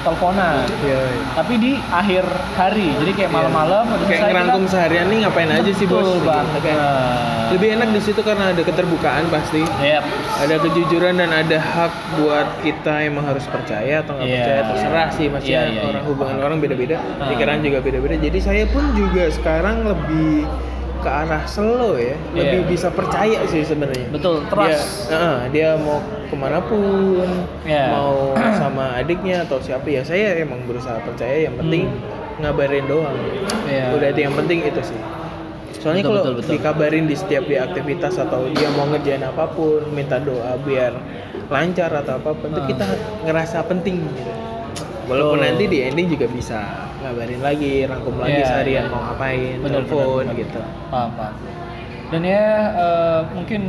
teleponan 0.00 0.64
Iya. 0.80 1.00
tapi 1.32 1.54
di 1.56 1.72
akhir 1.88 2.24
hari 2.54 2.94
jadi 2.96 3.12
kayak 3.14 3.30
malam-malam 3.30 3.84
udah 3.86 4.06
Kayak 4.06 4.22
ngerangkum 4.28 4.62
kita- 4.62 4.72
seharian 4.72 5.06
nih 5.06 5.18
ngapain 5.20 5.50
aja 5.50 5.70
sih 5.70 5.84
bos? 5.84 6.00
Betul 6.00 6.18
banget. 6.24 6.60
Kayak 6.62 6.86
Lebih 7.48 7.68
enak 7.72 7.88
di 7.90 8.00
situ 8.02 8.20
karena 8.20 8.44
ada 8.48 8.60
keterbukaan 8.60 9.24
pasti. 9.26 9.64
Yep. 9.64 10.04
Ada 10.38 10.54
kejujuran 10.60 11.16
dan 11.16 11.30
ada 11.32 11.56
hak 11.56 11.88
buat 12.14 12.44
kita 12.60 13.02
emang 13.02 13.24
harus 13.24 13.44
percaya 13.46 14.00
atau 14.00 14.12
nggak 14.14 14.26
Iya. 14.26 14.36
percaya 14.38 14.62
terserah 14.68 15.08
sih 15.10 15.26
mas 15.26 15.42
Iya, 15.42 15.56
ya 15.58 15.62
iya, 15.66 15.80
orang 15.82 15.96
iya. 15.96 16.08
hubungan 16.08 16.36
orang 16.38 16.58
beda-beda 16.58 16.96
Ah. 17.16 17.28
pikiran 17.28 17.58
juga 17.58 17.78
beda-beda 17.80 18.14
jadi 18.18 18.38
saya 18.38 18.64
pun 18.66 18.84
juga 18.92 19.30
sekarang 19.30 19.80
lebih 19.82 20.44
ke 20.98 21.08
arah 21.08 21.44
slow 21.44 21.94
ya 21.94 22.14
lebih 22.32 22.60
Iya. 22.60 22.68
bisa 22.68 22.88
percaya 22.88 23.38
sih 23.44 23.62
sebenarnya 23.62 24.06
betul 24.08 24.40
dia, 24.40 24.48
trust 24.48 25.08
Heeh, 25.08 25.36
dia 25.50 25.68
mau 25.76 25.98
ke 26.24 26.34
mana 26.34 26.58
pun 26.60 27.26
Iya. 27.62 27.86
mau 27.90 28.34
sama 28.60 28.96
adiknya 28.96 29.42
atau 29.42 29.58
siapa 29.58 29.86
ya 29.86 30.02
saya 30.02 30.34
emang 30.36 30.62
berusaha 30.64 30.98
percaya 31.00 31.46
yang 31.46 31.54
penting 31.54 31.86
ngabarin 32.38 32.84
doang 32.84 33.14
Hmm. 33.14 33.66
Iya. 33.66 33.84
udah 33.94 34.08
itu 34.08 34.20
yang 34.22 34.34
penting 34.34 34.58
itu 34.62 34.80
sih 34.84 35.00
soalnya 35.74 36.02
Betul, 36.02 36.10
kalau 36.10 36.22
betul, 36.24 36.34
betul. 36.36 36.50
dikabarin 36.52 37.04
di 37.04 37.14
setiap 37.14 37.44
dia 37.44 37.60
aktivitas 37.62 38.14
atau 38.16 38.50
dia 38.50 38.66
mau 38.70 38.86
ngerjain 38.86 39.22
apa 39.22 39.46
pun 39.48 39.86
minta 39.88 40.18
doa 40.18 40.58
biar 40.58 40.90
lancar 41.46 41.90
atau 41.94 42.16
apa 42.16 42.30
pun 42.32 42.50
itu 42.50 42.60
Ah. 42.60 42.66
kita 42.66 42.86
ngerasa 43.22 43.62
penting 43.64 44.02
gitu 44.04 44.32
walaupun 45.08 45.38
nanti 45.40 45.64
di 45.66 45.78
ending 45.82 46.06
juga 46.08 46.26
bisa 46.28 46.58
ngabarin 47.00 47.40
lagi 47.40 47.72
rangkum 47.82 48.14
lagi 48.16 48.32
Iya, 48.34 48.46
seharian 48.46 48.84
iya. 48.84 48.92
mau 48.92 49.00
ngapain 49.02 49.56
Bener, 49.58 49.72
telepon 49.82 49.98
bener, 49.98 50.16
bener. 50.26 50.34
gitu 50.38 50.60
paham 50.88 51.10
paham 51.16 51.34
dan 52.08 52.20
ya 52.22 52.44
eh, 52.74 53.20
mungkin 53.32 53.60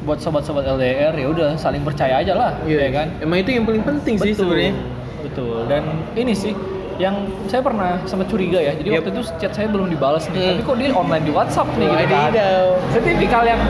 buat 0.00 0.18
sobat-sobat 0.18 0.64
LDR 0.66 1.12
ya 1.12 1.26
udah 1.26 1.48
saling 1.54 1.82
percaya 1.82 2.18
aja 2.18 2.32
lah 2.32 2.52
ya 2.64 2.88
kan 2.88 3.12
emang 3.18 3.38
itu 3.38 3.50
yang 3.52 3.64
paling 3.64 3.82
penting 3.82 4.16
sih 4.16 4.32
Betul, 4.32 4.48
sebenarnya 4.48 4.72
betul 5.20 5.58
dan 5.66 5.82
ini 6.14 6.32
sih 6.32 6.52
yang 6.96 7.14
saya 7.46 7.62
pernah 7.62 7.94
sempat 8.04 8.26
curiga 8.26 8.58
ya 8.58 8.74
jadi 8.74 8.88
Yep. 8.90 8.98
waktu 8.98 9.10
itu 9.12 9.22
chat 9.38 9.52
saya 9.52 9.68
belum 9.68 9.86
dibalas 9.86 10.26
nih 10.28 10.34
Hmm. 10.34 10.50
tapi 10.52 10.62
kok 10.64 10.76
dia 10.76 10.88
online 10.92 11.24
di 11.24 11.30
WhatsApp 11.30 11.68
nih 11.76 11.86
gitu 11.86 12.10
kan 12.10 12.30
saya 12.88 13.02
tipikal 13.04 13.42
yang 13.44 13.60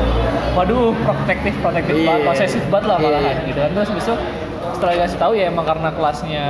waduh 0.54 0.90
protektif 0.98 1.52
protektif 1.58 1.94
Iya. 1.94 2.06
banget 2.08 2.22
posesif 2.24 2.62
banget 2.66 2.86
lah 2.86 2.96
malahan 2.98 3.24
Iya. 3.36 3.46
gitu 3.46 3.58
kan 3.58 3.70
terus 3.74 3.90
itu 3.92 4.14
setelah 4.78 4.92
dikasih 4.94 5.18
tahu 5.18 5.32
ya 5.34 5.44
emang 5.46 5.66
karena 5.66 5.90
kelasnya 5.90 6.46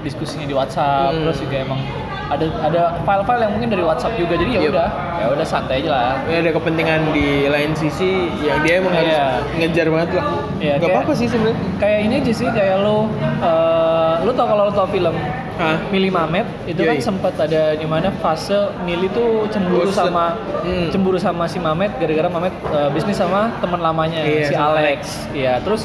diskusinya 0.00 0.44
di 0.44 0.52
WhatsApp 0.52 1.10
Hmm. 1.10 1.24
terus 1.24 1.38
juga 1.40 1.56
emang 1.58 1.80
ada 2.24 2.46
ada 2.60 2.82
file-file 3.02 3.40
yang 3.40 3.52
mungkin 3.52 3.68
dari 3.70 3.82
WhatsApp 3.82 4.12
juga 4.14 4.34
jadi 4.34 4.50
ya 4.50 4.60
Yep. 4.62 4.70
udah 4.70 4.88
ya 5.14 5.26
udah 5.30 5.46
santai 5.46 5.74
aja 5.78 5.90
lah 5.90 6.04
Ya, 6.26 6.36
ada 6.38 6.50
kepentingan 6.50 7.00
di 7.10 7.26
lain 7.46 7.72
sisi 7.74 8.10
yang 8.38 8.60
dia 8.60 8.78
emang 8.78 8.92
harus 8.92 9.10
Iya. 9.10 9.26
ngejar 9.54 9.86
banget 9.86 10.08
lah. 10.12 10.26
Iya, 10.56 10.74
Gak 10.74 10.80
kayak- 10.80 10.96
apa-apa 10.96 11.12
sih 11.14 11.26
sebenarnya. 11.26 11.58
kayak 11.76 11.98
ini 12.02 12.14
aja 12.18 12.32
sih 12.32 12.48
kayak 12.48 12.76
lo 12.78 12.96
eh, 13.40 14.14
lo 14.22 14.30
tau 14.32 14.46
kalau 14.46 14.62
lo 14.64 14.72
tau 14.72 14.86
film 14.86 15.16
Hah? 15.52 15.76
Mili 15.88 16.08
Mamet 16.08 16.48
itu 16.64 16.80
kan 16.80 16.96
Yoi. 16.96 17.04
sempat 17.04 17.36
ada 17.36 17.74
di 17.74 17.84
mana 17.84 18.08
fase 18.16 18.56
Mili 18.82 19.06
tuh 19.10 19.44
cemburu 19.48 19.84
Bosen. 19.84 20.08
sama 20.08 20.32
Hmm. 20.62 20.88
cemburu 20.88 21.18
sama 21.18 21.44
si 21.44 21.58
Mamet 21.58 21.92
gara-gara 21.96 22.28
Mamet 22.28 22.54
eh, 22.66 22.88
bisnis 22.90 23.14
sama 23.14 23.52
teman 23.58 23.78
lamanya 23.78 24.20
Iya, 24.20 24.46
si 24.46 24.54
Alex. 24.54 25.00
Iya, 25.30 25.52
terus 25.60 25.84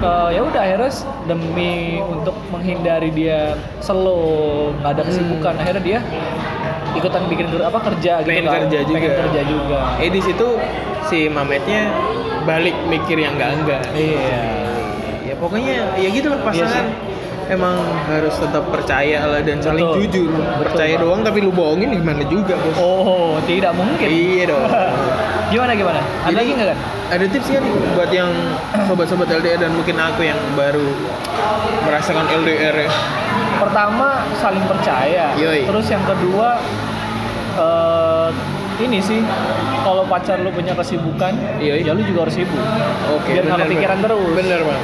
eh, 0.00 0.28
ya 0.30 0.40
udah 0.42 0.62
akhirnya 0.62 0.90
demi 1.24 1.72
untuk 2.00 2.34
menghindari 2.48 3.10
dia 3.10 3.54
slow 3.78 4.72
nggak 4.74 4.90
ada 4.90 5.02
kesibukan 5.04 5.52
Hmm. 5.52 5.62
akhirnya 5.62 5.82
dia 5.82 5.98
ikutan 6.90 7.22
bikin 7.26 7.46
apa 7.60 7.78
kerja 7.84 8.12
gitu 8.18 8.28
Pengen 8.28 8.44
kan. 8.44 8.54
kerja 8.60 8.78
juga. 8.82 8.96
pengen 8.96 9.14
kerja 9.20 9.40
juga 9.44 9.80
Eh 9.98 10.10
di 10.10 10.20
situ 10.20 10.46
si 11.04 11.18
Mametnya 11.26 11.86
balik 12.42 12.74
mikir 12.84 13.16
yang 13.16 13.36
enggak 13.36 13.52
enggak. 13.54 13.82
iya 13.92 14.42
Ya 15.22 15.34
pokoknya 15.36 15.94
ya 15.94 16.08
gitu 16.10 16.26
lah 16.26 16.40
pasangan. 16.42 16.90
Emang 17.50 17.74
harus 18.06 18.30
tetap 18.32 18.62
percaya 18.70 19.26
lah 19.26 19.42
dan 19.42 19.58
saling 19.58 19.82
Betul. 19.82 19.98
jujur. 20.06 20.30
Betul, 20.30 20.54
percaya 20.62 20.94
doang 20.96 21.20
tapi 21.20 21.42
lu 21.42 21.50
bohongin 21.50 21.90
gimana 21.90 22.22
juga 22.24 22.54
bos. 22.54 22.78
oh 22.78 23.42
tidak 23.42 23.74
mungkin 23.74 24.06
Iya 24.06 24.44
dong. 24.46 24.62
gimana 25.52 25.74
gimana 25.74 25.98
ada 25.98 26.30
Jadi- 26.30 26.38
lagi 26.38 26.50
nggak 26.54 26.68
kan 26.70 26.78
Ada 27.10 27.24
tips 27.26 27.48
kan 27.50 27.64
buat 27.90 28.10
yang 28.14 28.30
sobat-sobat 28.86 29.26
LDR 29.28 29.58
dan 29.58 29.74
mungkin 29.74 29.98
aku 29.98 30.22
yang 30.22 30.38
baru 30.54 30.86
merasakan 31.82 32.22
LDR 32.38 32.86
ya. 32.86 32.90
pertama 33.58 34.06
saling 34.36 34.62
percaya 34.62 35.34
Yoi. 35.34 35.66
terus 35.66 35.86
yang 35.86 36.06
kedua 36.06 36.54
eh, 37.56 38.28
ini 38.80 39.02
sih 39.02 39.20
kalau 39.82 40.06
pacar 40.06 40.38
lu 40.38 40.48
punya 40.48 40.70
kesibukan 40.72 41.34
Yoi. 41.58 41.82
ya 41.82 41.92
lu 41.92 42.00
juga 42.00 42.24
harus 42.24 42.38
sibuk 42.38 42.62
Oke. 43.10 43.34
biar 43.34 43.44
nggak 43.44 43.58
kepikiran 43.66 43.98
terus 44.00 44.32
Bener 44.32 44.60
bang. 44.62 44.82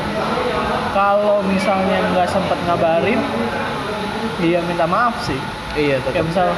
Kalau 0.96 1.44
misalnya 1.44 2.00
nggak 2.10 2.24
sempet 2.26 2.56
ngabarin 2.64 3.20
dia 4.38 4.64
minta 4.64 4.88
maaf 4.88 5.12
sih 5.20 5.36
Iya 5.76 6.00
tetap. 6.00 6.16
kayak 6.16 6.26
misal 6.26 6.48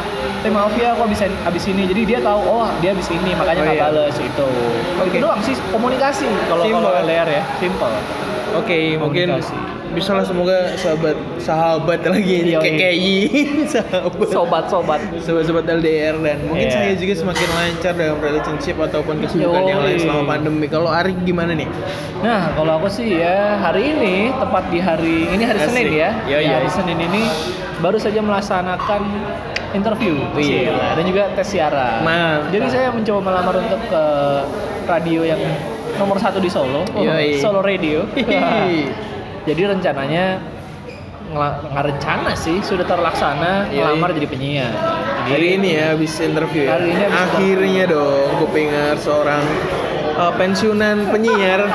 eh 0.40 0.52
maaf 0.52 0.70
ya 0.72 0.94
aku 0.94 1.02
habis 1.02 1.18
habis 1.42 1.64
ini 1.66 1.82
jadi 1.84 2.02
dia 2.06 2.18
tahu 2.22 2.38
oh 2.38 2.70
dia 2.78 2.94
habis 2.94 3.10
ini 3.10 3.34
makanya 3.34 3.60
Oh, 3.60 3.66
nggak 3.66 3.74
iya. 3.74 3.86
bales 3.90 4.14
itu 4.16 4.48
Oke. 4.96 5.10
itu 5.10 5.18
doang 5.18 5.42
sih 5.42 5.54
komunikasi 5.68 6.26
kalau 6.46 6.62
kalau 6.64 6.90
LDR 6.96 7.26
ya 7.28 7.42
simple 7.58 7.90
Oke, 8.56 8.96
mungkin 8.96 9.28
Komunikasi. 9.28 9.58
Bisa 9.98 10.14
lah 10.14 10.22
semoga 10.22 10.56
sahabat 10.74 11.16
sahabat 11.36 12.00
lagi 12.04 12.36
Yoi. 12.48 12.62
kayak 12.62 12.76
kayak 12.78 12.96
sahabat 13.74 14.28
sobat-sobat 14.28 15.00
sobat-sobat 15.18 15.64
LDR 15.66 16.14
dan 16.18 16.38
mungkin 16.46 16.64
Iya. 16.64 16.72
saya 16.72 16.92
juga 16.94 17.14
semakin 17.18 17.48
lancar 17.50 17.92
dalam 17.92 18.18
relationship 18.18 18.76
ataupun 18.78 19.14
kesibukan 19.20 19.62
yang 19.64 19.80
lain 19.80 19.94
Yoi. 19.94 20.02
selama 20.02 20.22
pandemi. 20.28 20.66
Kalau 20.66 20.88
Ari 20.88 21.12
gimana 21.20 21.52
nih? 21.52 21.66
Nah, 22.18 22.50
kalau 22.52 22.78
aku 22.78 22.88
sih 22.88 23.18
ya 23.18 23.58
hari 23.58 23.90
ini 23.90 24.14
tepat 24.32 24.64
di 24.68 24.78
hari 24.78 25.26
ini 25.28 25.42
hari 25.42 25.58
Asik. 25.58 25.68
Senin 25.68 25.86
ya. 25.92 26.10
Iya, 26.24 26.38
Di 26.38 26.44
iya. 26.44 26.54
hari 26.56 26.68
Senin 26.68 26.98
ini 26.98 27.22
baru 27.78 27.98
saja 27.98 28.18
melaksanakan 28.18 29.02
interview 29.70 30.14
Iya. 30.34 30.72
Cila, 30.72 30.86
dan 30.96 31.04
juga 31.04 31.22
tes 31.34 31.46
siaran. 31.46 32.00
Mantap. 32.00 32.50
Jadi 32.50 32.66
saya 32.68 32.88
mencoba 32.88 33.20
melamar 33.20 33.54
untuk 33.58 33.80
ke 33.84 34.04
radio 34.86 35.20
yang 35.22 35.42
nomor 35.94 36.16
satu 36.16 36.38
di 36.38 36.46
Solo, 36.46 36.86
oh, 36.88 37.02
Yoi. 37.02 37.38
Solo 37.38 37.58
Radio. 37.58 38.06
Jadi 39.48 39.62
rencananya 39.64 40.24
rencana 41.72 42.36
sih 42.36 42.60
sudah 42.60 42.84
terlaksana 42.84 43.72
melamar 43.72 44.12
jadi 44.12 44.28
penyiar. 44.28 44.72
Jadi 45.24 45.32
Hari 45.32 45.48
ini 45.56 45.68
ya 45.76 45.84
habis 45.96 46.12
interview 46.20 46.68
ya. 46.68 46.76
Hari 46.76 46.92
ini 46.92 47.02
habis 47.04 47.20
Akhirnya 47.24 47.84
dong, 47.88 48.28
kupingar 48.44 49.00
seorang 49.00 49.44
uh, 50.18 50.32
pensiunan 50.34 51.08
penyiar 51.08 51.70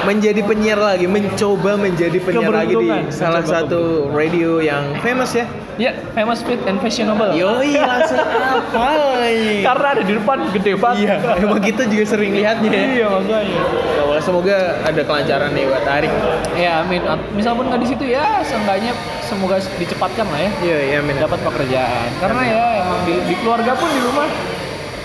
menjadi 0.00 0.40
penyiar 0.44 0.80
lagi, 0.80 1.04
mencoba 1.04 1.76
menjadi 1.76 2.16
penyiar 2.20 2.52
lagi 2.52 2.72
di 2.76 2.88
salah 3.12 3.40
Mencoba 3.44 3.56
satu 3.64 3.80
radio 4.12 4.60
yang 4.60 4.96
famous 5.00 5.36
ya. 5.36 5.44
ya 5.76 5.92
famous 6.12 6.44
fit 6.44 6.60
and 6.68 6.76
fashionable. 6.80 7.32
Yoi, 7.32 7.76
langsung 7.76 8.20
apa? 8.20 9.20
Karena 9.68 9.86
ada 9.96 10.02
di 10.04 10.12
depan 10.16 10.38
gede 10.52 10.76
banget. 10.76 11.08
Iya, 11.08 11.16
emang 11.40 11.60
kita 11.60 11.88
juga 11.88 12.04
sering 12.04 12.32
lihatnya. 12.36 12.68
ya. 12.68 12.84
Iya 12.96 13.06
makanya. 13.08 13.60
Ya 13.96 14.20
semoga 14.20 14.56
ada 14.84 15.00
kelancaran 15.00 15.50
nih 15.56 15.64
buat 15.64 15.84
Arik. 15.88 16.12
Ya 16.56 16.84
amin. 16.84 17.00
Misal 17.32 17.56
pun 17.56 17.72
nggak 17.72 17.80
di 17.80 17.88
situ 17.88 18.04
ya, 18.08 18.44
seenggaknya 18.44 18.92
semoga 19.24 19.56
dicepatkan 19.80 20.26
lah 20.28 20.40
ya 20.44 20.50
Iya, 20.60 20.78
iya, 20.92 20.96
amin. 21.00 21.16
dapat 21.16 21.40
pekerjaan. 21.40 22.08
Karena 22.20 22.40
ya 22.44 22.62
emang 22.84 23.00
di, 23.08 23.12
di 23.24 23.34
keluarga 23.40 23.72
pun 23.76 23.88
di 23.88 24.00
rumah 24.04 24.28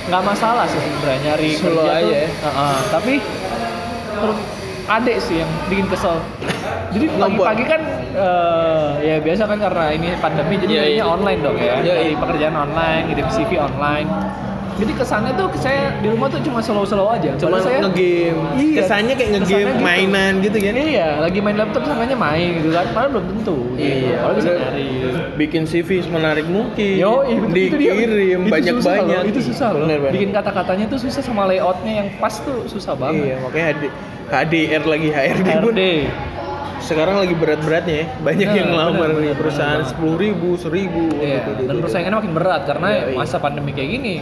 nggak 0.05 0.21
masalah 0.23 0.65
sih 0.65 0.77
sebenarnya 0.77 1.19
nyari 1.25 1.49
Slow 1.53 1.73
kerja 1.81 1.91
aja 1.91 2.03
tuh. 2.03 2.13
ya. 2.13 2.27
Heeh, 2.29 2.77
tapi 2.89 3.13
terus 4.15 4.37
adek 4.85 5.17
sih 5.17 5.35
yang 5.41 5.51
bikin 5.65 5.85
kesel. 5.89 6.15
Jadi 6.87 7.05
pagi-pagi 7.11 7.63
kan 7.65 7.81
eh, 8.13 8.89
ya 9.01 9.15
biasa 9.19 9.43
kan 9.43 9.57
karena 9.59 9.85
ini 9.91 10.07
pandemi 10.15 10.55
jadi 10.55 10.71
Iya, 10.71 10.79
jadinya 10.79 10.95
iya. 10.95 11.05
online 11.09 11.39
dong 11.41 11.57
ya. 11.57 11.63
Iya, 11.63 11.73
Dari 11.83 12.05
iya. 12.07 12.17
pekerjaan 12.17 12.55
online, 12.55 13.03
ngirim 13.09 13.27
CV 13.27 13.51
online. 13.57 14.07
Jadi 14.75 14.91
kesannya 14.91 15.31
tuh 15.33 15.47
saya 15.55 15.95
di 16.03 16.11
rumah 16.11 16.27
tuh 16.27 16.43
cuma 16.43 16.59
slow-slow 16.59 17.07
aja. 17.09 17.31
Cuma 17.39 17.55
Padahal 17.55 17.63
saya 17.63 17.77
ngegame. 17.87 18.43
Iya. 18.59 18.77
Kesannya 18.83 19.13
kayak 19.15 19.29
Kesannya 19.31 19.39
ngegame 19.39 19.71
gitu. 19.71 19.83
mainan 19.83 20.31
gitu 20.43 20.57
kan. 20.59 20.73
Iya, 20.75 21.07
lagi 21.17 21.39
main 21.39 21.55
laptop 21.55 21.81
sangkanya 21.85 22.17
main 22.17 22.49
gitu 22.59 22.69
kan. 22.69 22.85
Padahal 22.91 23.09
belum 23.15 23.25
tentu. 23.31 23.57
gitu. 23.71 23.79
Iya, 23.79 24.15
Kalau 24.19 24.33
bisa 24.35 24.51
nyari. 24.51 24.87
bikin 25.35 25.63
CV 25.63 25.89
menarik 26.07 26.45
mungkin. 26.45 26.93
Yo, 26.95 27.23
itu 27.23 27.45
dia. 27.47 27.67
dikirim 27.71 28.39
Itu 28.41 28.51
banyak 28.51 28.73
susah 28.75 28.91
banyak. 28.91 29.19
loh, 29.19 29.31
Itu 29.31 29.39
susah 29.41 29.67
loh. 29.71 29.81
Bener, 29.83 29.97
bener. 30.01 30.11
Bikin 30.11 30.29
kata-katanya 30.31 30.85
tuh 30.91 30.99
susah 30.99 31.21
sama 31.23 31.43
layoutnya 31.45 31.93
yang 31.95 32.07
pas 32.19 32.35
tuh 32.37 32.67
susah 32.67 32.93
banget. 32.93 33.31
Iya, 33.31 33.35
makanya 33.39 33.65
HD, 33.71 33.83
HDR 34.25 34.83
lagi 34.83 35.07
HRD 35.09 35.49
pun 35.61 35.71
HRD. 35.71 35.81
Sekarang 36.85 37.15
lagi 37.17 37.33
berat-beratnya 37.33 37.95
ya. 37.95 38.05
Banyak 38.21 38.47
Nah, 38.47 38.55
yang 38.55 38.67
ngelamar 38.69 39.09
nih 39.15 39.33
perusahaan 39.33 39.81
sepuluh 39.81 40.15
ribu, 40.15 40.53
seribu. 40.55 41.09
Iya, 41.17 41.41
dan 41.59 41.75
persaingannya 41.79 42.17
makin 42.19 42.33
berat 42.33 42.61
karena 42.63 42.87
Iya, 42.87 43.03
iya. 43.09 43.17
masa 43.17 43.37
pandemi 43.37 43.71
kayak 43.71 43.89
gini. 43.91 44.15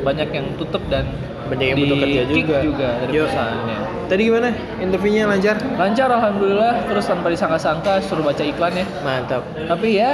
Banyak 0.00 0.28
yang 0.30 0.46
tutup 0.54 0.84
dan 0.86 1.08
Banyak 1.44 1.66
yang 1.66 1.78
butuh 1.78 1.96
kerja 1.98 2.22
juga. 2.24 2.56
juga 2.60 2.88
dari 3.00 3.12
Yo. 3.12 3.24
perusahaannya. 3.24 3.78
Tadi 4.04 4.20
gimana? 4.22 4.48
Interviewnya 4.78 5.24
lancar? 5.26 5.56
Lancar 5.74 6.08
alhamdulillah, 6.10 6.84
terus 6.84 7.04
tanpa 7.04 7.28
disangka-sangka 7.28 8.00
suruh 8.00 8.20
baca 8.22 8.40
iklan 8.40 8.72
ya. 8.74 8.84
Mantap. 9.00 9.42
Tapi 9.64 9.88
ya 9.94 10.12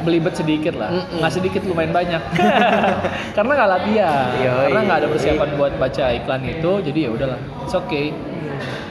belibet 0.00 0.32
sedikit 0.32 0.76
lah, 0.76 0.92
Mm-mm. 0.92 1.16
nggak 1.16 1.32
sedikit 1.32 1.64
lumayan 1.64 1.90
banyak. 1.90 2.20
Karena 3.36 3.52
nggak 3.54 3.70
latihan, 3.70 4.28
Yoi. 4.36 4.60
karena 4.66 4.80
nggak 4.82 4.98
ada 4.98 5.08
persiapan 5.08 5.48
buat 5.56 5.72
baca 5.76 6.04
iklan 6.14 6.40
itu, 6.44 6.72
jadi 6.82 6.98
ya 6.98 7.10
udahlah, 7.10 7.38
it's 7.60 7.72
okay. 7.72 8.12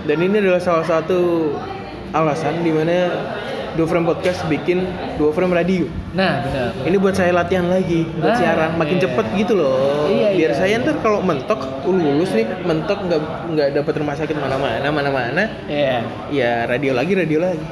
Dan 0.01 0.17
ini 0.19 0.35
adalah 0.35 0.57
salah 0.57 0.81
satu 0.83 1.53
alasan 2.11 2.63
di 2.63 2.71
mana 2.71 3.11
dua 3.71 3.87
frame 3.87 4.03
podcast 4.03 4.43
bikin 4.51 4.83
dua 5.15 5.31
frame 5.31 5.55
radio. 5.55 5.87
Nah, 6.11 6.43
benar. 6.43 6.75
Ini 6.83 6.95
buat 6.99 7.15
saya 7.15 7.31
latihan 7.31 7.71
lagi 7.71 8.03
buat 8.19 8.35
Ah, 8.35 8.35
siaran 8.35 8.71
makin 8.75 8.99
iya. 8.99 9.03
cepet 9.07 9.25
gitu 9.39 9.53
loh. 9.55 10.11
Iya, 10.11 10.29
Biar 10.35 10.51
iya. 10.51 10.59
saya 10.59 10.73
ntar 10.83 10.99
kalau 10.99 11.23
mentok 11.23 11.87
lulus 11.87 12.35
nih 12.35 12.47
mentok 12.67 12.99
nggak 13.07 13.21
nggak 13.55 13.67
dapat 13.79 13.93
rumah 13.95 14.15
sakit 14.19 14.35
mana-mana 14.35 14.87
mana-mana. 14.91 15.43
Iya. 15.71 16.03
Ya 16.27 16.51
radio 16.67 16.91
lagi 16.91 17.15
radio 17.15 17.39
lagi. 17.39 17.63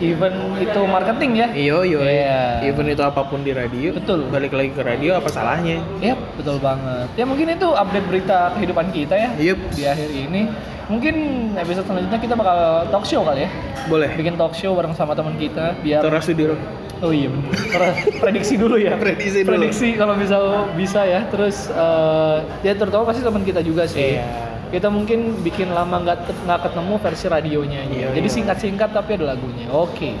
Even 0.00 0.34
itu 0.62 0.80
marketing 0.86 1.32
ya. 1.38 1.46
Iyo 1.50 1.78
iyo. 1.82 2.00
Iya. 2.02 2.62
Even 2.66 2.86
itu 2.86 3.02
apa 3.02 3.26
pun 3.26 3.42
di 3.42 3.50
radio. 3.50 3.90
Betul. 3.94 4.30
Balik 4.30 4.54
lagi 4.54 4.70
ke 4.72 4.82
radio 4.82 5.18
apa 5.18 5.28
salahnya? 5.28 5.82
Yap, 5.98 6.18
betul 6.38 6.62
banget. 6.62 7.06
Ya 7.18 7.24
mungkin 7.26 7.50
itu 7.50 7.68
update 7.70 8.06
berita 8.06 8.54
kehidupan 8.54 8.86
kita 8.94 9.14
ya. 9.18 9.28
Yup. 9.38 9.58
Di 9.74 9.82
akhir 9.90 10.10
ini. 10.10 10.46
Mungkin 10.84 11.14
episode 11.56 11.88
selanjutnya 11.88 12.20
kita 12.20 12.34
bakal 12.36 12.58
talk 12.92 13.04
show 13.08 13.24
kali 13.24 13.48
ya. 13.48 13.50
Boleh. 13.88 14.12
Bikin 14.14 14.36
talk 14.36 14.52
show 14.52 14.76
bareng 14.76 14.92
sama 14.92 15.16
teman 15.16 15.34
kita 15.40 15.72
biar 15.80 16.04
Tora 16.04 16.20
Sudiro. 16.20 16.54
Oh 17.02 17.10
iya 17.10 17.26
bener. 17.32 17.50
Pre- 17.50 17.96
Prediksi 18.22 18.54
dulu 18.60 18.76
ya. 18.76 18.94
Prediksi 18.96 19.42
dulu. 19.42 19.50
Prediksi 19.56 19.88
kalau 19.96 20.14
bisa 20.14 20.36
bisa 20.76 21.00
ya. 21.08 21.24
Terus 21.32 21.72
eh, 21.72 22.36
ya 22.62 22.72
terutama 22.76 23.08
pasti 23.08 23.24
teman 23.24 23.42
kita 23.42 23.64
juga 23.64 23.88
sih. 23.88 24.20
Iya. 24.20 24.53
Kita 24.74 24.90
mungkin 24.90 25.38
bikin 25.46 25.70
lama 25.70 26.02
nggak 26.02 26.34
nggak 26.50 26.60
ketemu 26.66 26.94
versi 26.98 27.26
radionya 27.30 27.78
aja. 27.86 27.94
Iya, 27.94 28.08
Jadi 28.10 28.26
iya. 28.26 28.34
singkat-singkat 28.34 28.90
tapi 28.90 29.10
ada 29.14 29.38
lagunya. 29.38 29.70
Oke. 29.70 30.18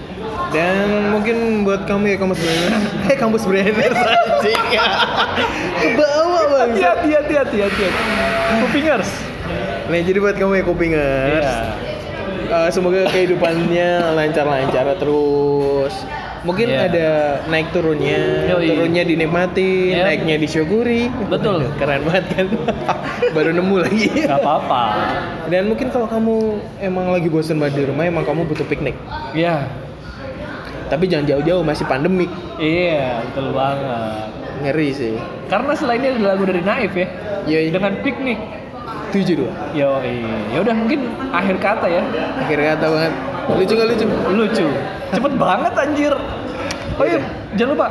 Dan 0.54 1.10
mungkin 1.10 1.66
buat 1.66 1.82
kamu 1.90 2.14
ya 2.14 2.16
kampus 2.22 2.38
brainer. 2.46 2.82
Eh 3.10 3.16
kampus 3.18 3.42
brainer 3.50 3.90
anjing. 3.90 4.62
Ke 5.82 5.88
bawah 5.98 6.44
bang. 6.54 6.70
Hati-hati, 6.70 7.10
hati-hati, 7.18 7.56
hati-hati. 7.66 8.02
Kupingers. 8.62 9.10
Nah 9.90 9.98
jadi 9.98 10.18
buat 10.22 10.38
kamu 10.38 10.52
ya 10.54 10.62
kupingers. 10.62 11.42
Iya. 11.50 11.58
Eh, 12.54 12.68
semoga 12.70 13.10
kehidupannya 13.10 14.06
lancar-lancar 14.22 14.86
terus. 15.02 15.94
Mungkin 16.44 16.68
Iya. 16.68 16.92
ada 16.92 17.06
naik 17.48 17.72
turunnya, 17.72 18.44
Yoi. 18.52 18.68
turunnya 18.68 19.02
dinikmati, 19.08 19.96
Iya. 19.96 20.04
naiknya 20.04 20.36
disyukuri. 20.36 21.08
Betul. 21.32 21.64
Keren 21.80 22.04
banget 22.04 22.24
kan. 22.36 22.46
Baru 23.36 23.50
nemu 23.56 23.76
lagi. 23.80 24.12
Gak 24.28 24.44
apa-apa. 24.44 24.82
Dan 25.48 25.72
mungkin 25.72 25.88
kalau 25.88 26.04
kamu 26.04 26.60
emang 26.84 27.16
lagi 27.16 27.32
bosan 27.32 27.56
banget 27.56 27.80
di 27.80 27.84
rumah, 27.88 28.04
emang 28.04 28.28
kamu 28.28 28.44
butuh 28.44 28.68
piknik. 28.68 28.92
Iya. 29.32 29.64
Tapi 30.92 31.08
jangan 31.08 31.24
jauh-jauh, 31.32 31.64
masih 31.64 31.88
pandemik. 31.88 32.28
Iya, 32.60 33.24
betul 33.24 33.56
banget. 33.56 34.28
Ngeri 34.60 34.88
sih. 34.92 35.16
Karena 35.48 35.72
selain 35.72 36.04
ini 36.04 36.20
ada 36.20 36.36
lagu 36.36 36.44
dari 36.44 36.60
Naif 36.60 36.92
ya. 36.92 37.08
Yoi. 37.48 37.72
Dengan 37.72 37.96
piknik. 38.04 38.36
Tujuh 39.10 39.46
dua. 39.46 39.52
Yo, 39.72 39.96
ya 40.52 40.58
udah 40.60 40.74
mungkin 40.74 41.06
akhir 41.30 41.56
kata 41.56 41.86
ya. 41.88 42.02
Akhir 42.36 42.58
kata 42.58 42.86
banget. 42.90 43.14
Lucu 43.52 43.72
gak 43.76 43.88
lucu? 43.92 44.06
Lucu. 44.32 44.66
Cepet 45.12 45.32
banget 45.36 45.72
anjir. 45.76 46.14
Oh 46.94 47.04
iya, 47.04 47.20
jangan 47.58 47.70
lupa 47.74 47.86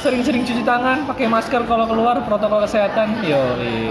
sering-sering 0.00 0.48
cuci 0.48 0.64
tangan, 0.64 1.04
pakai 1.04 1.28
masker 1.28 1.60
kalau 1.68 1.84
keluar, 1.84 2.16
protokol 2.24 2.64
kesehatan. 2.64 3.20
Yo, 3.20 3.36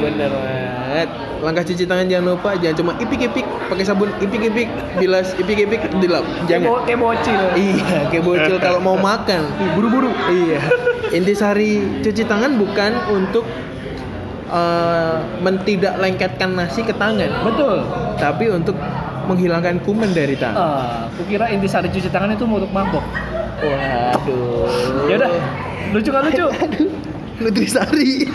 Bener 0.01 0.33
banget. 0.33 1.09
Langkah 1.39 1.63
cuci 1.63 1.85
tangan 1.85 2.09
jangan 2.09 2.25
lupa, 2.35 2.57
jangan 2.57 2.75
cuma 2.81 2.91
ipik-ipik, 2.97 3.45
pakai 3.69 3.85
sabun 3.85 4.09
ipik-ipik, 4.17 4.67
bilas 4.97 5.37
ipik-ipik, 5.37 5.85
dilap. 6.01 6.25
Jangan. 6.49 6.81
kayak 6.83 6.99
bocil. 6.99 7.41
Iya, 7.53 8.09
kayak 8.09 8.23
bocil 8.25 8.57
kalau 8.57 8.81
mau 8.81 8.97
makan. 8.97 9.53
Buru-buru. 9.77 10.09
Iya. 10.33 10.59
Intisari 11.13 12.01
cuci 12.01 12.25
tangan 12.25 12.57
bukan 12.57 12.91
untuk 13.13 13.45
eh, 14.49 15.17
mentidak 15.45 16.01
lengketkan 16.01 16.57
nasi 16.57 16.81
ke 16.81 16.93
tangan, 16.97 17.29
Betul. 17.45 17.85
tapi 18.17 18.49
untuk 18.49 18.75
menghilangkan 19.29 19.77
kuman 19.85 20.09
dari 20.09 20.33
tangan. 20.33 20.57
Ah, 20.57 21.05
kukira 21.13 21.53
intisari 21.53 21.93
cuci 21.93 22.09
tangan 22.09 22.33
itu 22.33 22.49
untuk 22.49 22.73
mabok. 22.73 23.05
Waduh. 23.61 25.05
Ya 25.05 25.15
udah, 25.21 25.31
lucu 25.93 26.09
nggak 26.09 26.23
lucu? 26.33 26.47
Nutrisari. 27.45 28.25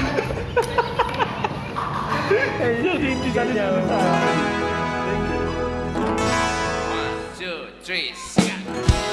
Jadi 2.62 3.07
intisari 3.11 3.53
cuci 3.59 3.82
tangan. 3.90 4.62
Pergi 7.84 9.03